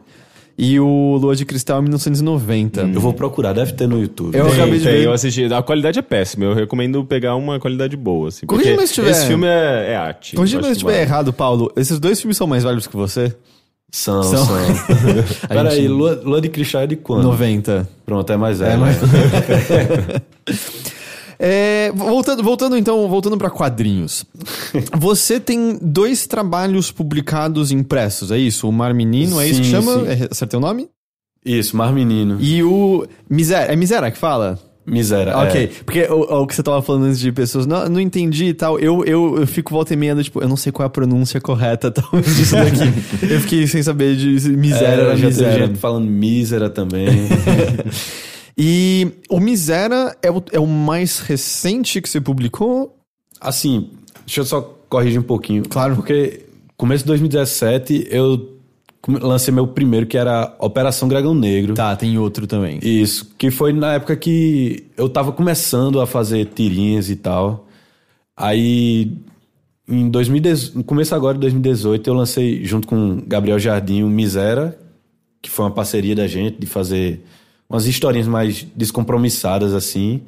e 0.61 0.77
o 0.77 1.15
Lua 1.21 1.35
de 1.37 1.45
Cristal 1.45 1.77
é 1.77 1.81
1990. 1.81 2.81
Eu 2.81 2.99
vou 2.99 3.13
procurar, 3.13 3.53
deve 3.53 3.71
ter 3.71 3.87
no 3.87 3.97
YouTube. 4.01 4.35
Eu 4.37 4.45
Tem, 4.47 4.53
acabei 4.55 4.77
de 4.79 4.83
tem, 4.83 4.93
ver. 4.93 5.05
Eu 5.05 5.13
assisti. 5.13 5.45
A 5.53 5.61
qualidade 5.63 5.97
é 5.97 6.01
péssima. 6.01 6.43
Eu 6.43 6.53
recomendo 6.53 7.01
pegar 7.05 7.35
uma 7.35 7.57
qualidade 7.61 7.95
boa. 7.95 8.27
Assim, 8.27 8.45
Corrija 8.45 8.71
porque 8.71 8.87
se 8.87 8.91
estiver- 8.91 9.11
Esse 9.11 9.25
filme 9.25 9.47
é, 9.47 9.91
é 9.91 9.95
arte. 9.95 10.35
Corrija 10.35 10.61
se 10.61 10.71
estiver 10.71 11.01
errado, 11.01 11.31
Paulo. 11.31 11.71
Esses 11.77 11.97
dois 11.97 12.19
filmes 12.19 12.35
são 12.35 12.45
mais 12.45 12.63
válidos 12.63 12.87
que 12.87 12.95
você? 12.97 13.33
São, 13.91 14.21
São. 14.21 14.45
são. 14.45 14.55
Peraí, 15.47 15.77
gente- 15.77 15.87
Lua, 15.87 16.21
Lua 16.23 16.41
de 16.41 16.49
Cristal 16.49 16.81
é 16.81 16.87
de 16.87 16.95
quando? 16.97 17.23
90. 17.23 17.87
Pronto, 18.05 18.31
é 18.31 18.35
mais 18.37 18.59
É, 18.61 18.75
velho. 18.77 18.83
É, 21.41 21.91
voltando, 21.95 22.43
voltando 22.43 22.77
então, 22.77 23.07
voltando 23.07 23.37
para 23.37 23.49
quadrinhos. 23.49 24.25
Você 24.97 25.39
tem 25.39 25.79
dois 25.81 26.27
trabalhos 26.27 26.91
publicados 26.91 27.71
impressos, 27.71 28.29
é 28.31 28.37
isso? 28.37 28.67
O 28.67 28.71
Mar 28.73 28.93
Menino, 28.93 29.39
é 29.39 29.47
isso 29.47 29.59
que 29.61 29.65
Sim, 29.67 29.71
chama? 29.71 29.93
sim. 29.93 30.07
É, 30.23 30.27
acertei 30.29 30.57
o 30.57 30.61
nome? 30.61 30.89
Isso, 31.45 31.77
Mar 31.77 31.93
Menino. 31.93 32.37
E 32.41 32.61
o 32.61 33.07
Misera, 33.29 33.71
é 33.71 33.75
Misera 33.77 34.11
que 34.11 34.17
fala? 34.17 34.59
Miséria. 34.85 35.37
ok, 35.37 35.63
é. 35.65 35.67
porque 35.85 36.01
o, 36.09 36.41
o 36.41 36.47
que 36.47 36.55
você 36.55 36.63
tava 36.63 36.81
falando 36.81 37.03
antes 37.05 37.19
de 37.19 37.31
pessoas, 37.31 37.67
não, 37.67 37.87
não 37.87 37.99
entendi 37.99 38.45
e 38.45 38.53
tal, 38.55 38.79
eu, 38.79 39.05
eu, 39.05 39.37
eu 39.39 39.45
fico 39.47 39.71
volta 39.71 39.93
e 39.93 39.97
meia, 39.97 40.15
tipo, 40.15 40.41
eu 40.41 40.49
não 40.49 40.57
sei 40.57 40.71
qual 40.71 40.83
é 40.83 40.87
a 40.87 40.89
pronúncia 40.89 41.39
correta 41.39 41.91
talvez 41.91 42.35
disso 42.35 42.55
daqui. 42.57 43.31
eu 43.31 43.39
fiquei 43.41 43.67
sem 43.67 43.83
saber 43.83 44.15
de 44.15 44.49
miséria 44.57 44.87
É, 44.87 45.01
era 45.05 45.15
já 45.15 45.27
miséria. 45.27 45.53
teve 45.53 45.67
gente 45.67 45.79
falando 45.79 46.09
mísera 46.09 46.69
também. 46.71 47.07
E 48.59 49.07
o 49.29 49.39
Misera 49.39 50.17
é 50.21 50.29
o, 50.29 50.43
é 50.51 50.59
o 50.59 50.67
mais 50.67 51.19
recente 51.19 52.01
que 52.01 52.09
você 52.09 52.19
publicou? 52.19 52.99
assim, 53.39 53.89
deixa 54.25 54.41
eu 54.41 54.45
só 54.45 54.61
corrigir 54.89 55.19
um 55.19 55.23
pouquinho. 55.23 55.63
Claro. 55.67 55.95
Porque 55.95 56.45
começo 56.75 57.03
de 57.03 57.07
2017 57.07 58.07
eu 58.09 58.57
lancei 59.07 59.53
meu 59.53 59.67
primeiro, 59.67 60.05
que 60.05 60.17
era 60.17 60.55
Operação 60.59 61.07
Dragão 61.07 61.33
Negro. 61.33 61.73
Tá, 61.73 61.95
tem 61.95 62.17
outro 62.17 62.45
também. 62.45 62.79
Isso, 62.81 63.33
que 63.37 63.49
foi 63.49 63.71
na 63.71 63.93
época 63.93 64.15
que 64.15 64.87
eu 64.97 65.07
tava 65.07 65.31
começando 65.31 66.01
a 66.01 66.05
fazer 66.05 66.45
tirinhas 66.47 67.09
e 67.09 67.15
tal. 67.15 67.67
Aí, 68.35 69.13
em 69.87 70.09
2010, 70.09 70.73
no 70.75 70.83
começo 70.83 71.15
agora 71.15 71.35
de 71.35 71.41
2018, 71.41 72.09
eu 72.09 72.13
lancei 72.13 72.63
junto 72.65 72.87
com 72.87 73.21
Gabriel 73.25 73.59
Jardim 73.59 74.03
o 74.03 74.09
Misera, 74.09 74.77
que 75.41 75.49
foi 75.49 75.65
uma 75.65 75.71
parceria 75.71 76.15
da 76.15 76.27
gente 76.27 76.59
de 76.59 76.65
fazer 76.65 77.23
umas 77.69 77.85
historinhas 77.85 78.27
mais 78.27 78.65
descompromissadas 78.75 79.73
assim. 79.73 80.21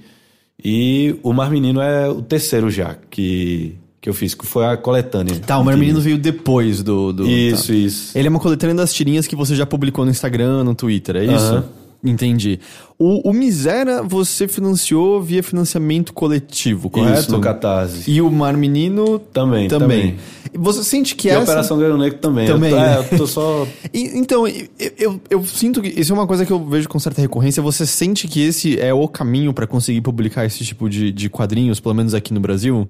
E 0.64 1.16
o 1.24 1.34
Mar 1.34 1.50
Menino 1.50 1.82
é 1.82 2.08
o 2.08 2.22
terceiro 2.22 2.70
já 2.70 2.96
que, 3.10 3.76
que 4.00 4.08
eu 4.08 4.14
fiz, 4.14 4.36
que 4.36 4.46
foi 4.46 4.66
a 4.66 4.78
coletânea. 4.78 5.40
Tá, 5.40 5.58
o 5.58 5.66
Mar 5.66 5.76
Menino 5.76 6.00
veio 6.00 6.18
depois 6.18 6.84
do. 6.84 7.12
do 7.12 7.28
Isso, 7.28 7.68
tá. 7.70 7.74
isso. 7.74 8.18
Ele 8.18 8.28
é 8.28 8.30
uma 8.30 8.40
coletânea 8.40 8.76
das 8.76 8.94
tirinhas 8.94 9.26
que 9.26 9.36
você 9.36 9.56
já 9.56 9.66
publicou 9.66 10.06
no 10.06 10.12
Instagram, 10.12 10.64
no 10.64 10.76
Twitter, 10.76 11.16
é 11.16 11.26
isso? 11.26 11.34
Aham. 11.34 11.81
Entendi. 12.04 12.60
O, 12.98 13.30
o 13.30 13.34
Misera 13.34 14.02
você 14.02 14.48
financiou 14.48 15.22
via 15.22 15.44
financiamento 15.44 16.14
coletivo, 16.14 16.90
correto? 16.90 17.20
Isso, 17.22 17.32
no 17.32 17.40
Catarse. 17.40 18.10
E 18.10 18.22
o 18.22 18.32
Mar 18.32 18.58
Menino 18.58 19.20
Também, 19.20 19.68
também. 19.68 20.12
também. 20.14 20.20
Você 20.54 20.84
sente 20.84 21.16
que 21.16 21.28
E 21.28 21.32
a 21.32 21.36
essa... 21.36 21.44
Operação 21.44 21.78
Dragão 21.78 21.98
Negro 21.98 22.18
também. 22.20 22.48
Também, 22.48 22.72
Eu, 22.72 22.78
né? 22.80 22.96
é, 22.96 23.14
eu 23.14 23.18
tô 23.20 23.28
só 23.28 23.68
E- 23.94 24.18
então, 24.18 24.48
eu, 24.48 24.68
eu, 24.98 25.22
eu 25.30 25.46
sinto 25.46 25.82
que 25.82 25.90
isso 25.90 26.12
é 26.12 26.16
uma 26.16 26.26
coisa 26.28 26.46
que 26.46 26.52
eu 26.52 26.64
vejo 26.68 26.90
com 26.90 26.98
certa 27.00 27.22
recorrência. 27.22 27.62
Você 27.62 27.86
sente 27.86 28.28
que 28.28 28.42
esse 28.42 28.80
é 28.80 28.94
o 28.94 29.08
caminho 29.08 29.54
pra 29.54 29.68
conseguir 29.68 30.02
publicar 30.02 30.44
esse 30.46 30.66
tipo 30.66 30.90
de, 30.90 31.12
de 31.12 31.30
quadrinhos, 31.30 31.80
pelo 31.80 31.94
menos 31.96 32.14
aqui 32.16 32.34
no 32.34 32.40
Brasil? 32.40 32.90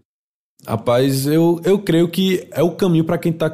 Rapaz, 0.66 1.26
eu, 1.28 1.59
eu 1.66 1.80
creio 1.80 2.07
que 2.07 2.47
é 2.51 2.62
o 2.64 2.72
caminho 2.72 3.03
para 3.03 3.18
quem 3.18 3.34
tá 3.34 3.51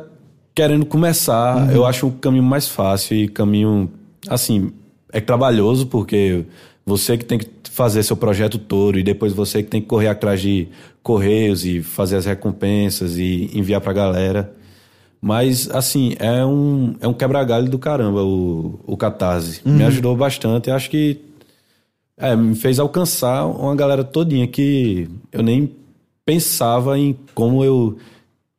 querendo 0.53 0.86
começar. 0.86 1.72
Eu 1.74 1.86
acho 1.86 2.08
o 2.08 2.12
caminho 2.12 2.43
mais 2.43 2.68
fácil 2.68 3.16
e 3.18 3.28
caminho, 3.28 3.89
assim, 4.28 4.72
é 5.18 5.22
trabalhoso 5.22 5.88
porque 5.88 6.45
você 6.86 7.18
que 7.18 7.26
tem 7.26 7.39
que 7.39 7.49
fazer 7.72 8.03
seu 8.03 8.15
projeto 8.15 8.59
todo 8.59 8.99
e 8.99 9.03
depois 9.03 9.34
você 9.34 9.63
que 9.63 9.70
tem 9.70 9.82
que 9.82 9.88
correr 9.88 10.09
atrás 10.09 10.39
de 10.39 10.68
correios 11.01 11.65
e 11.65 11.82
fazer 11.82 12.18
as 12.18 12.26
recompensas 12.26 13.18
e 13.18 13.49
enviar 13.51 13.82
pra 13.82 13.93
galera. 13.93 14.53
Mas, 15.20 15.70
assim, 15.72 16.15
é 16.20 16.45
um, 16.45 16.95
é 17.01 17.07
um 17.07 17.13
quebra-galho 17.13 17.68
do 17.68 17.80
caramba 17.80 18.24
o, 18.24 18.80
o 18.86 18.95
Catarse. 18.95 19.61
Me 19.65 19.84
ajudou 19.84 20.15
bastante. 20.15 20.70
Acho 20.70 20.88
que 20.91 21.20
é, 22.15 22.36
me 22.36 22.55
fez 22.55 22.78
alcançar 22.78 23.47
uma 23.47 23.76
galera 23.76 24.03
todinha 24.03 24.47
que 24.47 25.09
eu 25.32 25.41
nem 25.41 25.72
pensava 26.24 26.97
em 26.97 27.18
como 27.34 27.63
eu 27.65 27.97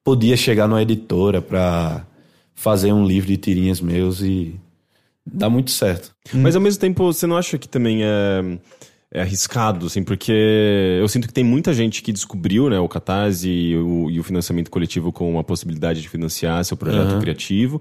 podia 0.03 0.37
chegar 0.37 0.67
numa 0.67 0.83
editora 0.83 1.41
pra 1.41 2.05
fazer 2.53 2.93
um 2.93 3.07
livro 3.07 3.29
de 3.29 3.37
tirinhas 3.37 3.81
meus 3.81 4.21
e 4.21 4.59
dá 5.33 5.49
muito 5.51 5.71
certo. 5.71 6.15
Mas 6.33 6.57
ao 6.57 6.63
mesmo 6.63 6.81
tempo, 6.81 7.05
você 7.05 7.27
não 7.27 7.37
acha 7.37 7.59
que 7.59 7.69
também 7.69 8.03
é, 8.03 8.59
é 9.13 9.21
arriscado, 9.21 9.87
assim, 9.87 10.03
porque 10.03 10.33
eu 11.01 11.09
sinto 11.09 11.27
que 11.27 11.35
tem 11.35 11.45
muita 11.45 11.73
gente 11.73 12.03
que 12.03 12.13
descobriu 12.13 12.69
né, 12.69 12.79
o 12.79 12.89
Catarse 12.89 13.49
e 13.49 13.77
o, 13.77 14.11
e 14.11 14.21
o 14.21 14.25
financiamento 14.25 14.71
coletivo 14.71 15.13
com 15.13 15.39
a 15.39 15.45
possibilidade 15.45 16.01
de 16.01 16.09
financiar 16.09 16.65
seu 16.65 16.77
projeto 16.77 17.19
criativo. 17.21 17.81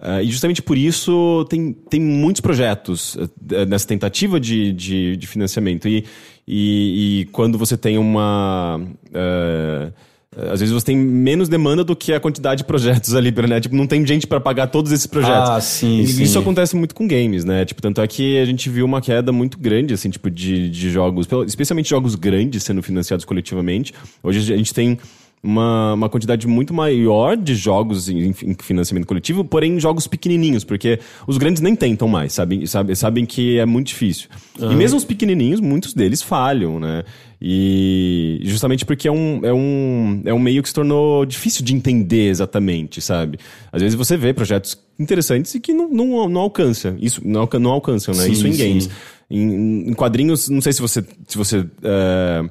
Ah, 0.00 0.22
e 0.22 0.30
justamente 0.30 0.62
por 0.62 0.78
isso 0.78 1.44
tem, 1.48 1.72
tem 1.72 2.00
muitos 2.00 2.40
projetos 2.40 3.16
eh, 3.50 3.66
nessa 3.66 3.86
tentativa 3.86 4.38
de, 4.38 4.72
de, 4.72 5.16
de 5.16 5.26
financiamento. 5.26 5.88
E, 5.88 6.04
e, 6.46 7.20
e 7.20 7.24
quando 7.26 7.58
você 7.58 7.76
tem 7.76 7.98
uma. 7.98 8.80
eh, 9.12 9.92
Às 10.36 10.60
vezes 10.60 10.72
você 10.74 10.86
tem 10.86 10.96
menos 10.96 11.48
demanda 11.48 11.82
do 11.82 11.96
que 11.96 12.12
a 12.12 12.20
quantidade 12.20 12.58
de 12.58 12.64
projetos 12.64 13.14
ali, 13.16 13.32
né? 13.48 13.60
Tipo, 13.60 13.74
não 13.74 13.86
tem 13.86 14.06
gente 14.06 14.26
pra 14.26 14.38
pagar 14.38 14.66
todos 14.66 14.92
esses 14.92 15.06
projetos. 15.06 15.50
Ah, 15.50 15.60
sim, 15.60 16.04
sim. 16.06 16.22
Isso 16.22 16.38
acontece 16.38 16.76
muito 16.76 16.94
com 16.94 17.08
games, 17.08 17.44
né? 17.44 17.64
Tipo, 17.64 17.80
tanto 17.80 18.00
é 18.00 18.06
que 18.06 18.38
a 18.38 18.44
gente 18.44 18.68
viu 18.68 18.84
uma 18.84 19.00
queda 19.00 19.32
muito 19.32 19.58
grande, 19.58 19.94
assim, 19.94 20.10
tipo, 20.10 20.30
de, 20.30 20.68
de 20.68 20.90
jogos, 20.90 21.26
especialmente 21.46 21.88
jogos 21.88 22.14
grandes 22.14 22.62
sendo 22.62 22.82
financiados 22.82 23.24
coletivamente. 23.24 23.94
Hoje 24.22 24.52
a 24.52 24.56
gente 24.56 24.74
tem 24.74 24.98
uma, 25.42 25.94
uma 25.94 26.08
quantidade 26.08 26.46
muito 26.46 26.74
maior 26.74 27.36
de 27.36 27.54
jogos 27.54 28.08
em, 28.08 28.34
em 28.42 28.56
financiamento 28.60 29.06
coletivo, 29.06 29.44
porém 29.44 29.78
jogos 29.78 30.06
pequenininhos, 30.06 30.64
porque 30.64 30.98
os 31.26 31.38
grandes 31.38 31.62
nem 31.62 31.74
tentam 31.74 32.08
mais, 32.08 32.32
sabem, 32.32 32.66
sabem, 32.66 32.94
sabem 32.94 33.26
que 33.26 33.58
é 33.58 33.64
muito 33.64 33.88
difícil. 33.88 34.28
E 34.58 34.74
mesmo 34.74 34.98
os 34.98 35.04
pequenininhos, 35.04 35.60
muitos 35.60 35.94
deles 35.94 36.20
falham, 36.22 36.78
né? 36.80 37.04
E 37.40 38.40
justamente 38.44 38.84
porque 38.84 39.06
é 39.06 39.12
um, 39.12 39.40
é, 39.44 39.52
um, 39.52 40.22
é 40.24 40.34
um 40.34 40.38
meio 40.38 40.62
que 40.62 40.68
se 40.68 40.74
tornou 40.74 41.24
difícil 41.24 41.64
de 41.64 41.74
entender 41.74 42.28
exatamente, 42.28 43.00
sabe? 43.00 43.38
Às 43.72 43.80
vezes 43.80 43.96
você 43.96 44.16
vê 44.16 44.32
projetos 44.34 44.76
interessantes 44.98 45.54
e 45.54 45.60
que 45.60 45.72
não, 45.72 45.88
não, 45.88 46.28
não 46.28 46.40
alcança. 46.40 46.96
Isso, 47.00 47.20
não, 47.24 47.48
não 47.60 47.70
alcançam, 47.70 48.12
né? 48.14 48.24
Sim, 48.24 48.32
Isso 48.32 48.46
em 48.48 48.52
sim. 48.52 48.68
games. 48.68 48.90
Em, 49.30 49.90
em 49.90 49.92
quadrinhos, 49.94 50.48
não 50.48 50.60
sei 50.60 50.72
se 50.72 50.80
você, 50.80 51.04
se 51.28 51.38
você 51.38 51.64
é, 51.82 52.44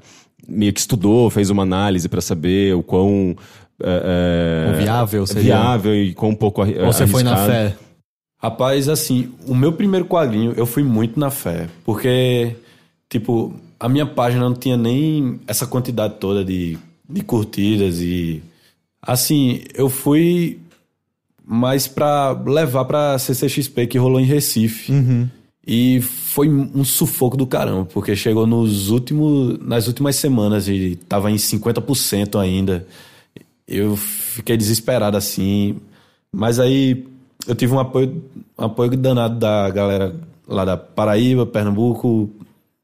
meio 0.47 0.71
que 0.71 0.79
estudou, 0.79 1.29
fez 1.29 1.49
uma 1.49 1.63
análise 1.63 2.07
pra 2.07 2.21
saber 2.21 2.73
o 2.75 2.81
quão. 2.81 3.35
É, 3.83 4.67
é, 4.69 4.73
O 4.73 4.77
viável 4.77 5.27
seria. 5.27 5.43
viável 5.43 5.93
e 5.95 6.13
quão 6.13 6.33
pouco 6.33 6.61
arri- 6.61 6.79
Ou 6.79 6.91
você 6.93 7.05
foi 7.05 7.23
na 7.23 7.35
fé? 7.45 7.75
Rapaz, 8.39 8.88
assim, 8.88 9.31
o 9.47 9.53
meu 9.55 9.73
primeiro 9.73 10.05
quadrinho 10.05 10.53
eu 10.55 10.65
fui 10.65 10.83
muito 10.83 11.19
na 11.19 11.29
fé. 11.31 11.67
Porque, 11.83 12.55
tipo, 13.09 13.53
a 13.80 13.88
minha 13.88 14.05
página 14.05 14.41
não 14.41 14.55
tinha 14.55 14.78
nem 14.78 15.39
essa 15.47 15.67
quantidade 15.67 16.15
toda 16.19 16.43
de, 16.43 16.78
de 17.07 17.21
curtidas 17.23 18.01
e. 18.01 18.41
Assim, 19.01 19.61
eu 19.73 19.89
fui 19.89 20.59
mais 21.45 21.88
pra 21.88 22.32
levar 22.32 22.86
pra 22.86 23.17
CCXP 23.17 23.88
que 23.88 23.97
rolou 23.97 24.19
em 24.19 24.25
Recife. 24.25 24.91
E 25.65 25.99
foi 26.01 26.49
um 26.49 26.86
sufoco 26.86 27.36
do 27.36 27.45
caramba, 27.45 27.86
porque 27.86 28.15
chegou 28.15 28.47
nos 28.47 28.89
últimos, 28.89 29.59
nas 29.59 29.88
últimas 29.88 30.15
semanas 30.15 30.69
e 30.69 30.97
tava 31.09 31.30
em 31.30 31.36
50% 31.36 32.39
ainda. 32.39 32.88
Eu 33.67 33.97
fiquei 33.97 34.55
desesperado 34.55 35.17
assim. 35.17 35.75
Mas 36.32 36.57
aí 36.57 37.05
eu 37.45 37.53
tive 37.53 37.73
um 37.73 37.80
apoio, 37.80 38.23
um 38.57 38.63
apoio 38.63 38.95
danado 38.95 39.38
da 39.38 39.69
galera 39.69 40.15
lá 40.47 40.63
da 40.63 40.78
Paraíba, 40.78 41.45
Pernambuco. 41.45 42.30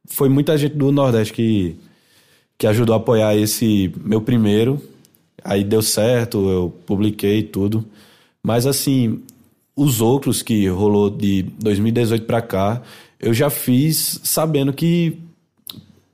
Foi 0.07 0.29
muita 0.29 0.57
gente 0.57 0.75
do 0.75 0.91
Nordeste 0.91 1.33
que, 1.33 1.75
que 2.57 2.67
ajudou 2.67 2.93
a 2.93 2.97
apoiar 2.97 3.35
esse 3.35 3.93
meu 4.03 4.21
primeiro. 4.21 4.81
Aí 5.43 5.63
deu 5.63 5.81
certo, 5.81 6.49
eu 6.49 6.73
publiquei 6.85 7.43
tudo. 7.43 7.85
Mas 8.41 8.65
assim, 8.65 9.21
os 9.75 10.01
outros 10.01 10.41
que 10.41 10.67
rolou 10.67 11.09
de 11.09 11.43
2018 11.43 12.25
pra 12.25 12.41
cá, 12.41 12.81
eu 13.19 13.33
já 13.33 13.49
fiz 13.49 14.19
sabendo 14.23 14.73
que 14.73 15.17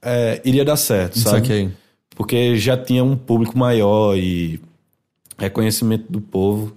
é, 0.02 0.42
iria 0.46 0.64
dar 0.64 0.78
certo, 0.78 1.20
sabe? 1.20 1.48
Saquei. 1.48 1.70
Porque 2.16 2.58
já 2.58 2.78
tinha 2.78 3.04
um 3.04 3.16
público 3.16 3.58
maior 3.58 4.18
e 4.18 4.60
reconhecimento 5.38 6.12
do 6.12 6.22
povo. 6.22 6.76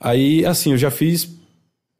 Aí, 0.00 0.44
assim, 0.44 0.72
eu 0.72 0.78
já 0.78 0.90
fiz 0.90 1.28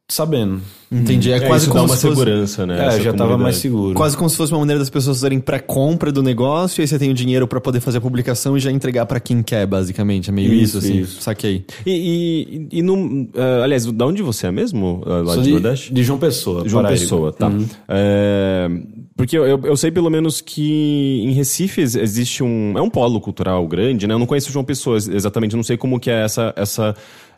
sabendo. 0.09 0.61
Entendi. 0.89 1.33
É, 1.33 1.35
É, 1.35 1.39
quase 1.41 1.65
isso 1.65 1.73
dá 1.73 1.81
como 1.81 1.91
uma 1.91 1.95
se 1.97 2.01
fosse... 2.03 2.15
segurança, 2.15 2.65
né? 2.65 2.81
É, 2.81 2.87
essa 2.87 2.97
já 3.01 3.11
tava 3.11 3.15
comunidade. 3.17 3.43
mais 3.43 3.55
seguro. 3.57 3.93
Quase 3.93 4.15
como 4.15 4.29
se 4.29 4.37
fosse 4.37 4.53
uma 4.53 4.59
maneira 4.59 4.79
das 4.79 4.89
pessoas 4.89 5.17
fazerem 5.17 5.37
pré-compra 5.37 6.13
do 6.13 6.23
negócio 6.23 6.79
e 6.79 6.81
aí 6.83 6.87
você 6.87 6.97
tem 6.97 7.11
o 7.11 7.13
dinheiro 7.13 7.45
pra 7.45 7.59
poder 7.59 7.81
fazer 7.81 7.97
a 7.97 8.01
publicação 8.01 8.55
e 8.55 8.59
já 8.61 8.71
entregar 8.71 9.05
pra 9.05 9.19
quem 9.19 9.43
quer, 9.43 9.65
basicamente. 9.67 10.29
É 10.29 10.31
meio 10.33 10.53
isso, 10.53 10.77
Isso, 10.77 10.87
assim. 10.87 10.97
isso. 11.01 11.21
Saquei. 11.21 11.65
E, 11.85 12.67
e, 12.71 12.77
e 12.79 12.81
no, 12.81 13.27
ah, 13.35 13.63
aliás, 13.65 13.85
de 13.85 14.03
onde 14.03 14.21
você 14.21 14.47
é 14.47 14.51
mesmo? 14.51 15.03
ah, 15.05 15.09
lá 15.25 15.33
Sou 15.33 15.43
de 15.43 15.47
de, 15.49 15.51
Nordeste? 15.51 15.93
de 15.93 16.03
João 16.05 16.19
Pessoa. 16.19 16.63
João 16.67 16.83
Paraíba. 16.83 17.01
Pessoa, 17.01 17.33
tá. 17.33 17.47
Uhum. 17.47 17.65
É, 17.89 18.69
porque 19.17 19.37
eu, 19.37 19.45
eu, 19.45 19.59
eu 19.65 19.75
sei 19.75 19.91
pelo 19.91 20.09
menos 20.09 20.39
que 20.39 21.21
em 21.25 21.33
Recife 21.33 21.81
ex- 21.81 21.95
existe 21.95 22.41
um. 22.43 22.77
É 22.77 22.81
um 22.81 22.89
polo 22.89 23.19
cultural 23.19 23.67
grande, 23.67 24.07
né? 24.07 24.13
Eu 24.13 24.19
não 24.19 24.25
conheço 24.25 24.53
João 24.53 24.63
Pessoa 24.63 24.95
ex- 24.95 25.09
exatamente, 25.09 25.51
eu 25.53 25.57
não 25.57 25.63
sei 25.63 25.75
como 25.75 25.99
que 25.99 26.09
é 26.09 26.23
essa. 26.23 26.53
essa 26.55 26.95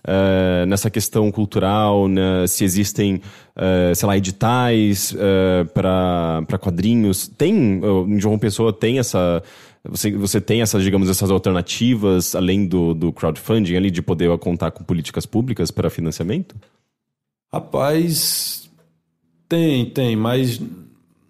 é, 0.09 0.65
nessa 0.65 0.89
questão 0.89 1.31
cultural, 1.31 2.07
né? 2.07 2.47
se 2.47 2.63
existem, 2.63 3.21
é, 3.55 3.93
sei 3.93 4.07
lá, 4.07 4.17
editais 4.17 5.15
para 5.73 6.57
quadrinhos. 6.59 7.27
Tem, 7.27 7.79
uh, 7.79 8.07
em 8.09 8.19
João 8.19 8.39
Pessoa 8.39 8.73
tem 8.73 8.97
essa. 8.97 9.43
Você, 9.83 10.11
você 10.11 10.41
tem 10.41 10.61
essas, 10.61 10.83
digamos, 10.83 11.09
essas 11.09 11.29
alternativas, 11.29 12.35
além 12.35 12.65
do, 12.65 12.93
do 12.93 13.13
crowdfunding 13.13 13.75
ali, 13.75 13.91
de 13.91 14.01
poder 14.01 14.35
contar 14.39 14.71
com 14.71 14.83
políticas 14.83 15.25
públicas 15.25 15.69
para 15.71 15.89
financiamento? 15.89 16.55
Rapaz, 17.53 18.69
tem, 19.47 19.85
tem, 19.85 20.15
mas 20.15 20.59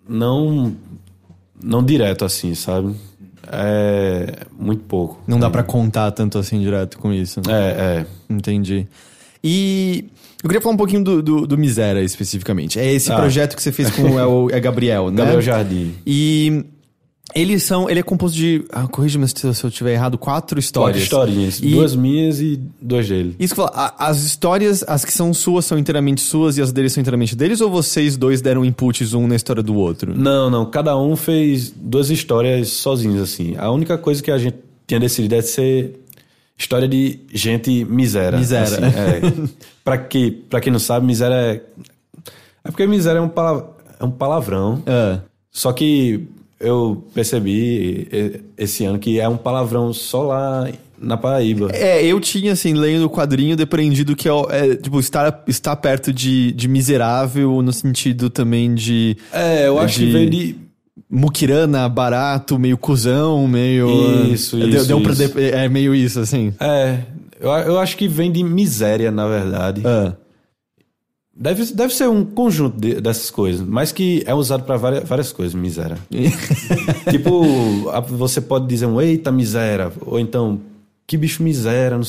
não, 0.07 0.75
não 1.61 1.83
direto 1.83 2.25
assim, 2.25 2.55
sabe? 2.55 2.95
É 3.51 4.45
muito 4.57 4.83
pouco. 4.83 5.19
Não 5.27 5.39
dá 5.39 5.49
pra 5.49 5.63
contar 5.63 6.11
tanto 6.11 6.37
assim 6.37 6.59
direto 6.59 6.97
com 6.99 7.11
isso. 7.11 7.41
né? 7.45 7.53
É, 7.53 7.65
é. 8.01 8.05
Entendi. 8.29 8.87
E 9.43 10.05
eu 10.43 10.47
queria 10.49 10.61
falar 10.61 10.73
um 10.75 10.77
pouquinho 10.77 11.03
do, 11.03 11.21
do, 11.23 11.47
do 11.47 11.57
Misera 11.57 12.01
especificamente. 12.01 12.79
É 12.79 12.91
esse 12.93 13.11
Ah. 13.11 13.15
projeto 13.15 13.55
que 13.55 13.61
você 13.63 13.71
fez 13.71 13.89
com 13.89 14.03
o, 14.03 14.19
é 14.19 14.25
o- 14.25 14.49
é 14.51 14.59
Gabriel, 14.59 15.09
né? 15.09 15.17
Gabriel 15.17 15.41
Jardim. 15.41 15.93
E 16.05 16.63
eles 17.35 17.63
são. 17.63 17.89
Ele 17.89 17.99
é 17.99 18.03
composto 18.03 18.35
de. 18.37 18.63
Ah, 18.71 18.87
corrija-me 18.87 19.27
se 19.27 19.45
eu 19.45 19.53
se 19.53 19.63
eu 19.63 19.69
tiver 19.71 19.93
errado, 19.93 20.17
quatro 20.17 20.59
histórias. 20.59 21.07
Quatro 21.07 21.29
historinhas. 21.29 21.59
E- 21.59 21.71
Duas 21.71 21.95
minhas 21.95 22.39
e 22.41 22.59
duas 22.81 23.07
dele. 23.07 23.35
Isso 23.39 23.53
que 23.55 23.61
eu 23.61 23.65
falo, 23.67 23.93
as 23.97 24.23
histórias, 24.23 24.83
as 24.87 25.05
que 25.05 25.13
são 25.13 25.33
suas, 25.33 25.65
são 25.65 25.77
inteiramente 25.77 26.21
suas 26.21 26.57
e 26.57 26.61
as 26.61 26.71
deles 26.71 26.93
são 26.93 27.01
inteiramente 27.01 27.35
deles, 27.35 27.61
ou 27.61 27.69
vocês 27.69 28.17
dois 28.17 28.41
deram 28.41 28.63
inputs 28.65 29.13
um 29.13 29.27
na 29.27 29.35
história 29.35 29.61
do 29.63 29.75
outro? 29.75 30.13
Não, 30.17 30.49
não. 30.49 30.65
Cada 30.69 30.97
um 30.97 31.15
fez 31.15 31.69
duas 31.75 32.09
histórias 32.09 32.69
sozinhos, 32.69 33.21
assim. 33.21 33.55
A 33.57 33.69
única 33.71 33.97
coisa 33.97 34.21
que 34.23 34.31
a 34.31 34.37
gente 34.37 34.57
tinha 34.87 34.99
decidido 34.99 35.35
é 35.35 35.41
ser 35.41 35.99
história 36.57 36.87
de 36.87 37.19
gente 37.33 37.85
misera. 37.85 38.37
Misera. 38.37 38.63
Assim, 38.65 38.97
é. 38.97 39.47
pra, 39.83 39.97
que, 39.97 40.31
pra 40.31 40.59
quem 40.59 40.71
não 40.73 40.79
sabe, 40.79 41.05
misera 41.05 41.35
é. 41.35 41.61
É 42.63 42.71
porque 42.71 42.85
misera 42.85 43.19
é 43.19 43.21
um, 43.21 43.29
pala- 43.29 43.77
é 43.99 44.03
um 44.03 44.11
palavrão. 44.11 44.83
Ah, 44.85 45.19
Só 45.51 45.71
que 45.71 46.27
eu 46.59 47.05
percebi 47.13 48.07
esse 48.57 48.85
ano 48.85 48.99
que 48.99 49.19
é 49.19 49.27
um 49.29 49.37
palavrão 49.37 49.93
só 49.93 50.23
lá 50.23 50.67
na 51.01 51.15
Paraíba. 51.15 51.69
É, 51.73 52.03
eu 52.05 52.19
tinha, 52.19 52.51
assim, 52.51 52.73
lendo 52.73 53.05
o 53.05 53.09
quadrinho, 53.09 53.55
depreendido 53.55 54.15
que 54.15 54.27
é, 54.27 54.31
é, 54.49 54.75
tipo, 54.75 54.99
estar, 54.99 55.43
estar 55.47 55.75
perto 55.77 56.11
de, 56.11 56.51
de 56.51 56.67
miserável 56.67 57.61
no 57.61 57.71
sentido 57.71 58.29
também 58.29 58.73
de. 58.75 59.15
É, 59.31 59.67
eu 59.67 59.79
acho 59.79 59.99
de- 59.99 60.05
que 60.05 60.11
veio 60.11 60.29
de. 60.29 60.55
Muquirana, 61.11 61.89
barato, 61.89 62.59
meio 62.59 62.77
cuzão, 62.77 63.47
meio. 63.47 63.89
Isso, 64.31 64.57
Deu- 64.57 64.67
isso, 64.69 64.87
deu 64.87 65.01
pra 65.01 65.13
isso. 65.13 65.39
É 65.39 65.67
meio 65.67 65.95
isso, 65.95 66.19
assim. 66.19 66.53
É, 66.59 66.99
eu, 67.39 67.49
eu 67.49 67.79
acho 67.79 67.97
que 67.97 68.07
vem 68.07 68.31
de 68.31 68.43
miséria, 68.43 69.09
na 69.09 69.27
verdade. 69.27 69.81
Ah. 69.85 70.13
Deve, 71.41 71.65
deve 71.73 71.93
ser 71.93 72.09
um 72.09 72.25
conjunto 72.25 72.77
de- 72.77 72.99
dessas 72.99 73.31
coisas, 73.31 73.65
mas 73.65 73.93
que 73.93 74.21
é 74.25 74.33
usado 74.33 74.63
pra 74.63 74.75
várias, 74.75 75.07
várias 75.07 75.31
coisas, 75.31 75.55
miséria. 75.55 75.97
tipo, 77.09 77.41
você 78.09 78.41
pode 78.41 78.67
dizer 78.67 78.85
um 78.85 78.99
eita 78.99 79.31
miséria, 79.31 79.89
ou 80.05 80.19
então, 80.19 80.59
que 81.07 81.15
bicho 81.17 81.41
miséria, 81.41 81.97
no, 81.97 82.03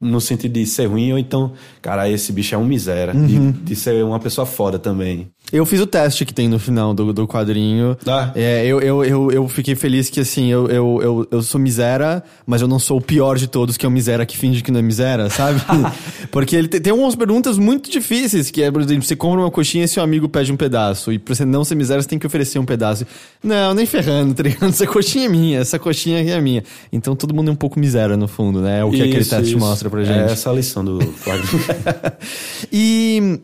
no 0.00 0.20
sentido 0.22 0.54
de 0.54 0.64
ser 0.64 0.86
ruim, 0.86 1.12
ou 1.12 1.18
então, 1.18 1.52
cara, 1.82 2.08
esse 2.08 2.32
bicho 2.32 2.54
é 2.54 2.58
um 2.58 2.64
miséria, 2.64 3.12
de, 3.12 3.52
de 3.52 3.76
ser 3.76 4.02
uma 4.04 4.18
pessoa 4.18 4.46
foda 4.46 4.78
também. 4.78 5.28
Eu 5.50 5.66
fiz 5.66 5.78
o 5.80 5.86
teste 5.86 6.24
que 6.24 6.32
tem 6.32 6.48
no 6.48 6.58
final 6.58 6.94
do, 6.94 7.12
do 7.12 7.28
quadrinho. 7.28 7.94
Ah. 8.06 8.30
É, 8.34 8.64
eu, 8.64 8.80
eu, 8.80 9.04
eu, 9.04 9.30
eu 9.30 9.48
fiquei 9.48 9.74
feliz 9.74 10.08
que, 10.08 10.18
assim, 10.18 10.46
eu, 10.50 10.66
eu, 10.68 11.00
eu, 11.02 11.28
eu 11.30 11.42
sou 11.42 11.60
misera, 11.60 12.24
mas 12.46 12.62
eu 12.62 12.68
não 12.68 12.78
sou 12.78 12.96
o 12.96 13.02
pior 13.02 13.36
de 13.36 13.46
todos, 13.46 13.76
que 13.76 13.84
é 13.84 13.88
o 13.88 13.92
misera 13.92 14.24
que 14.24 14.34
finge 14.38 14.62
que 14.62 14.70
não 14.72 14.80
é 14.80 14.82
misera, 14.82 15.28
sabe? 15.28 15.60
Porque 16.32 16.56
ele 16.56 16.68
tem, 16.68 16.80
tem 16.80 16.90
umas 16.92 17.14
perguntas 17.14 17.58
muito 17.58 17.90
difíceis, 17.90 18.50
que 18.50 18.62
é, 18.62 18.70
por 18.70 18.80
exemplo, 18.80 19.02
você 19.02 19.14
compra 19.14 19.40
uma 19.40 19.50
coxinha 19.50 19.84
e 19.84 19.88
seu 19.88 20.02
amigo 20.02 20.26
pede 20.26 20.50
um 20.50 20.56
pedaço, 20.56 21.12
e 21.12 21.18
pra 21.18 21.34
você 21.34 21.44
não 21.44 21.64
ser 21.64 21.74
misera, 21.74 22.00
você 22.00 22.08
tem 22.08 22.18
que 22.18 22.26
oferecer 22.26 22.58
um 22.58 22.64
pedaço. 22.64 23.06
Não, 23.44 23.74
nem 23.74 23.84
ferrando, 23.84 24.32
tá 24.32 24.42
ligado? 24.44 24.70
Essa 24.70 24.86
coxinha 24.86 25.26
é 25.26 25.28
minha, 25.28 25.58
essa 25.58 25.78
coxinha 25.78 26.22
aqui 26.22 26.30
é 26.30 26.40
minha. 26.40 26.64
Então 26.90 27.14
todo 27.14 27.34
mundo 27.34 27.50
é 27.50 27.52
um 27.52 27.56
pouco 27.56 27.78
misera, 27.78 28.16
no 28.16 28.26
fundo, 28.26 28.62
né? 28.62 28.80
É 28.80 28.84
o 28.84 28.90
que 28.90 29.02
aquele 29.02 29.18
Isso, 29.20 29.28
teste 29.28 29.50
isso. 29.50 29.58
mostra 29.58 29.90
pra 29.90 30.00
É 30.00 30.04
gente. 30.06 30.32
essa 30.32 30.48
a 30.48 30.52
lição 30.54 30.82
do 30.82 30.98
quadrinho. 31.22 31.62
E, 32.72 33.38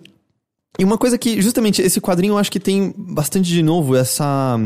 e 0.78 0.84
uma 0.84 0.96
coisa 0.96 1.18
que, 1.18 1.42
justamente, 1.42 1.82
esse 1.82 2.00
quadrinho 2.00 2.34
eu 2.34 2.38
acho 2.38 2.52
que 2.52 2.60
tem 2.60 2.94
bastante 2.96 3.48
de 3.48 3.62
novo 3.62 3.96
essa, 3.96 4.56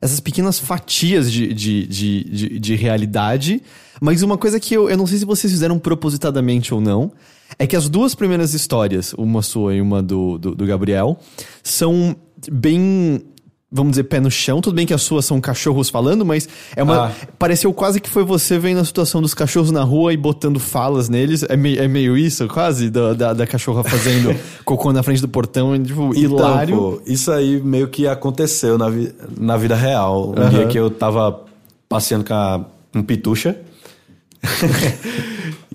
essas 0.00 0.20
pequenas 0.20 0.58
fatias 0.58 1.32
de, 1.32 1.54
de, 1.54 1.86
de, 1.86 2.24
de, 2.24 2.58
de 2.58 2.74
realidade. 2.74 3.62
Mas 4.00 4.22
uma 4.22 4.36
coisa 4.36 4.60
que 4.60 4.74
eu, 4.74 4.90
eu 4.90 4.96
não 4.96 5.06
sei 5.06 5.18
se 5.18 5.24
vocês 5.24 5.50
fizeram 5.50 5.78
propositadamente 5.78 6.74
ou 6.74 6.80
não, 6.80 7.12
é 7.58 7.66
que 7.66 7.76
as 7.76 7.88
duas 7.88 8.14
primeiras 8.14 8.52
histórias, 8.52 9.14
uma 9.14 9.40
sua 9.40 9.74
e 9.74 9.80
uma 9.80 10.02
do, 10.02 10.36
do, 10.36 10.54
do 10.54 10.66
Gabriel, 10.66 11.18
são 11.62 12.14
bem 12.50 13.22
vamos 13.76 13.90
dizer, 13.90 14.04
pé 14.04 14.20
no 14.20 14.30
chão. 14.30 14.60
Tudo 14.60 14.74
bem 14.76 14.86
que 14.86 14.94
as 14.94 15.02
suas 15.02 15.24
são 15.24 15.40
cachorros 15.40 15.90
falando, 15.90 16.24
mas 16.24 16.48
é 16.76 16.82
uma. 16.82 17.08
Ah. 17.08 17.12
Pareceu 17.36 17.72
quase 17.74 18.00
que 18.00 18.08
foi 18.08 18.22
você 18.24 18.56
vendo 18.56 18.78
a 18.78 18.84
situação 18.84 19.20
dos 19.20 19.34
cachorros 19.34 19.72
na 19.72 19.82
rua 19.82 20.12
e 20.12 20.16
botando 20.16 20.60
falas 20.60 21.08
neles. 21.08 21.42
É, 21.48 21.56
mei- 21.56 21.76
é 21.76 21.88
meio 21.88 22.16
isso, 22.16 22.46
quase, 22.46 22.88
da, 22.88 23.12
da, 23.14 23.32
da 23.32 23.46
cachorra 23.48 23.82
fazendo 23.82 24.32
cocô 24.64 24.92
na 24.92 25.02
frente 25.02 25.20
do 25.20 25.28
portão. 25.28 25.76
Tipo, 25.82 26.14
hilário. 26.16 26.74
Então, 26.76 26.90
pô, 26.92 27.02
isso 27.04 27.32
aí 27.32 27.60
meio 27.60 27.88
que 27.88 28.06
aconteceu 28.06 28.78
na, 28.78 28.88
vi- 28.88 29.12
na 29.36 29.56
vida 29.56 29.74
real. 29.74 30.30
Um 30.30 30.40
Aham. 30.40 30.50
dia 30.50 30.66
que 30.68 30.78
eu 30.78 30.88
tava 30.88 31.40
passeando 31.88 32.24
com 32.24 32.32
a, 32.32 32.64
um 32.94 33.02
pitucha. 33.02 33.56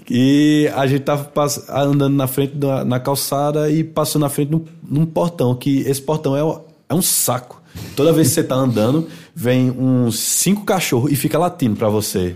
e 0.10 0.70
a 0.76 0.88
gente 0.88 1.02
tava 1.02 1.30
andando 1.70 2.16
na 2.16 2.28
frente 2.28 2.56
da, 2.56 2.84
na 2.84 3.00
calçada 3.00 3.70
e 3.70 3.84
passou 3.84 4.20
na 4.20 4.30
frente 4.30 4.52
num, 4.52 4.64
num 4.88 5.06
portão, 5.06 5.54
que 5.56 5.80
esse 5.82 6.02
portão 6.02 6.36
é, 6.36 6.62
é 6.89 6.93
um 6.95 7.02
saco. 7.02 7.59
Toda 7.95 8.13
vez 8.13 8.30
que 8.30 8.34
você 8.36 8.43
tá 8.43 8.55
andando, 8.55 9.07
vem 9.36 9.72
uns 9.72 10.20
cinco 10.20 10.63
cachorros 10.65 11.11
e 11.11 11.15
fica 11.15 11.38
latindo 11.38 11.76
pra 11.76 11.89
você. 11.89 12.36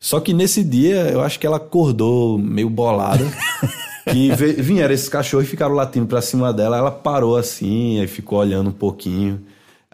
Só 0.00 0.20
que 0.20 0.32
nesse 0.32 0.62
dia, 0.62 1.10
eu 1.10 1.20
acho 1.20 1.38
que 1.38 1.46
ela 1.46 1.56
acordou 1.56 2.38
meio 2.38 2.70
bolada. 2.70 3.24
que 4.12 4.30
vieram 4.62 4.94
esses 4.94 5.08
cachorros 5.08 5.46
e 5.46 5.50
ficaram 5.50 5.74
latindo 5.74 6.06
pra 6.06 6.20
cima 6.20 6.52
dela. 6.52 6.78
Ela 6.78 6.90
parou 6.90 7.36
assim, 7.36 8.00
aí 8.00 8.06
ficou 8.06 8.38
olhando 8.38 8.70
um 8.70 8.72
pouquinho. 8.72 9.40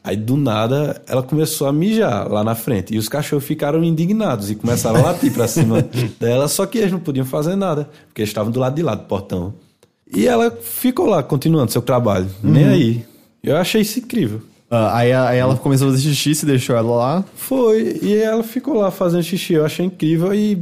Aí 0.03 0.17
do 0.17 0.37
nada 0.37 1.03
ela 1.07 1.23
começou 1.23 1.67
a 1.67 1.73
mijar 1.73 2.31
lá 2.31 2.45
na 2.45 2.55
frente. 2.55 2.95
E 2.95 2.99
os 2.99 3.09
cachorros 3.09 3.45
ficaram 3.45 3.83
indignados 3.83 4.51
e 4.51 4.55
começaram 4.55 5.01
a 5.01 5.03
latir 5.03 5.33
pra 5.33 5.49
cima 5.49 5.87
dela. 6.21 6.47
Só 6.49 6.67
que 6.67 6.79
eles 6.79 6.93
não 6.93 7.01
podiam 7.01 7.25
fazer 7.25 7.57
nada, 7.57 7.89
porque 8.07 8.21
eles 8.21 8.31
estavam 8.31 8.53
do 8.53 8.61
lado 8.61 8.75
de 8.75 8.83
lá 8.83 8.95
do 8.95 9.05
portão. 9.05 9.55
E 10.15 10.29
ela 10.29 10.51
ficou 10.51 11.07
lá, 11.07 11.23
continuando 11.23 11.73
seu 11.73 11.83
trabalho. 11.83 12.29
Nem 12.43 12.65
aí. 12.65 13.05
Eu 13.45 13.57
achei 13.57 13.83
isso 13.83 13.99
incrível. 13.99 14.41
Ah, 14.71 14.97
aí, 14.99 15.13
aí 15.13 15.39
ela 15.39 15.57
começou 15.57 15.89
a 15.89 15.91
fazer 15.93 16.03
xixi, 16.09 16.35
você 16.35 16.47
deixou 16.47 16.75
ela 16.75 16.97
lá. 16.97 17.25
Foi, 17.37 17.99
e 18.03 18.15
ela 18.15 18.43
ficou 18.43 18.75
lá 18.79 18.91
fazendo 18.91 19.23
xixi. 19.23 19.53
Eu 19.53 19.65
achei 19.65 19.87
incrível 19.87 20.35
e 20.35 20.59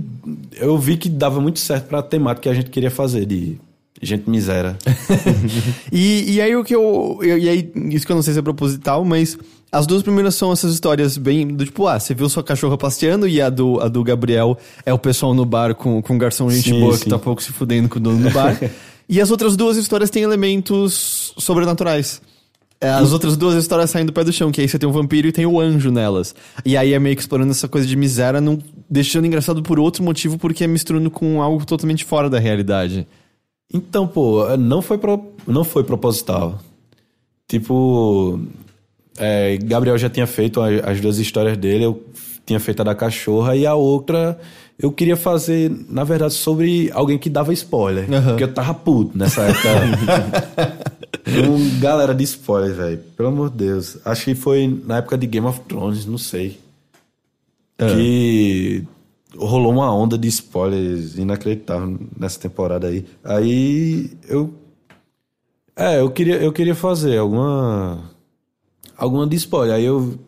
eu 0.61 0.76
vi 0.78 0.97
que 0.97 1.09
dava 1.09 1.41
muito 1.41 1.61
certo 1.61 1.87
pra 1.87 2.03
temática 2.03 2.43
que 2.43 2.49
a 2.49 2.55
gente 2.55 2.68
queria 2.70 2.91
fazer, 2.91 3.24
de 3.24 3.59
gente 4.03 4.28
miséria. 4.28 4.76
E, 5.93 6.33
e 6.35 6.41
aí 6.41 6.55
o 6.57 6.64
que 6.64 6.74
eu, 6.74 7.18
eu- 7.22 7.39
E 7.39 7.49
aí, 7.49 7.72
isso 7.91 8.05
que 8.05 8.12
eu 8.12 8.16
não 8.16 8.22
sei 8.22 8.33
se 8.35 8.39
é 8.39 8.43
proposital, 8.43 9.05
mas 9.05 9.39
as 9.70 9.87
duas 9.87 10.03
primeiras 10.03 10.35
são 10.35 10.53
essas 10.53 10.72
histórias 10.74 11.16
bem. 11.16 11.47
Do 11.47 11.64
tipo, 11.64 11.87
ah, 11.87 11.99
você 11.99 12.12
viu 12.14 12.28
sua 12.28 12.43
cachorra 12.43 12.76
passeando 12.76 13.28
e 13.28 13.41
a 13.41 13.49
do, 13.49 13.80
a 13.80 13.89
do 13.89 14.03
Gabriel 14.03 14.59
é 14.85 14.93
o 14.93 14.99
pessoal 14.99 15.33
no 15.33 15.45
bar 15.45 15.74
com, 15.74 16.03
com 16.03 16.14
o 16.16 16.18
garçom 16.18 16.51
gente 16.51 16.70
Sim, 16.70 16.80
boa 16.80 16.97
sim. 16.97 17.05
que 17.05 17.11
tá 17.11 17.18
pouco 17.18 17.43
se 17.43 17.53
fudendo 17.53 17.89
com 17.89 17.99
o 17.99 18.01
dono 18.03 18.22
do 18.28 18.30
bar. 18.30 18.59
e 19.09 19.20
as 19.20 19.30
outras 19.30 19.57
duas 19.57 19.76
histórias 19.76 20.11
têm 20.11 20.22
elementos 20.22 21.33
sobrenaturais. 21.39 22.20
É, 22.83 22.91
As 22.91 23.12
outras 23.12 23.37
duas 23.37 23.55
histórias 23.55 23.91
saem 23.91 24.05
do 24.05 24.12
pé 24.12 24.24
do 24.24 24.33
chão, 24.33 24.51
que 24.51 24.61
aí 24.61 24.68
você 24.68 24.76
tem 24.78 24.89
o 24.89 24.93
vampiro 24.93 25.28
e 25.28 25.33
tem 25.33 25.47
o 25.47 25.61
anjo 25.61 25.91
nelas. 25.93 26.35
E 26.64 26.76
aí 26.76 26.93
é 26.93 26.99
meio 26.99 27.14
que 27.14 27.22
explorando 27.22 27.53
essa 27.53 27.68
coisa 27.68 27.87
de 27.87 27.95
miséria, 27.97 28.41
não, 28.41 28.59
deixando 28.91 29.24
engraçado 29.26 29.62
por 29.62 29.78
outro 29.78 30.03
motivo, 30.03 30.37
porque 30.37 30.64
é 30.64 30.66
misturando 30.66 31.09
com 31.11 31.41
algo 31.41 31.64
totalmente 31.64 32.05
fora 32.05 32.28
da 32.28 32.39
realidade. 32.41 33.07
Então, 33.72 34.07
pô, 34.07 34.57
não 34.57 34.83
foi, 34.83 34.99
pro- 34.99 35.33
não 35.47 35.62
foi 35.64 35.85
proposital. 35.85 36.59
Tipo, 37.49 38.41
é, 39.16 39.57
Gabriel 39.59 39.97
já 39.99 40.11
tinha 40.11 40.26
feito 40.26 40.61
as 40.61 41.01
duas 41.01 41.18
histórias 41.18 41.57
dele, 41.57 41.85
eu 41.85 42.03
tinha 42.45 42.61
feito 42.61 42.80
a 42.80 42.84
da 42.84 42.95
cachorra, 42.95 43.57
e 43.57 43.66
a 43.66 43.74
outra 43.74 44.38
eu 44.78 44.90
queria 44.90 45.16
fazer, 45.16 45.70
na 45.88 46.03
verdade, 46.03 46.34
sobre 46.34 46.90
alguém 46.93 47.16
que 47.16 47.30
dava 47.30 47.53
spoiler. 47.53 48.12
Aham. 48.12 48.30
Porque 48.30 48.45
eu 48.45 48.53
tava 48.53 48.74
puto 48.74 49.16
nessa 49.16 49.43
época. 49.43 49.68
um, 51.49 51.78
galera 51.78 52.12
de 52.12 52.24
spoiler, 52.24 52.74
velho. 52.74 52.99
Pelo 53.16 53.28
amor 53.28 53.51
de 53.51 53.59
Deus. 53.59 53.99
Acho 54.05 54.24
que 54.24 54.34
foi 54.34 54.66
na 54.84 54.97
época 54.97 55.16
de 55.16 55.26
Game 55.28 55.47
of 55.47 55.61
Thrones, 55.61 56.05
não 56.05 56.18
sei. 56.18 56.59
Que 57.78 58.84
rolou 59.36 59.72
uma 59.72 59.93
onda 59.95 60.18
de 60.18 60.28
spoilers 60.28 61.16
inacreditável 61.16 61.99
nessa 62.18 62.40
temporada 62.40 62.88
aí. 62.88 63.05
Aí 63.22 64.11
eu. 64.28 64.53
É, 65.76 66.01
eu 66.01 66.11
queria, 66.11 66.36
eu 66.36 66.53
queria 66.53 66.74
fazer 66.74 67.18
alguma. 67.18 68.11
Alguma 68.97 69.26
de 69.26 69.36
spoiler. 69.36 69.76
Aí 69.76 69.84
eu 69.84 70.18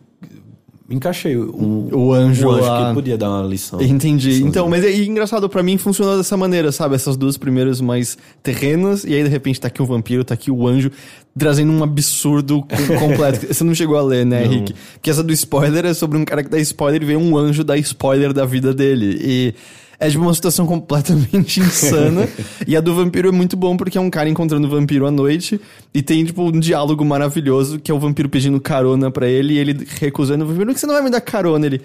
encaixei 0.89 1.35
um, 1.37 1.89
O 1.91 2.13
anjo 2.13 2.47
um 2.47 2.51
anjo 2.51 2.63
lá. 2.65 2.87
que 2.89 2.93
podia 2.93 3.17
dar 3.17 3.29
uma 3.29 3.47
lição. 3.47 3.81
Entendi. 3.81 4.27
Liçãozinha. 4.27 4.49
Então, 4.49 4.69
mas 4.69 4.83
é 4.83 4.91
e 4.91 5.07
engraçado, 5.07 5.49
pra 5.49 5.63
mim 5.63 5.77
funcionou 5.77 6.17
dessa 6.17 6.37
maneira, 6.37 6.71
sabe? 6.71 6.95
Essas 6.95 7.17
duas 7.17 7.37
primeiras 7.37 7.81
mais 7.81 8.17
terrenas, 8.43 9.03
e 9.03 9.13
aí 9.13 9.23
de 9.23 9.29
repente 9.29 9.59
tá 9.59 9.67
aqui 9.67 9.81
o 9.81 9.85
vampiro, 9.85 10.23
tá 10.23 10.33
aqui 10.33 10.51
o 10.51 10.67
anjo, 10.67 10.91
trazendo 11.37 11.71
um 11.71 11.83
absurdo 11.83 12.61
com- 12.61 12.67
completo. 12.99 13.47
Você 13.51 13.63
não 13.63 13.73
chegou 13.73 13.97
a 13.97 14.01
ler, 14.03 14.25
né, 14.25 14.45
Rick? 14.45 14.73
Porque 14.93 15.09
essa 15.09 15.23
do 15.23 15.33
spoiler 15.33 15.85
é 15.85 15.93
sobre 15.93 16.17
um 16.17 16.25
cara 16.25 16.43
que 16.43 16.49
dá 16.49 16.59
spoiler 16.59 17.01
e 17.01 17.05
vem 17.05 17.17
um 17.17 17.35
anjo 17.37 17.63
dar 17.63 17.77
spoiler 17.77 18.31
da 18.33 18.45
vida 18.45 18.73
dele. 18.73 19.17
E 19.21 19.53
é 19.99 20.09
de 20.09 20.17
uma 20.17 20.33
situação 20.33 20.65
completamente 20.65 21.59
insana. 21.61 22.27
e 22.67 22.75
a 22.75 22.81
do 22.81 22.93
vampiro 22.95 23.29
é 23.29 23.31
muito 23.31 23.55
bom 23.55 23.75
porque 23.77 23.97
é 23.97 24.01
um 24.01 24.09
cara 24.09 24.29
encontrando 24.29 24.67
o 24.67 24.69
vampiro 24.69 25.05
à 25.07 25.11
noite 25.11 25.59
e 25.93 26.01
tem, 26.01 26.23
tipo, 26.25 26.43
um 26.43 26.59
diálogo 26.59 27.03
maravilhoso 27.05 27.79
que 27.79 27.89
é 27.91 27.93
o 27.93 27.99
vampiro 27.99 28.27
pedindo 28.29 28.59
carona 28.59 29.09
pra 29.11 29.27
ele 29.27 29.53
e 29.53 29.57
ele 29.57 29.87
recusando 29.99 30.43
o 30.43 30.47
vampiro. 30.47 30.65
Por 30.67 30.73
que 30.73 30.79
você 30.79 30.87
não 30.87 30.93
vai 30.95 31.03
me 31.03 31.09
dar 31.09 31.21
carona? 31.21 31.65
Ele. 31.65 31.81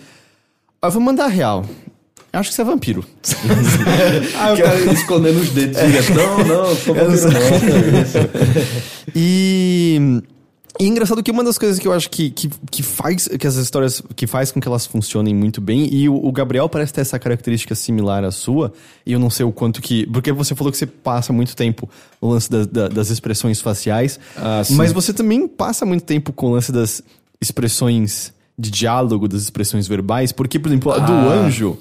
"Ah, 0.82 0.88
Eu 0.88 0.90
vou 0.92 1.02
mandar 1.02 1.28
real. 1.28 1.64
Eu 2.32 2.38
acho 2.38 2.50
que 2.50 2.54
você 2.56 2.62
é 2.62 2.64
vampiro. 2.64 3.04
Ah, 4.38 4.52
o 4.52 4.56
cara 4.56 4.92
escondendo 4.92 5.40
os 5.40 5.50
dedos. 5.50 5.76
direto. 5.80 6.14
Não, 6.14 6.38
não, 6.46 6.76
sou 6.76 6.94
vampiro 6.94 7.20
não. 7.22 9.10
E. 9.14 10.22
E 10.80 10.84
é 10.84 10.86
engraçado 10.86 11.22
que 11.22 11.30
uma 11.30 11.44
das 11.44 11.58
coisas 11.58 11.78
que 11.78 11.86
eu 11.86 11.92
acho 11.92 12.08
que, 12.08 12.30
que, 12.30 12.48
que 12.70 12.82
faz 12.82 13.28
que 13.28 13.46
as 13.46 13.56
histórias 13.56 14.02
que 14.16 14.26
faz 14.26 14.50
com 14.50 14.58
que 14.60 14.66
elas 14.66 14.86
funcionem 14.86 15.34
muito 15.34 15.60
bem, 15.60 15.92
e 15.92 16.08
o, 16.08 16.14
o 16.14 16.32
Gabriel 16.32 16.70
parece 16.70 16.94
ter 16.94 17.02
essa 17.02 17.18
característica 17.18 17.74
similar 17.74 18.24
à 18.24 18.30
sua, 18.30 18.72
e 19.04 19.12
eu 19.12 19.18
não 19.18 19.28
sei 19.28 19.44
o 19.44 19.52
quanto 19.52 19.82
que. 19.82 20.06
Porque 20.06 20.32
você 20.32 20.54
falou 20.54 20.72
que 20.72 20.78
você 20.78 20.86
passa 20.86 21.34
muito 21.34 21.54
tempo 21.54 21.86
no 22.20 22.30
lance 22.30 22.50
da- 22.50 22.64
da- 22.64 22.88
das 22.88 23.10
expressões 23.10 23.60
faciais, 23.60 24.18
Ah, 24.34 24.62
mas 24.70 24.90
você 24.90 25.12
também 25.12 25.46
passa 25.46 25.84
muito 25.84 26.04
tempo 26.04 26.32
com 26.32 26.46
o 26.46 26.52
lance 26.54 26.72
das 26.72 27.02
expressões 27.40 28.32
de 28.58 28.70
diálogo, 28.70 29.28
das 29.28 29.42
expressões 29.42 29.86
verbais, 29.86 30.32
porque, 30.32 30.58
por 30.58 30.68
exemplo, 30.68 30.92
a 30.92 30.98
do 30.98 31.12
Ah. 31.12 31.34
anjo. 31.44 31.76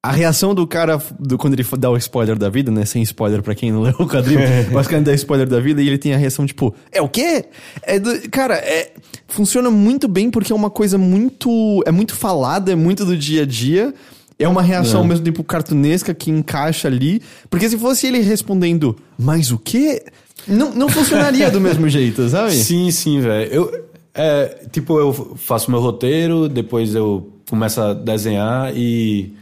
A 0.00 0.12
reação 0.12 0.54
do 0.54 0.64
cara, 0.64 1.02
do, 1.18 1.36
quando 1.36 1.54
ele 1.54 1.66
dá 1.76 1.90
o 1.90 1.96
spoiler 1.96 2.38
da 2.38 2.48
vida, 2.48 2.70
né? 2.70 2.84
Sem 2.84 3.02
spoiler 3.02 3.42
pra 3.42 3.52
quem 3.54 3.72
não 3.72 3.82
leu 3.82 3.94
o 3.98 4.06
quadrinho, 4.06 4.40
mas 4.72 4.86
quando 4.86 4.98
ele 4.98 5.04
dá 5.06 5.14
spoiler 5.14 5.48
da 5.48 5.58
vida 5.58 5.82
e 5.82 5.88
ele 5.88 5.98
tem 5.98 6.14
a 6.14 6.16
reação 6.16 6.46
tipo, 6.46 6.72
é 6.92 7.02
o 7.02 7.08
quê? 7.08 7.46
É 7.82 7.98
do- 7.98 8.30
cara, 8.30 8.54
é, 8.54 8.92
funciona 9.26 9.70
muito 9.72 10.06
bem 10.06 10.30
porque 10.30 10.52
é 10.52 10.54
uma 10.56 10.70
coisa 10.70 10.96
muito. 10.96 11.82
É 11.84 11.90
muito 11.90 12.14
falada, 12.14 12.70
é 12.70 12.76
muito 12.76 13.04
do 13.04 13.16
dia 13.16 13.42
a 13.42 13.46
dia. 13.46 13.92
É 14.38 14.46
uma 14.46 14.62
reação 14.62 15.00
ao 15.00 15.06
mesmo 15.06 15.24
tempo 15.24 15.42
cartunesca 15.42 16.14
que 16.14 16.30
encaixa 16.30 16.86
ali. 16.86 17.20
Porque 17.50 17.68
se 17.68 17.76
fosse 17.76 18.06
ele 18.06 18.20
respondendo, 18.20 18.96
mas 19.18 19.50
o 19.50 19.58
quê? 19.58 20.04
Não, 20.46 20.72
não 20.72 20.88
funcionaria 20.88 21.50
do 21.50 21.60
mesmo 21.60 21.88
jeito, 21.90 22.28
sabe? 22.28 22.52
Sim, 22.52 22.88
sim, 22.92 23.20
velho. 23.20 23.52
Eu, 23.52 23.84
é, 24.14 24.60
tipo, 24.70 24.96
eu 25.00 25.12
faço 25.36 25.72
meu 25.72 25.80
roteiro, 25.80 26.48
depois 26.48 26.94
eu 26.94 27.32
começo 27.50 27.80
a 27.80 27.92
desenhar 27.94 28.72
e 28.76 29.32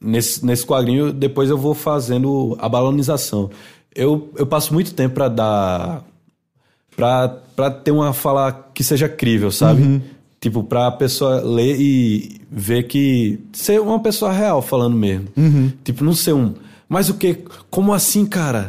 nesse, 0.00 0.44
nesse 0.44 0.64
quadrinho 0.64 1.12
depois 1.12 1.50
eu 1.50 1.58
vou 1.58 1.74
fazendo 1.74 2.56
a 2.60 2.68
balonização. 2.68 3.50
Eu, 3.94 4.30
eu 4.36 4.46
passo 4.46 4.72
muito 4.74 4.92
tempo 4.94 5.14
pra 5.14 5.28
dar. 5.28 6.04
Pra, 6.94 7.28
pra 7.54 7.70
ter 7.70 7.90
uma 7.90 8.12
fala 8.12 8.52
que 8.72 8.82
seja 8.82 9.08
crível, 9.08 9.50
sabe? 9.50 10.02
Tipo, 10.40 10.62
pra 10.62 10.90
pessoa 10.90 11.40
ler 11.40 11.76
e 11.78 12.40
ver 12.50 12.84
que. 12.84 13.40
Ser 13.52 13.80
uma 13.80 14.00
pessoa 14.00 14.32
real 14.32 14.60
falando 14.62 14.96
mesmo. 14.96 15.28
Tipo, 15.82 16.04
não 16.04 16.14
ser 16.14 16.34
um. 16.34 16.54
Mas 16.88 17.08
o 17.08 17.14
que? 17.14 17.38
Como 17.70 17.92
assim, 17.92 18.24
cara? 18.24 18.68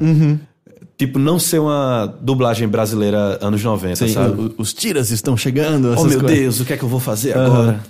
Tipo, 0.98 1.20
não 1.20 1.38
ser 1.38 1.60
uma 1.60 2.12
dublagem 2.22 2.68
brasileira 2.68 3.38
anos 3.40 3.64
90, 3.64 4.08
Sim, 4.08 4.14
sabe? 4.14 4.56
os 4.58 4.74
tiras 4.74 5.12
estão 5.12 5.38
chegando. 5.38 5.94
Oh 5.96 6.04
meu 6.06 6.20
coisas. 6.20 6.40
Deus, 6.40 6.60
o 6.60 6.66
que 6.66 6.74
é 6.74 6.78
que 6.78 6.84
eu 6.84 6.90
vou 6.90 7.00
fazer 7.00 7.38
agora? 7.38 7.84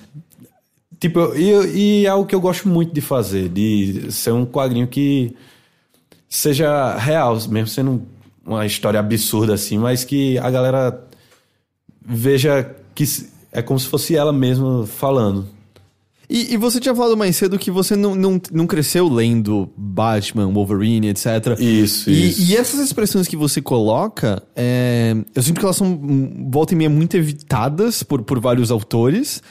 Tipo, 1.00 1.36
e, 1.36 2.02
e 2.02 2.06
é 2.06 2.10
algo 2.10 2.26
que 2.28 2.34
eu 2.34 2.42
gosto 2.42 2.68
muito 2.68 2.94
de 2.94 3.02
fazer, 3.02 3.50
de 3.50 4.12
ser 4.12 4.32
um 4.32 4.46
quadrinho 4.46 4.88
que 4.88 5.36
seja 6.28 6.96
real, 6.98 7.36
mesmo 7.50 7.68
sendo 7.68 8.02
uma 8.46 8.66
história 8.66 9.00
absurda 9.00 9.54
assim, 9.54 9.78
mas 9.78 10.04
que 10.04 10.38
a 10.40 10.50
galera 10.50 11.08
veja 12.04 12.76
que 12.96 13.04
é 13.52 13.62
como 13.62 13.80
se 13.80 13.88
fosse 13.88 14.16
ela 14.16 14.34
mesma 14.34 14.88
falando. 14.88 15.48
E, 16.30 16.54
e 16.54 16.58
você 16.58 16.80
tinha 16.80 16.94
falado 16.94 17.16
mais 17.16 17.38
cedo 17.38 17.58
que 17.58 17.72
você 17.72 17.96
não, 17.96 18.14
não, 18.14 18.42
não 18.52 18.68
cresceu 18.68 19.08
lendo 19.08 19.70
Batman, 19.78 20.52
Wolverine, 20.52 21.08
etc. 21.08 21.58
Isso, 21.58 22.10
E, 22.10 22.30
isso. 22.30 22.42
e 22.42 22.56
essas 22.56 22.82
expressões 22.82 23.28
que 23.28 23.38
você 23.38 23.62
coloca, 23.62 24.44
é, 24.54 25.16
eu 25.34 25.42
sinto 25.42 25.60
que 25.60 25.66
elas 25.66 25.78
são, 25.78 25.98
volta 26.50 26.74
e 26.74 26.78
meia, 26.78 26.90
muito 26.90 27.16
evitadas 27.16 28.04
por, 28.04 28.22
por 28.24 28.40
vários 28.40 28.72
autores. 28.72 29.42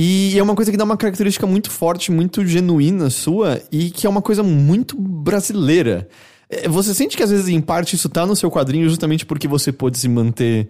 E 0.00 0.38
é 0.38 0.42
uma 0.42 0.54
coisa 0.54 0.70
que 0.70 0.76
dá 0.76 0.84
uma 0.84 0.96
característica 0.96 1.44
muito 1.44 1.70
forte, 1.72 2.12
muito 2.12 2.46
genuína 2.46 3.10
sua, 3.10 3.60
e 3.72 3.90
que 3.90 4.06
é 4.06 4.10
uma 4.10 4.22
coisa 4.22 4.44
muito 4.44 4.96
brasileira. 4.96 6.08
É, 6.48 6.68
Você 6.68 6.94
sente 6.94 7.16
que 7.16 7.22
às 7.22 7.30
vezes, 7.30 7.48
em 7.48 7.60
parte, 7.60 7.96
isso 7.96 8.08
tá 8.08 8.24
no 8.24 8.36
seu 8.36 8.48
quadrinho 8.48 8.88
justamente 8.88 9.26
porque 9.26 9.48
você 9.48 9.72
pôde 9.72 9.98
se 9.98 10.08
manter 10.08 10.68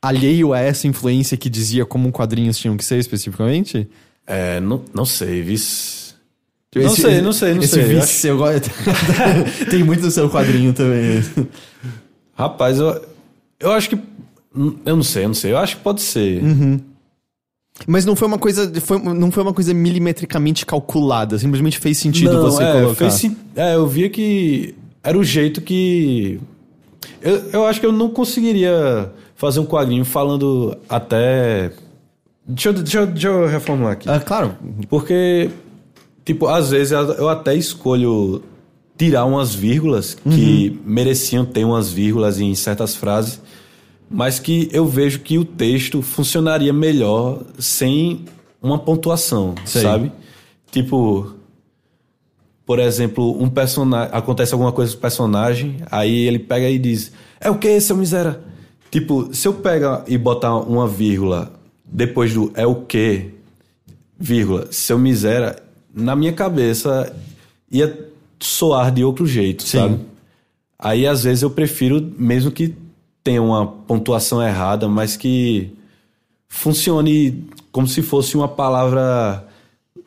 alheio 0.00 0.54
a 0.54 0.60
essa 0.60 0.86
influência 0.88 1.36
que 1.36 1.50
dizia 1.50 1.84
como 1.84 2.10
quadrinhos 2.10 2.56
tinham 2.56 2.74
que 2.76 2.84
ser 2.84 2.98
especificamente? 2.98 3.86
É, 4.26 4.58
não, 4.60 4.82
não 4.94 5.04
sei, 5.04 5.42
vice. 5.42 6.14
Tipo, 6.70 6.86
Não 6.86 6.92
esse- 6.94 7.02
sei, 7.02 7.20
não 7.20 7.32
sei, 7.34 7.54
não 7.54 7.62
esse 7.62 7.74
sei. 7.74 7.84
Eu 7.84 8.00
Vice 8.00 8.12
seu 8.14 8.36
gosto- 8.38 8.70
Tem 9.70 9.84
muito 9.84 10.02
no 10.02 10.10
seu 10.10 10.30
quadrinho 10.30 10.72
também. 10.72 11.22
Rapaz, 12.34 12.78
eu, 12.78 13.04
eu 13.60 13.72
acho 13.72 13.90
que. 13.90 13.98
Eu 14.86 14.96
não 14.96 15.02
sei, 15.02 15.24
eu 15.24 15.28
não 15.28 15.34
sei. 15.34 15.52
Eu 15.52 15.58
acho 15.58 15.76
que 15.76 15.82
pode 15.82 16.00
ser. 16.02 16.40
Mas 17.86 18.04
não 18.04 18.14
foi 18.14 18.28
uma 18.28 18.38
coisa. 18.38 18.72
Foi, 18.80 18.98
não 18.98 19.30
foi 19.30 19.42
uma 19.42 19.52
coisa 19.52 19.74
milimetricamente 19.74 20.64
calculada. 20.64 21.38
Simplesmente 21.38 21.78
fez 21.78 21.98
sentido 21.98 22.34
Não, 22.34 22.42
você 22.42 22.62
é, 22.62 22.72
colocar. 22.72 23.10
fez 23.10 23.32
é, 23.56 23.74
eu 23.74 23.86
via 23.86 24.08
que 24.08 24.74
era 25.02 25.18
o 25.18 25.24
jeito 25.24 25.60
que. 25.60 26.40
Eu, 27.20 27.50
eu 27.52 27.66
acho 27.66 27.80
que 27.80 27.86
eu 27.86 27.92
não 27.92 28.10
conseguiria 28.10 29.12
fazer 29.34 29.60
um 29.60 29.66
quadrinho 29.66 30.04
falando 30.04 30.76
até. 30.88 31.72
Deixa 32.46 32.68
eu, 32.68 32.72
deixa 32.74 32.98
eu, 32.98 33.06
deixa 33.06 33.28
eu 33.28 33.46
reformular 33.46 33.92
aqui. 33.92 34.08
Ah, 34.08 34.20
claro. 34.20 34.54
Porque, 34.88 35.50
tipo, 36.24 36.46
às 36.46 36.70
vezes 36.70 36.92
eu 36.92 37.12
eu 37.14 37.28
até 37.28 37.54
escolho 37.54 38.42
tirar 38.96 39.24
umas 39.24 39.54
vírgulas 39.54 40.16
que 40.24 40.80
mereciam 40.84 41.44
ter 41.44 41.64
umas 41.64 41.90
vírgulas 41.90 42.38
em 42.38 42.54
certas 42.54 42.94
frases, 42.94 43.40
mas 44.10 44.38
que 44.38 44.68
eu 44.72 44.86
vejo 44.86 45.20
que 45.20 45.38
o 45.38 45.44
texto 45.44 46.02
funcionaria 46.02 46.72
melhor 46.72 47.42
sem 47.58 48.24
uma 48.62 48.78
pontuação, 48.78 49.54
Sei. 49.64 49.82
sabe? 49.82 50.12
Tipo, 50.70 51.34
por 52.66 52.78
exemplo, 52.78 53.40
um 53.42 53.48
personagem. 53.48 54.10
Acontece 54.12 54.54
alguma 54.54 54.72
coisa 54.72 54.92
com 54.92 54.98
o 54.98 55.00
personagem, 55.00 55.76
aí 55.90 56.26
ele 56.26 56.38
pega 56.38 56.68
e 56.68 56.78
diz: 56.78 57.12
É 57.40 57.50
o 57.50 57.58
que, 57.58 57.80
seu 57.80 57.96
miséria? 57.96 58.40
Tipo, 58.90 59.34
se 59.34 59.46
eu 59.48 59.54
pegar 59.54 60.04
e 60.06 60.16
botar 60.16 60.56
uma 60.56 60.86
vírgula 60.86 61.52
depois 61.84 62.32
do 62.32 62.50
é 62.54 62.66
o 62.66 62.76
que, 62.76 63.30
vírgula, 64.18 64.68
seu 64.70 64.98
miséria, 64.98 65.56
na 65.94 66.16
minha 66.16 66.32
cabeça 66.32 67.14
ia 67.70 68.08
soar 68.40 68.92
de 68.92 69.04
outro 69.04 69.26
jeito, 69.26 69.62
Sim. 69.62 69.78
sabe? 69.78 70.00
Aí 70.78 71.06
às 71.06 71.24
vezes 71.24 71.42
eu 71.42 71.50
prefiro, 71.50 72.12
mesmo 72.18 72.50
que 72.50 72.74
tenha 73.24 73.42
uma 73.42 73.66
pontuação 73.66 74.42
errada, 74.42 74.86
mas 74.86 75.16
que 75.16 75.72
funcione 76.48 77.44
como 77.72 77.88
se 77.88 78.02
fosse 78.02 78.36
uma 78.36 78.46
palavra 78.46 79.44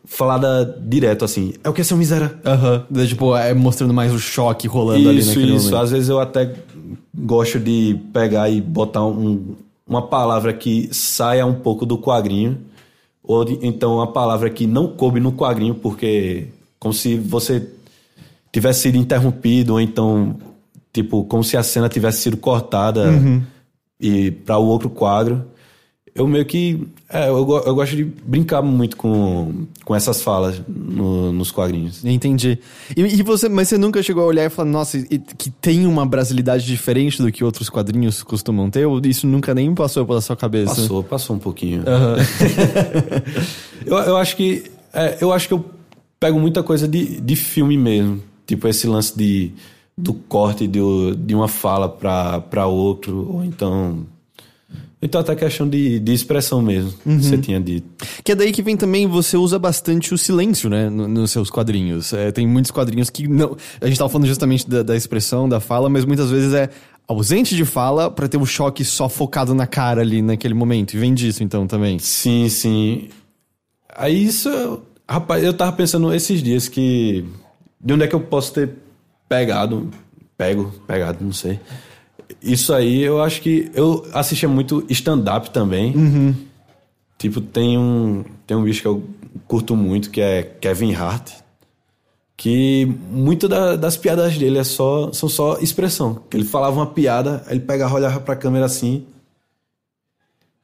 falada 0.05 0.79
direto, 0.85 1.25
assim. 1.25 1.53
É 1.63 1.69
o 1.69 1.73
que, 1.73 1.83
seu 1.83 1.97
miséria? 1.97 2.39
Aham. 2.45 2.85
Daí, 2.89 3.07
Tipo, 3.07 3.35
é 3.35 3.53
mostrando 3.53 3.93
mais 3.93 4.13
o 4.13 4.19
choque 4.19 4.67
rolando 4.67 5.09
ali 5.09 5.19
Isso, 5.19 5.29
naquele 5.29 5.55
isso. 5.55 5.65
momento. 5.65 5.83
Às 5.83 5.91
vezes 5.91 6.07
eu 6.09 6.19
até 6.19 6.55
gosto 7.13 7.59
de 7.59 7.99
pegar 8.13 8.49
e 8.49 8.61
botar 8.61 9.03
um- 9.05 9.55
uma 9.85 10.03
palavra 10.03 10.53
que 10.53 10.87
saia 10.93 11.45
um 11.45 11.55
pouco 11.55 11.85
do 11.85 11.97
quadrinho, 11.97 12.57
ou 13.23 13.43
de- 13.43 13.59
então 13.61 13.95
uma 13.95 14.07
palavra 14.07 14.49
que 14.49 14.65
não 14.67 14.87
coube 14.87 15.19
no 15.19 15.33
quadrinho, 15.33 15.75
porque 15.75 16.47
como 16.79 16.93
se 16.93 17.17
você 17.17 17.67
tivesse 18.53 18.81
sido 18.83 18.97
interrompido, 18.97 19.73
ou 19.73 19.81
então, 19.81 20.35
tipo, 20.93 21.23
como 21.25 21.43
se 21.43 21.55
a 21.57 21.63
cena 21.63 21.87
tivesse 21.89 22.21
sido 22.21 22.37
cortada 22.37 23.05
e 23.99 24.31
para 24.31 24.57
o 24.57 24.65
outro 24.65 24.89
quadro. 24.89 25.45
Eu 26.15 26.27
meio 26.27 26.43
que. 26.47 26.87
É, 27.07 27.29
eu, 27.29 27.35
eu 27.37 27.75
gosto 27.75 27.95
de 27.95 28.03
brincar 28.03 28.63
muito 28.63 28.97
com, 28.97 29.67
com 29.85 29.95
essas 29.95 30.19
falas 30.23 30.59
no- 30.67 31.31
nos 31.31 31.51
quadrinhos. 31.51 32.03
Entendi. 32.03 32.57
E, 32.95 33.01
e 33.01 33.21
você, 33.21 33.47
mas 33.47 33.67
você 33.69 33.77
nunca 33.77 34.01
chegou 34.01 34.23
a 34.23 34.25
olhar 34.25 34.43
e 34.45 34.49
falar, 34.49 34.67
nossa, 34.67 34.97
que 35.37 35.51
tem 35.51 35.85
uma 35.85 36.07
brasilidade 36.07 36.65
diferente 36.65 37.21
do 37.21 37.31
que 37.31 37.43
outros 37.43 37.69
quadrinhos 37.69 38.23
costumam 38.23 38.67
ter? 38.67 38.87
Ou 38.87 38.99
isso 39.05 39.27
nunca 39.27 39.53
nem 39.53 39.71
passou 39.75 40.07
pela 40.07 40.19
sua 40.19 40.35
cabeça? 40.35 40.73
Passou, 40.73 41.03
passou 41.03 41.35
um 41.35 41.39
pouquinho. 41.39 41.83
Aham. 41.87 42.15
Eu, 43.85 43.95
eu 43.97 44.17
acho 44.17 44.35
que. 44.35 44.63
é, 44.93 45.17
eu 45.21 45.31
acho 45.31 45.47
que 45.47 45.53
eu 45.53 45.63
pego 46.19 46.39
muita 46.39 46.61
coisa 46.63 46.87
de, 46.87 47.21
de 47.21 47.35
filme 47.35 47.77
mesmo. 47.77 48.21
Tipo, 48.45 48.67
esse 48.67 48.87
lance 48.87 49.15
de, 49.17 49.51
do 49.97 50.13
corte 50.13 50.67
de, 50.67 50.79
de 51.17 51.33
uma 51.33 51.47
fala 51.47 51.89
pra, 51.89 52.39
pra 52.41 52.67
outro, 52.67 53.27
ou 53.33 53.43
então. 53.43 54.05
Então, 55.01 55.21
até 55.21 55.35
questão 55.35 55.69
de, 55.69 55.99
de 55.99 56.11
expressão 56.11 56.59
mesmo, 56.61 56.91
que 56.91 57.17
você 57.23 57.37
tinha 57.37 57.59
dito. 57.59 57.87
Que 58.23 58.31
é 58.31 58.35
daí 58.35 58.51
que 58.51 58.63
vem 58.63 58.75
também, 58.75 59.05
você 59.07 59.37
usa 59.37 59.59
bastante 59.59 60.11
o 60.13 60.17
silêncio, 60.17 60.69
né, 60.71 60.89
no- 60.89 61.07
nos 61.07 61.29
seus 61.31 61.51
quadrinhos. 61.51 62.13
É, 62.13 62.31
tem 62.31 62.47
muitos 62.47 62.71
quadrinhos 62.71 63.09
que 63.11 63.27
não... 63.27 63.55
A 63.79 63.85
gente 63.87 63.97
tava 63.99 64.09
falando 64.09 64.27
justamente 64.27 64.67
da, 64.67 64.81
da 64.81 64.95
expressão, 64.95 65.47
da 65.47 65.59
fala, 65.59 65.87
mas 65.87 66.03
muitas 66.03 66.31
vezes 66.31 66.51
é 66.51 66.69
ausente 67.07 67.55
de 67.55 67.63
fala 67.63 68.09
pra 68.09 68.27
ter 68.27 68.37
um 68.37 68.45
choque 68.45 68.83
só 68.83 69.07
focado 69.07 69.53
na 69.53 69.67
cara 69.67 70.01
ali 70.01 70.21
naquele 70.21 70.55
momento. 70.55 70.95
E 70.95 70.97
vem 70.97 71.13
disso, 71.13 71.43
então, 71.43 71.67
também. 71.67 71.99
Sim, 71.99 72.49
sim. 72.49 73.07
Aí 73.95 74.25
isso. 74.25 74.81
Rapaz, 75.07 75.43
eu 75.43 75.53
tava 75.53 75.71
pensando 75.73 76.11
esses 76.13 76.41
dias 76.41 76.67
que. 76.67 77.23
De 77.79 77.93
onde 77.93 78.03
é 78.03 78.07
que 78.07 78.15
eu 78.15 78.19
posso 78.19 78.51
ter 78.51 78.71
pegado? 79.27 79.89
Pego, 80.37 80.71
pegado, 80.85 81.23
não 81.23 81.33
sei. 81.33 81.59
Isso 82.41 82.73
aí, 82.73 83.01
eu 83.01 83.21
acho 83.21 83.41
que. 83.41 83.71
Eu 83.73 84.05
assistia 84.13 84.47
muito 84.49 84.85
stand-up 84.89 85.49
também. 85.51 86.35
Tipo, 87.17 87.41
tem 87.41 87.77
um. 87.77 88.23
Tem 88.45 88.55
um 88.55 88.63
bicho 88.63 88.81
que 88.81 88.87
eu 88.87 89.03
curto 89.47 89.75
muito, 89.75 90.09
que 90.11 90.21
é 90.21 90.43
Kevin 90.43 90.93
Hart. 90.93 91.31
Que 92.35 92.85
muito 93.09 93.47
da- 93.47 93.75
das 93.75 93.97
piadas 93.97 94.37
dele 94.37 94.59
é 94.59 94.63
só, 94.63 95.11
são 95.11 95.27
só 95.27 95.57
expressão. 95.59 96.21
Ele 96.31 96.43
falava 96.45 96.75
uma 96.75 96.85
piada, 96.85 97.43
aí 97.47 97.53
ele 97.57 97.65
pegava, 97.65 97.95
olhava 97.95 98.19
pra 98.19 98.35
câmera 98.35 98.65
assim. 98.65 99.03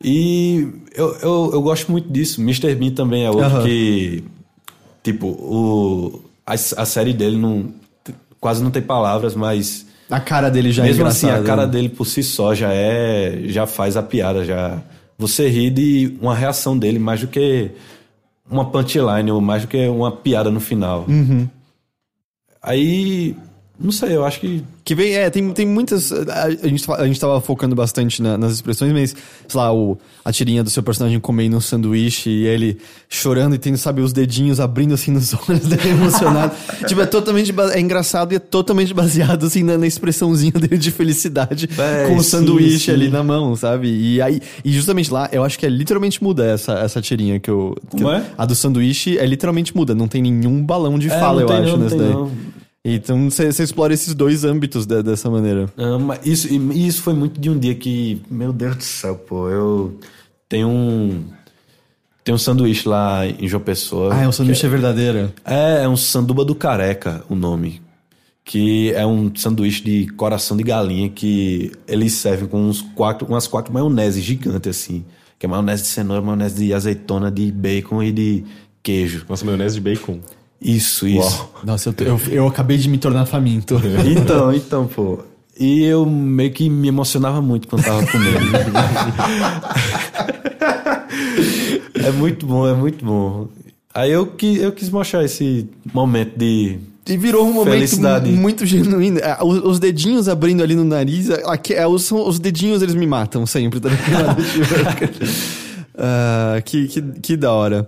E 0.03 0.67
eu, 0.93 1.15
eu, 1.15 1.49
eu 1.53 1.61
gosto 1.61 1.91
muito 1.91 2.09
disso. 2.11 2.41
Mr. 2.41 2.75
Bean 2.75 2.91
também 2.91 3.25
é 3.25 3.29
outro 3.29 3.45
Aham. 3.45 3.63
que. 3.63 4.23
Tipo, 5.01 5.27
o, 5.27 6.21
a, 6.45 6.53
a 6.53 6.85
série 6.85 7.13
dele 7.13 7.37
não, 7.37 7.73
quase 8.43 8.61
não 8.61 8.69
tem 8.69 8.81
palavras, 8.81 9.33
mas. 9.33 9.87
A 10.11 10.19
cara 10.19 10.51
dele 10.51 10.69
já 10.69 10.83
é 10.83 10.87
mesmo 10.87 11.05
assim, 11.05 11.29
a 11.29 11.41
cara 11.41 11.65
dele 11.65 11.87
por 11.87 12.05
si 12.05 12.21
só 12.21 12.53
já 12.53 12.73
é. 12.73 13.43
Já 13.45 13.65
faz 13.65 13.95
a 13.95 14.03
piada. 14.03 14.43
já 14.43 14.81
Você 15.17 15.47
ri 15.47 15.69
de 15.69 16.17
uma 16.21 16.35
reação 16.35 16.77
dele 16.77 16.99
mais 16.99 17.21
do 17.21 17.27
que 17.27 17.71
uma 18.51 18.65
punchline, 18.65 19.31
ou 19.31 19.39
mais 19.39 19.61
do 19.61 19.69
que 19.69 19.87
uma 19.87 20.11
piada 20.11 20.51
no 20.51 20.59
final. 20.59 21.05
Uhum. 21.07 21.47
Aí. 22.61 23.33
Não 23.79 23.91
sei, 23.91 24.15
eu 24.15 24.23
acho 24.23 24.39
que. 24.39 24.63
Que 24.85 24.93
vem, 24.93 25.13
é, 25.15 25.29
tem, 25.29 25.49
tem 25.51 25.65
muitas. 25.65 26.11
A, 26.11 26.43
a 26.43 26.49
gente, 26.67 26.85
a 26.91 27.07
gente 27.07 27.19
tava 27.19 27.41
focando 27.41 27.73
bastante 27.75 28.21
na- 28.21 28.37
nas 28.37 28.53
expressões, 28.53 28.93
mas, 28.93 29.15
sei 29.47 29.59
lá, 29.59 29.73
o, 29.73 29.97
a 30.23 30.31
tirinha 30.31 30.63
do 30.63 30.69
seu 30.69 30.83
personagem 30.83 31.19
comendo 31.19 31.57
um 31.57 31.59
sanduíche 31.61 32.29
e 32.29 32.45
ele 32.45 32.77
chorando 33.09 33.55
e 33.55 33.57
tendo, 33.57 33.77
sabe, 33.77 34.01
os 34.01 34.13
dedinhos 34.13 34.59
abrindo 34.59 34.93
assim 34.93 35.09
nos 35.09 35.33
olhos 35.49 35.65
dele 35.65 35.89
emocionado. 35.89 36.53
tipo, 36.87 37.01
é 37.01 37.05
totalmente. 37.07 37.51
É 37.73 37.79
engraçado 37.79 38.31
e 38.33 38.35
é 38.35 38.39
totalmente 38.39 38.93
baseado, 38.93 39.47
assim, 39.47 39.63
na, 39.63 39.75
na 39.77 39.87
expressãozinha 39.87 40.51
dele 40.53 40.77
de 40.77 40.91
felicidade 40.91 41.67
É, 41.77 42.07
com 42.07 42.17
o 42.17 42.21
sim, 42.23 42.29
sanduíche 42.29 42.85
sim. 42.85 42.91
ali 42.91 43.09
na 43.09 43.23
mão, 43.23 43.55
sabe? 43.55 43.87
E 43.89 44.21
aí. 44.21 44.39
E 44.63 44.71
justamente 44.71 45.11
lá, 45.11 45.27
eu 45.31 45.43
acho 45.43 45.57
que 45.57 45.65
é 45.65 45.69
literalmente 45.69 46.23
muda 46.23 46.45
essa, 46.45 46.73
essa 46.73 47.01
tirinha 47.01 47.39
que 47.39 47.49
eu. 47.49 47.75
que 47.89 47.97
Como 47.97 48.09
é? 48.11 48.23
A 48.37 48.45
do 48.45 48.53
sanduíche 48.53 49.17
é 49.17 49.25
literalmente 49.25 49.75
muda, 49.75 49.95
não 49.95 50.07
tem 50.07 50.21
nenhum 50.21 50.63
balão 50.63 50.99
de 50.99 51.07
É, 51.09 51.19
fala, 51.19 51.41
eu 51.41 51.47
tem 51.47 51.57
acho, 51.57 51.77
não, 51.77 51.87
tem 51.89 51.97
daí. 51.97 52.09
não. 52.09 52.31
Então 52.85 53.29
você 53.29 53.47
explora 53.63 53.93
esses 53.93 54.13
dois 54.13 54.43
âmbitos 54.43 54.85
de- 54.85 55.01
dessa 55.01 55.29
maneira. 55.29 55.69
Ah, 55.77 55.97
mas 55.97 56.19
isso, 56.25 56.47
e 56.53 56.87
isso 56.87 57.01
foi 57.01 57.13
muito 57.13 57.39
de 57.39 57.49
um 57.49 57.57
dia 57.57 57.73
que, 57.75 58.21
meu 58.29 58.51
Deus 58.51 58.75
do 58.75 58.83
céu, 58.83 59.15
pô, 59.15 59.49
eu 59.49 59.97
tenho 60.49 60.67
um 60.67 61.23
tem 62.25 62.33
um 62.33 62.37
sanduíche 62.37 62.87
lá 62.87 63.25
em 63.27 63.47
João 63.47 63.61
Pessoa. 63.63 64.13
Ah, 64.13 64.21
é 64.23 64.27
um 64.27 64.31
sanduíche 64.31 64.65
é 64.65 64.69
verdadeiro. 64.69 65.31
É, 65.45 65.83
é 65.83 65.89
um 65.89 65.97
sanduba 65.97 66.43
do 66.45 66.55
careca, 66.55 67.23
o 67.29 67.35
nome. 67.35 67.81
Que 68.45 68.91
é 68.93 69.05
um 69.05 69.33
sanduíche 69.35 69.83
de 69.83 70.07
coração 70.07 70.55
de 70.57 70.63
galinha 70.63 71.09
que 71.09 71.71
eles 71.87 72.13
servem 72.13 72.47
com 72.47 72.61
uns 72.61 72.81
quatro, 72.81 73.27
umas 73.27 73.45
quatro 73.47 73.73
maionese 73.73 74.21
gigantes 74.21 74.69
assim. 74.77 75.03
Que 75.39 75.45
é 75.45 75.49
maionese 75.49 75.83
de 75.83 75.89
cenoura, 75.89 76.21
maionese 76.21 76.65
de 76.65 76.73
azeitona, 76.73 77.29
de 77.31 77.51
bacon 77.51 78.01
e 78.03 78.11
de 78.11 78.43
queijo. 78.81 79.25
Nossa, 79.27 79.43
maionese 79.45 79.75
de 79.75 79.81
bacon. 79.81 80.19
Isso, 80.63 81.07
isso. 81.07 81.49
Nossa, 81.63 81.93
eu, 81.99 82.05
eu, 82.07 82.21
eu 82.31 82.47
acabei 82.47 82.77
de 82.77 82.87
me 82.89 82.97
tornar 82.97 83.25
faminto. 83.25 83.79
Então, 84.05 84.53
então, 84.53 84.87
pô. 84.87 85.19
E 85.59 85.83
eu 85.83 86.05
meio 86.05 86.51
que 86.51 86.69
me 86.69 86.87
emocionava 86.87 87.41
muito 87.41 87.67
quando 87.67 87.83
tava 87.83 88.05
comendo. 88.07 88.39
é 91.95 92.11
muito 92.11 92.45
bom, 92.45 92.67
é 92.67 92.73
muito 92.73 93.03
bom. 93.05 93.47
Aí 93.93 94.11
eu, 94.11 94.25
qui- 94.25 94.57
eu 94.57 94.71
quis 94.71 94.89
mostrar 94.89 95.23
esse 95.23 95.69
momento 95.93 96.37
de. 96.37 96.79
E 97.07 97.17
virou 97.17 97.45
um 97.45 97.53
momento 97.53 97.73
Felicidade. 97.73 98.31
mu- 98.31 98.41
muito 98.41 98.65
genuíno. 98.65 99.19
Ah, 99.23 99.43
Os, 99.45 99.59
os 99.63 99.79
dedinhos 99.79 100.27
abrindo 100.29 100.63
ali 100.63 100.73
no 100.75 100.83
nariz. 100.85 101.29
Aqui, 101.29 101.73
é, 101.73 101.85
os, 101.85 102.09
os 102.11 102.39
dedinhos 102.39 102.81
eles 102.81 102.95
me 102.95 103.05
matam 103.05 103.45
sempre, 103.45 103.79
tá 103.79 103.89
ligado? 103.89 104.41
Ah, 105.95 106.59
que, 106.65 106.87
que, 106.87 107.01
que 107.21 107.37
da 107.37 107.51
hora. 107.51 107.87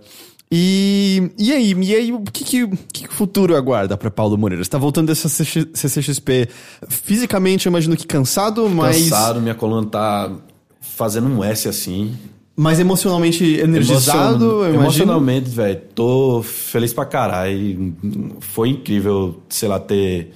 E, 0.51 1.31
e 1.37 1.51
aí, 1.51 1.73
e 1.73 1.95
aí, 1.95 2.13
o 2.13 2.21
que, 2.21 2.43
que, 2.43 2.63
o 2.63 2.69
que 2.93 3.07
o 3.07 3.11
futuro 3.11 3.55
aguarda 3.55 3.97
pra 3.97 4.11
Paulo 4.11 4.37
Moreira? 4.37 4.63
Você 4.63 4.69
tá 4.69 4.77
voltando 4.77 5.07
dessa 5.07 5.27
CX 5.27 5.67
CCXP 5.73 6.47
fisicamente, 6.87 7.65
eu 7.65 7.71
imagino 7.71 7.97
que 7.97 8.05
cansado, 8.05 8.69
mas. 8.69 9.09
Cansado, 9.09 9.41
minha 9.41 9.55
coluna 9.55 9.87
tá 9.87 10.31
fazendo 10.79 11.27
um 11.27 11.43
S 11.43 11.67
assim. 11.67 12.15
Mas 12.55 12.79
emocionalmente 12.79 13.43
energizado, 13.59 14.63
Emocion-. 14.65 14.81
Emocionalmente, 14.81 15.49
velho, 15.49 15.81
tô 15.93 16.41
feliz 16.41 16.93
pra 16.93 17.05
caralho. 17.05 17.93
Foi 18.39 18.69
incrível, 18.69 19.41
sei 19.49 19.67
lá, 19.67 19.77
ter 19.77 20.31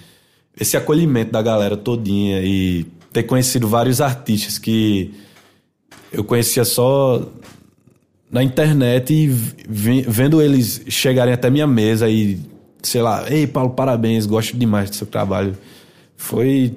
esse 0.59 0.75
acolhimento 0.75 1.31
da 1.31 1.41
galera 1.41 1.77
todinha 1.77 2.41
e 2.41 2.85
ter 3.13 3.23
conhecido 3.23 3.69
vários 3.69 4.01
artistas 4.01 4.57
que 4.57 5.13
eu 6.11 6.23
conhecia 6.23 6.65
só 6.65 7.25
na 8.31 8.43
internet 8.43 9.13
e 9.13 9.27
vendo 9.27 10.41
eles 10.41 10.83
chegarem 10.87 11.33
até 11.33 11.49
minha 11.49 11.67
mesa 11.67 12.09
e, 12.09 12.39
sei 12.83 13.01
lá, 13.01 13.25
ei, 13.29 13.47
Paulo, 13.47 13.71
parabéns, 13.71 14.25
gosto 14.25 14.55
demais 14.55 14.89
do 14.89 14.95
seu 14.95 15.07
trabalho. 15.07 15.57
Foi 16.15 16.75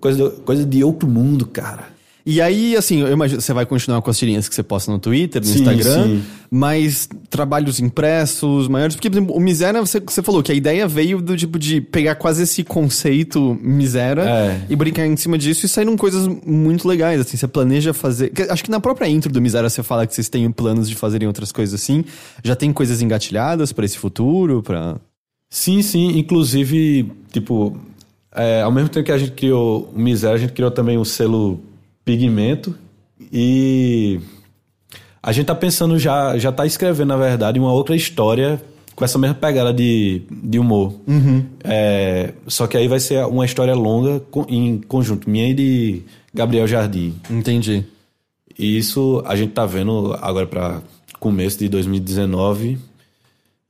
coisa, 0.00 0.30
coisa 0.30 0.64
de 0.64 0.84
outro 0.84 1.08
mundo, 1.08 1.46
cara. 1.46 1.88
E 2.24 2.40
aí, 2.40 2.76
assim, 2.76 3.00
eu 3.00 3.12
imagino, 3.12 3.40
você 3.40 3.52
vai 3.52 3.64
continuar 3.64 4.02
com 4.02 4.10
as 4.10 4.18
tirinhas 4.18 4.48
que 4.48 4.54
você 4.54 4.62
posta 4.62 4.92
no 4.92 4.98
Twitter, 4.98 5.40
no 5.40 5.46
Sim, 5.46 5.60
Instagram, 5.60 6.04
sim. 6.06 6.22
mas 6.50 7.08
trabalhos 7.30 7.80
impressos, 7.80 8.68
maiores. 8.68 8.94
Porque, 8.94 9.08
por 9.08 9.16
exemplo, 9.16 9.34
o 9.34 9.40
Misera, 9.40 9.80
você, 9.80 9.98
você 10.00 10.22
falou 10.22 10.42
que 10.42 10.52
a 10.52 10.54
ideia 10.54 10.86
veio 10.86 11.20
do 11.22 11.36
tipo 11.36 11.58
de 11.58 11.80
pegar 11.80 12.16
quase 12.16 12.42
esse 12.42 12.62
conceito 12.62 13.58
Misera 13.62 14.28
É. 14.28 14.60
e 14.68 14.76
brincar 14.76 15.06
em 15.06 15.16
cima 15.16 15.38
disso 15.38 15.64
e 15.64 15.68
saíram 15.68 15.96
coisas 15.96 16.28
muito 16.44 16.86
legais, 16.86 17.20
assim. 17.20 17.36
Você 17.36 17.48
planeja 17.48 17.94
fazer. 17.94 18.32
Acho 18.50 18.62
que 18.64 18.70
na 18.70 18.80
própria 18.80 19.08
intro 19.08 19.32
do 19.32 19.40
Misera 19.40 19.68
você 19.70 19.82
fala 19.82 20.06
que 20.06 20.14
vocês 20.14 20.28
têm 20.28 20.50
planos 20.52 20.88
de 20.88 20.94
fazerem 20.96 21.26
outras 21.26 21.50
coisas 21.50 21.80
assim. 21.80 22.04
Já 22.44 22.54
tem 22.54 22.72
coisas 22.72 23.00
engatilhadas 23.00 23.72
pra 23.72 23.84
esse 23.84 23.96
futuro, 23.98 24.62
pra. 24.62 24.96
Sim, 25.48 25.80
sim. 25.82 26.18
Inclusive, 26.18 27.10
tipo, 27.32 27.76
é, 28.34 28.62
ao 28.62 28.70
mesmo 28.70 28.88
tempo 28.88 29.06
que 29.06 29.12
a 29.12 29.18
gente 29.18 29.32
criou 29.32 29.90
o 29.94 29.98
Miséria, 29.98 30.36
a 30.36 30.38
gente 30.38 30.52
criou 30.52 30.70
também 30.70 30.96
o 30.98 31.04
selo 31.04 31.60
Pigmento. 32.10 32.74
E 33.32 34.18
a 35.22 35.30
gente 35.30 35.46
tá 35.46 35.54
pensando 35.54 35.96
já, 35.96 36.36
já 36.38 36.50
tá 36.50 36.66
escrevendo, 36.66 37.08
na 37.08 37.16
verdade, 37.16 37.60
uma 37.60 37.72
outra 37.72 37.94
história 37.94 38.60
com 38.96 39.04
essa 39.04 39.16
mesma 39.16 39.36
pegada 39.36 39.72
de, 39.72 40.22
de 40.28 40.58
humor. 40.58 40.92
É, 41.62 42.34
só 42.48 42.66
que 42.66 42.76
aí 42.76 42.88
vai 42.88 42.98
ser 42.98 43.24
uma 43.26 43.44
história 43.44 43.74
longa 43.76 44.20
em 44.48 44.78
conjunto, 44.78 45.30
minha 45.30 45.48
e 45.48 45.54
de 45.54 46.02
Gabriel 46.34 46.66
Jardim. 46.66 47.14
Entendi. 47.30 47.84
E 48.58 48.76
isso 48.76 49.22
a 49.24 49.36
gente 49.36 49.52
tá 49.52 49.64
vendo 49.64 50.12
agora 50.20 50.48
para 50.48 50.82
começo 51.20 51.60
de 51.60 51.68
2019. 51.68 52.76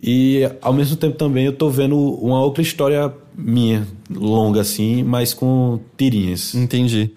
E 0.02 0.48
ao 0.62 0.72
mesmo 0.72 0.96
tempo 0.96 1.18
também 1.18 1.44
eu 1.44 1.52
tô 1.52 1.68
vendo 1.68 1.94
uma 1.94 2.40
outra 2.40 2.62
história 2.62 3.12
minha, 3.36 3.86
longa 4.10 4.62
assim, 4.62 5.02
mas 5.02 5.34
com 5.34 5.78
tirinhas. 5.98 6.54
Entendi. 6.54 7.10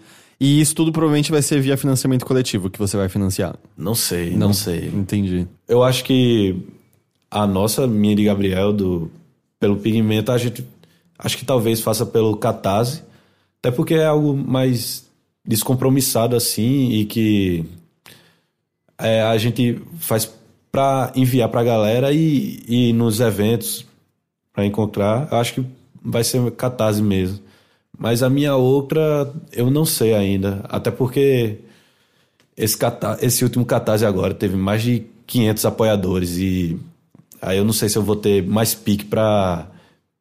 E 0.44 0.60
isso 0.60 0.76
tudo 0.76 0.92
provavelmente 0.92 1.32
vai 1.32 1.42
ser 1.42 1.62
via 1.62 1.78
financiamento 1.78 2.26
coletivo 2.26 2.70
que 2.70 2.78
você 2.78 2.98
vai 2.98 3.08
financiar. 3.08 3.56
Não 3.78 3.96
sei, 3.96 4.32
não, 4.32 4.52
sei. 4.52 4.92
Entendi. 4.94 5.48
Eu 5.66 5.82
acho 5.82 6.04
que 6.04 6.62
a 7.32 7.48
nossa, 7.48 7.88
minha 7.88 8.12
e 8.12 8.16
de 8.18 8.26
Gabriel, 8.26 8.74
do, 8.74 9.10
pelo 9.58 9.78
pigmento, 9.78 10.34
a 10.34 10.38
gente 10.38 10.68
acho 11.18 11.38
que 11.38 11.46
talvez 11.46 11.80
faça 11.80 12.06
pelo 12.06 12.36
Catarse. 12.36 13.04
Até 13.60 13.72
porque 13.72 13.94
é 13.94 14.06
algo 14.06 14.36
mais 14.36 15.10
descompromissado 15.48 16.36
assim 16.36 16.90
e 16.90 17.06
que 17.06 17.64
é, 18.98 19.22
a 19.22 19.38
gente 19.38 19.82
faz 19.98 20.30
pra 20.70 21.14
enviar 21.16 21.48
pra 21.48 21.64
galera 21.64 22.12
e, 22.12 22.62
e 22.68 22.92
nos 22.92 23.22
eventos 23.22 23.86
pra 24.52 24.66
encontrar. 24.66 25.30
Eu 25.32 25.38
acho 25.38 25.54
que 25.54 25.66
vai 26.04 26.26
ser 26.26 26.52
Catarse 26.52 27.02
mesmo. 27.02 27.40
Mas 27.98 28.24
a 28.24 28.30
minha 28.30 28.56
outra, 28.56 29.32
eu 29.52 29.70
não 29.70 29.86
sei 29.86 30.14
ainda. 30.14 30.62
Até 30.68 30.90
porque 30.92 31.58
esse, 32.58 32.78
esse 33.22 33.44
último 33.44 33.66
Catarse 33.66 34.06
agora 34.06 34.34
teve 34.34 34.56
mais 34.56 34.82
de 34.82 35.04
500 35.28 35.66
apoiadores 35.66 36.38
e 36.38 36.78
aí 37.42 37.58
eu 37.58 37.66
não 37.66 37.74
sei 37.74 37.90
se 37.90 37.98
eu 37.98 38.04
vou 38.04 38.16
ter 38.16 38.44
mais 38.46 38.74
pique 38.74 39.06
pra 39.06 39.68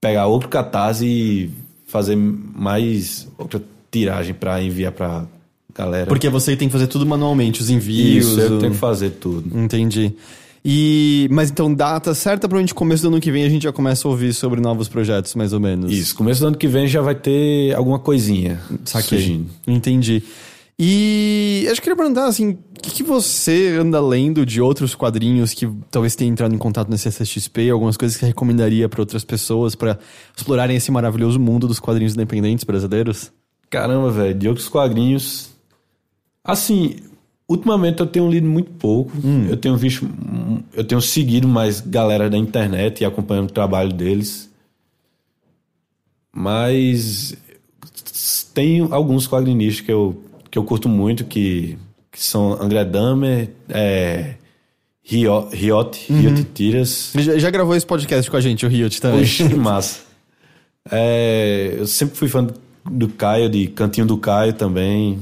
pegar 0.00 0.26
outro 0.26 0.48
Catarse 0.48 1.06
e 1.06 1.50
fazer 1.86 2.16
mais 2.16 3.28
outra 3.38 3.62
tiragem 3.90 4.34
pra 4.34 4.62
enviar 4.62 4.92
pra 4.92 5.26
galera. 5.74 6.06
Porque 6.06 6.28
você 6.28 6.56
tem 6.56 6.68
que 6.68 6.72
fazer 6.72 6.86
tudo 6.86 7.04
manualmente, 7.06 7.60
os 7.62 7.70
envios. 7.70 8.26
isso, 8.26 8.40
eu 8.40 8.56
o- 8.56 8.60
tenho 8.60 8.72
que 8.72 8.78
fazer 8.78 9.10
tudo. 9.12 9.58
Entendi. 9.58 10.12
E, 10.64 11.28
mas 11.30 11.50
então, 11.50 11.72
data 11.72 12.14
certa, 12.14 12.48
provavelmente 12.48 12.74
começo 12.74 13.02
do 13.02 13.08
ano 13.08 13.20
que 13.20 13.32
vem 13.32 13.44
a 13.44 13.48
gente 13.48 13.62
já 13.62 13.72
começa 13.72 14.06
a 14.06 14.10
ouvir 14.10 14.32
sobre 14.32 14.60
novos 14.60 14.88
projetos, 14.88 15.34
mais 15.34 15.52
ou 15.52 15.58
menos. 15.58 15.90
Isso, 15.90 16.14
começo 16.14 16.40
do 16.40 16.46
ano 16.48 16.56
que 16.56 16.68
vem 16.68 16.86
já 16.86 17.00
vai 17.02 17.16
ter 17.16 17.74
alguma 17.74 17.98
coisinha 17.98 18.60
Saquei. 18.84 19.18
surgindo. 19.18 19.50
Entendi. 19.66 20.22
E 20.78 21.66
acho 21.70 21.80
que 21.80 21.82
queria 21.82 21.96
perguntar 21.96 22.26
assim, 22.26 22.50
o 22.50 22.80
que, 22.80 22.90
que 22.90 23.02
você 23.02 23.76
anda 23.78 24.00
lendo 24.00 24.46
de 24.46 24.60
outros 24.60 24.94
quadrinhos 24.94 25.52
que 25.52 25.68
talvez 25.90 26.14
tenha 26.16 26.30
entrado 26.30 26.54
em 26.54 26.58
contato 26.58 26.88
nesse 26.88 27.08
SSXP, 27.08 27.70
algumas 27.70 27.96
coisas 27.96 28.16
que 28.16 28.20
você 28.20 28.26
recomendaria 28.26 28.88
para 28.88 29.02
outras 29.02 29.24
pessoas 29.24 29.74
para 29.74 29.98
explorarem 30.36 30.76
esse 30.76 30.90
maravilhoso 30.90 31.38
mundo 31.38 31.66
dos 31.68 31.78
quadrinhos 31.78 32.14
independentes 32.14 32.64
brasileiros? 32.64 33.32
Caramba, 33.68 34.10
velho, 34.10 34.34
de 34.38 34.48
outros 34.48 34.68
quadrinhos. 34.68 35.50
Assim, 36.44 36.96
ultimamente 37.53 38.00
eu 38.00 38.07
tenho 38.07 38.28
lido 38.30 38.46
muito 38.46 38.70
pouco. 38.72 39.12
Eu 39.48 39.57
tenho 39.57 39.76
visto. 39.76 40.09
Eu 40.72 40.84
tenho 40.84 41.00
seguido 41.00 41.46
mais 41.46 41.80
galera 41.80 42.28
da 42.28 42.36
internet 42.36 43.00
e 43.00 43.05
acompanhando 43.05 43.48
o 43.50 43.53
trabalho 43.53 43.92
deles. 43.92 44.50
Mas 46.34 47.34
tem 48.55 48.86
alguns 48.90 49.26
quadrinistas 49.26 49.80
que 49.84 49.92
eu, 49.92 50.22
que 50.50 50.59
eu 50.59 50.64
curto 50.64 50.88
muito, 50.88 51.24
que, 51.24 51.76
que 52.11 52.22
são 52.22 52.61
André 52.61 52.84
Damer, 52.84 53.50
é, 53.68 54.34
Rio- 55.03 55.48
Riot, 55.50 56.12
Riot 56.12 56.44
Tiras. 56.55 57.12
Já, 57.18 57.38
já 57.38 57.50
gravou 57.50 57.76
esse 57.76 57.86
podcast 57.86 58.30
com 58.30 58.36
a 58.36 58.40
gente, 58.40 58.64
o 58.64 58.68
Riot 58.68 59.00
também. 59.00 59.22
Oxe, 59.22 59.48
que 59.48 59.55
massa. 59.57 60.00
É, 60.90 61.74
eu 61.78 61.86
sempre 61.86 62.16
fui 62.16 62.28
fã 62.28 62.46
do 62.90 63.09
Caio, 63.09 63.48
de 63.48 63.68
Cantinho 63.68 64.07
do 64.07 64.16
Caio 64.16 64.53
também. 64.55 65.18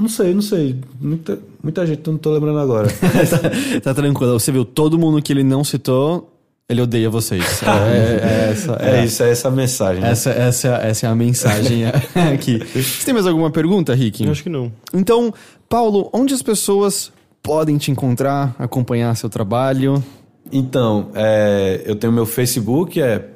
Não 0.00 0.08
sei, 0.08 0.32
não 0.34 0.40
sei. 0.42 0.76
Muita, 1.00 1.38
muita 1.62 1.86
gente, 1.86 2.00
eu 2.06 2.12
não 2.12 2.18
tô 2.18 2.32
lembrando 2.32 2.58
agora. 2.58 2.88
tá, 3.78 3.80
tá 3.80 3.94
tranquilo. 3.94 4.32
Você 4.40 4.50
viu, 4.50 4.64
todo 4.64 4.98
mundo 4.98 5.20
que 5.20 5.32
ele 5.32 5.44
não 5.44 5.62
citou, 5.62 6.32
ele 6.68 6.80
odeia 6.80 7.10
vocês. 7.10 7.44
É, 7.62 7.68
é- 7.68 8.48
é 8.48 8.50
essa, 8.52 8.72
É, 8.80 9.04
isso, 9.04 9.22
é 9.22 9.30
essa 9.30 9.48
a 9.48 9.50
mensagem. 9.50 10.02
né? 10.02 10.10
Essa, 10.10 10.30
essa, 10.30 10.68
essa 10.76 11.06
é 11.06 11.10
a 11.10 11.14
mensagem 11.14 11.84
aqui. 12.32 12.58
Você 12.58 13.04
tem 13.04 13.12
mais 13.14 13.26
alguma 13.26 13.50
pergunta, 13.50 13.94
Rick? 13.94 14.24
Eu 14.24 14.32
acho 14.32 14.42
que 14.42 14.48
não. 14.48 14.72
Então, 14.94 15.32
Paulo, 15.68 16.08
onde 16.12 16.32
as 16.32 16.40
pessoas 16.42 17.12
podem 17.42 17.76
te 17.76 17.90
encontrar, 17.90 18.54
acompanhar 18.58 19.14
seu 19.16 19.28
trabalho? 19.28 20.02
Então, 20.50 21.10
é, 21.14 21.82
eu 21.84 21.94
tenho 21.94 22.12
meu 22.12 22.24
Facebook, 22.26 23.00
é 23.00 23.28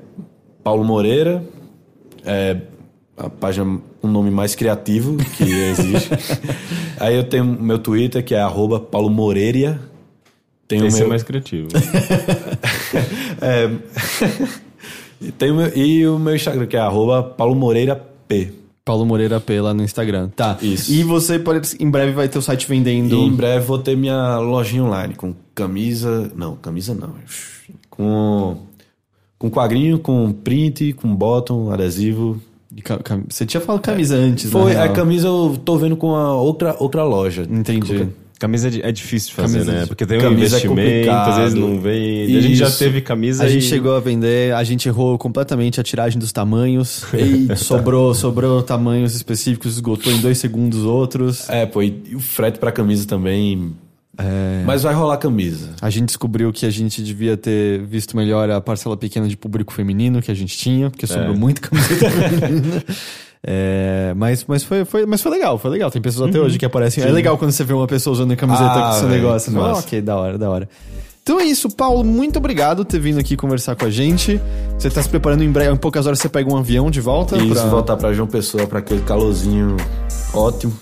Paulo 0.62 0.82
Moreira. 0.84 1.44
É 3.16 3.26
a 3.26 3.30
página 3.30 3.80
com 4.00 4.08
um 4.08 4.10
nome 4.10 4.30
mais 4.30 4.54
criativo 4.54 5.16
que 5.36 5.44
existe. 5.44 6.10
Aí 6.98 7.14
eu 7.14 7.24
tenho 7.24 7.44
meu 7.44 7.78
Twitter, 7.78 8.24
que 8.24 8.34
é 8.34 8.40
arroba 8.40 8.80
Paulo 8.80 9.08
Moreira. 9.10 9.80
Tem 10.66 10.80
que 10.80 10.90
ser 10.90 11.00
meu, 11.00 11.08
mais 11.08 11.22
criativo. 11.22 11.68
É, 13.40 13.68
e, 15.20 15.32
tem 15.32 15.50
o 15.50 15.56
meu, 15.56 15.76
e 15.76 16.06
o 16.06 16.18
meu 16.18 16.34
Instagram, 16.34 16.66
que 16.66 16.76
é 16.76 16.80
arroba 16.80 17.22
Paulo 17.22 17.54
Moreira 17.54 17.96
P. 18.26 18.52
Paulo 18.84 19.04
Moreira 19.04 19.40
P 19.40 19.60
lá 19.60 19.74
no 19.74 19.82
Instagram. 19.82 20.28
Tá. 20.36 20.56
Isso. 20.62 20.92
E 20.92 21.02
você 21.02 21.38
pode, 21.38 21.76
em 21.80 21.90
breve 21.90 22.12
vai 22.12 22.28
ter 22.28 22.38
o 22.38 22.42
site 22.42 22.64
E 22.64 22.66
vendendo. 22.66 23.16
em 23.16 23.32
breve 23.32 23.66
vou 23.66 23.78
ter 23.78 23.96
minha 23.96 24.38
lojinha 24.38 24.84
online 24.84 25.14
com 25.14 25.34
camisa. 25.54 26.30
Não, 26.34 26.56
camisa 26.56 26.94
não. 26.94 27.14
Com, 27.90 28.58
com 29.38 29.50
quadrinho, 29.50 29.98
com 29.98 30.32
print, 30.32 30.92
com 30.92 31.14
bottom, 31.14 31.70
adesivo. 31.70 32.40
Cam- 32.82 33.24
Você 33.28 33.44
tinha 33.46 33.60
falado 33.60 33.80
camisa 33.82 34.16
antes, 34.16 34.50
Foi, 34.50 34.76
a 34.76 34.88
camisa 34.88 35.28
eu 35.28 35.58
tô 35.64 35.76
vendo 35.76 35.96
com 35.96 36.14
a 36.14 36.34
outra, 36.36 36.76
outra 36.78 37.04
loja. 37.04 37.46
Entendi. 37.48 38.08
Camisa 38.36 38.68
é 38.68 38.88
é 38.88 38.92
difícil 38.92 39.28
de 39.30 39.34
fazer, 39.36 39.52
Camisa 39.60 39.70
é 39.70 39.74
né? 39.76 39.80
di- 39.82 39.88
Porque 39.88 40.04
tem 40.04 40.18
um 40.18 40.20
Camisa 40.20 40.56
é 40.56 40.60
investimento, 40.66 41.10
às 41.10 41.36
vezes 41.38 41.54
não 41.54 41.80
vem. 41.80 42.36
A 42.36 42.40
gente 42.40 42.56
já 42.56 42.66
Isso. 42.66 42.78
teve 42.78 43.00
camisa 43.00 43.44
A 43.44 43.46
e... 43.46 43.50
gente 43.50 43.64
chegou 43.64 43.94
a 43.96 44.00
vender, 44.00 44.52
a 44.52 44.62
gente 44.64 44.86
errou 44.88 45.16
completamente 45.16 45.80
a 45.80 45.84
tiragem 45.84 46.18
dos 46.18 46.32
tamanhos. 46.32 47.04
E 47.14 47.56
sobrou, 47.56 48.12
sobrou 48.12 48.62
tamanhos 48.62 49.14
específicos, 49.14 49.74
esgotou 49.74 50.12
em 50.12 50.20
dois 50.20 50.36
segundos 50.38 50.82
outros. 50.84 51.48
É, 51.48 51.64
pô, 51.64 51.80
e 51.82 52.02
o 52.14 52.20
frete 52.20 52.58
pra 52.58 52.72
camisa 52.72 53.06
também. 53.06 53.72
Mas 54.66 54.82
vai 54.82 54.94
rolar 54.94 55.16
camisa. 55.18 55.70
A 55.80 55.90
gente 55.90 56.06
descobriu 56.06 56.52
que 56.52 56.64
a 56.66 56.70
gente 56.70 57.02
devia 57.02 57.36
ter 57.36 57.82
visto 57.84 58.16
melhor 58.16 58.48
a 58.50 58.60
parcela 58.60 58.96
pequena 58.96 59.26
de 59.28 59.36
público 59.36 59.72
feminino 59.72 60.20
que 60.22 60.30
a 60.30 60.34
gente 60.34 60.56
tinha, 60.56 60.90
porque 60.90 61.06
sobrou 61.06 61.34
muito 61.36 61.60
camiseta 61.60 62.10
feminina. 62.10 62.84
É, 63.46 64.14
mas, 64.16 64.42
mas, 64.48 64.64
foi, 64.64 64.86
foi, 64.86 65.04
mas 65.04 65.20
foi 65.20 65.30
legal, 65.30 65.58
foi 65.58 65.70
legal. 65.70 65.90
Tem 65.90 66.00
pessoas 66.00 66.30
até 66.30 66.40
hoje 66.40 66.58
que 66.58 66.64
aparecem. 66.64 67.04
É 67.04 67.10
legal 67.10 67.36
quando 67.36 67.50
você 67.52 67.62
vê 67.62 67.74
uma 67.74 67.86
pessoa 67.86 68.14
usando 68.14 68.32
a 68.32 68.36
camiseta 68.36 68.70
Ah, 68.72 68.86
com 68.88 68.92
seu 69.00 69.08
velho, 69.08 69.20
negócio. 69.22 69.52
que 69.52 69.58
Né? 69.58 69.62
massa. 69.62 69.80
ok, 69.80 70.00
da 70.00 70.16
hora, 70.16 70.38
da 70.38 70.48
hora. 70.48 70.66
Então 71.24 71.40
é 71.40 71.44
isso, 71.44 71.70
Paulo. 71.70 72.04
Muito 72.04 72.36
obrigado 72.36 72.84
por 72.84 72.84
ter 72.84 73.00
vindo 73.00 73.18
aqui 73.18 73.34
conversar 73.34 73.74
com 73.74 73.86
a 73.86 73.90
gente. 73.90 74.38
Você 74.78 74.90
tá 74.90 75.02
se 75.02 75.08
preparando 75.08 75.42
em 75.42 75.50
breve, 75.50 75.72
em 75.72 75.76
poucas 75.76 76.06
horas 76.06 76.18
você 76.18 76.28
pega 76.28 76.52
um 76.52 76.56
avião 76.58 76.90
de 76.90 77.00
volta. 77.00 77.38
Isso, 77.38 77.54
pra... 77.54 77.64
voltar 77.64 77.96
pra 77.96 78.12
João 78.12 78.28
Pessoa, 78.28 78.66
pra 78.66 78.80
aquele 78.80 79.00
calorzinho 79.00 79.74
ótimo. 80.34 80.76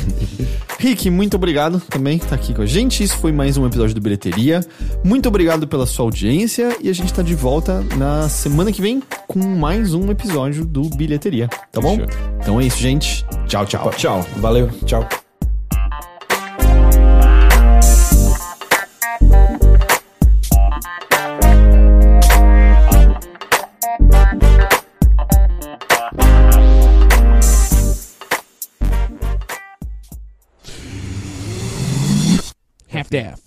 Rick, 0.80 1.10
muito 1.10 1.36
obrigado 1.36 1.78
também 1.90 2.16
por 2.16 2.24
estar 2.24 2.36
aqui 2.36 2.54
com 2.54 2.62
a 2.62 2.66
gente. 2.66 3.04
Isso 3.04 3.18
foi 3.18 3.32
mais 3.32 3.58
um 3.58 3.66
episódio 3.66 3.94
do 3.94 4.00
Bilheteria. 4.00 4.64
Muito 5.04 5.28
obrigado 5.28 5.68
pela 5.68 5.84
sua 5.84 6.06
audiência 6.06 6.74
e 6.80 6.88
a 6.88 6.94
gente 6.94 7.12
tá 7.12 7.20
de 7.20 7.34
volta 7.34 7.84
na 7.98 8.30
semana 8.30 8.72
que 8.72 8.80
vem 8.80 9.02
com 9.28 9.40
mais 9.40 9.92
um 9.92 10.10
episódio 10.10 10.64
do 10.64 10.88
Bilheteria, 10.88 11.50
tá 11.70 11.82
bom? 11.82 11.98
Então 12.40 12.58
é 12.58 12.64
isso, 12.64 12.78
gente. 12.78 13.26
Tchau, 13.46 13.66
tchau. 13.66 13.90
Tchau, 13.90 14.26
valeu, 14.38 14.70
tchau. 14.86 15.06
Daff 33.10 33.36
Daff. 33.36 33.45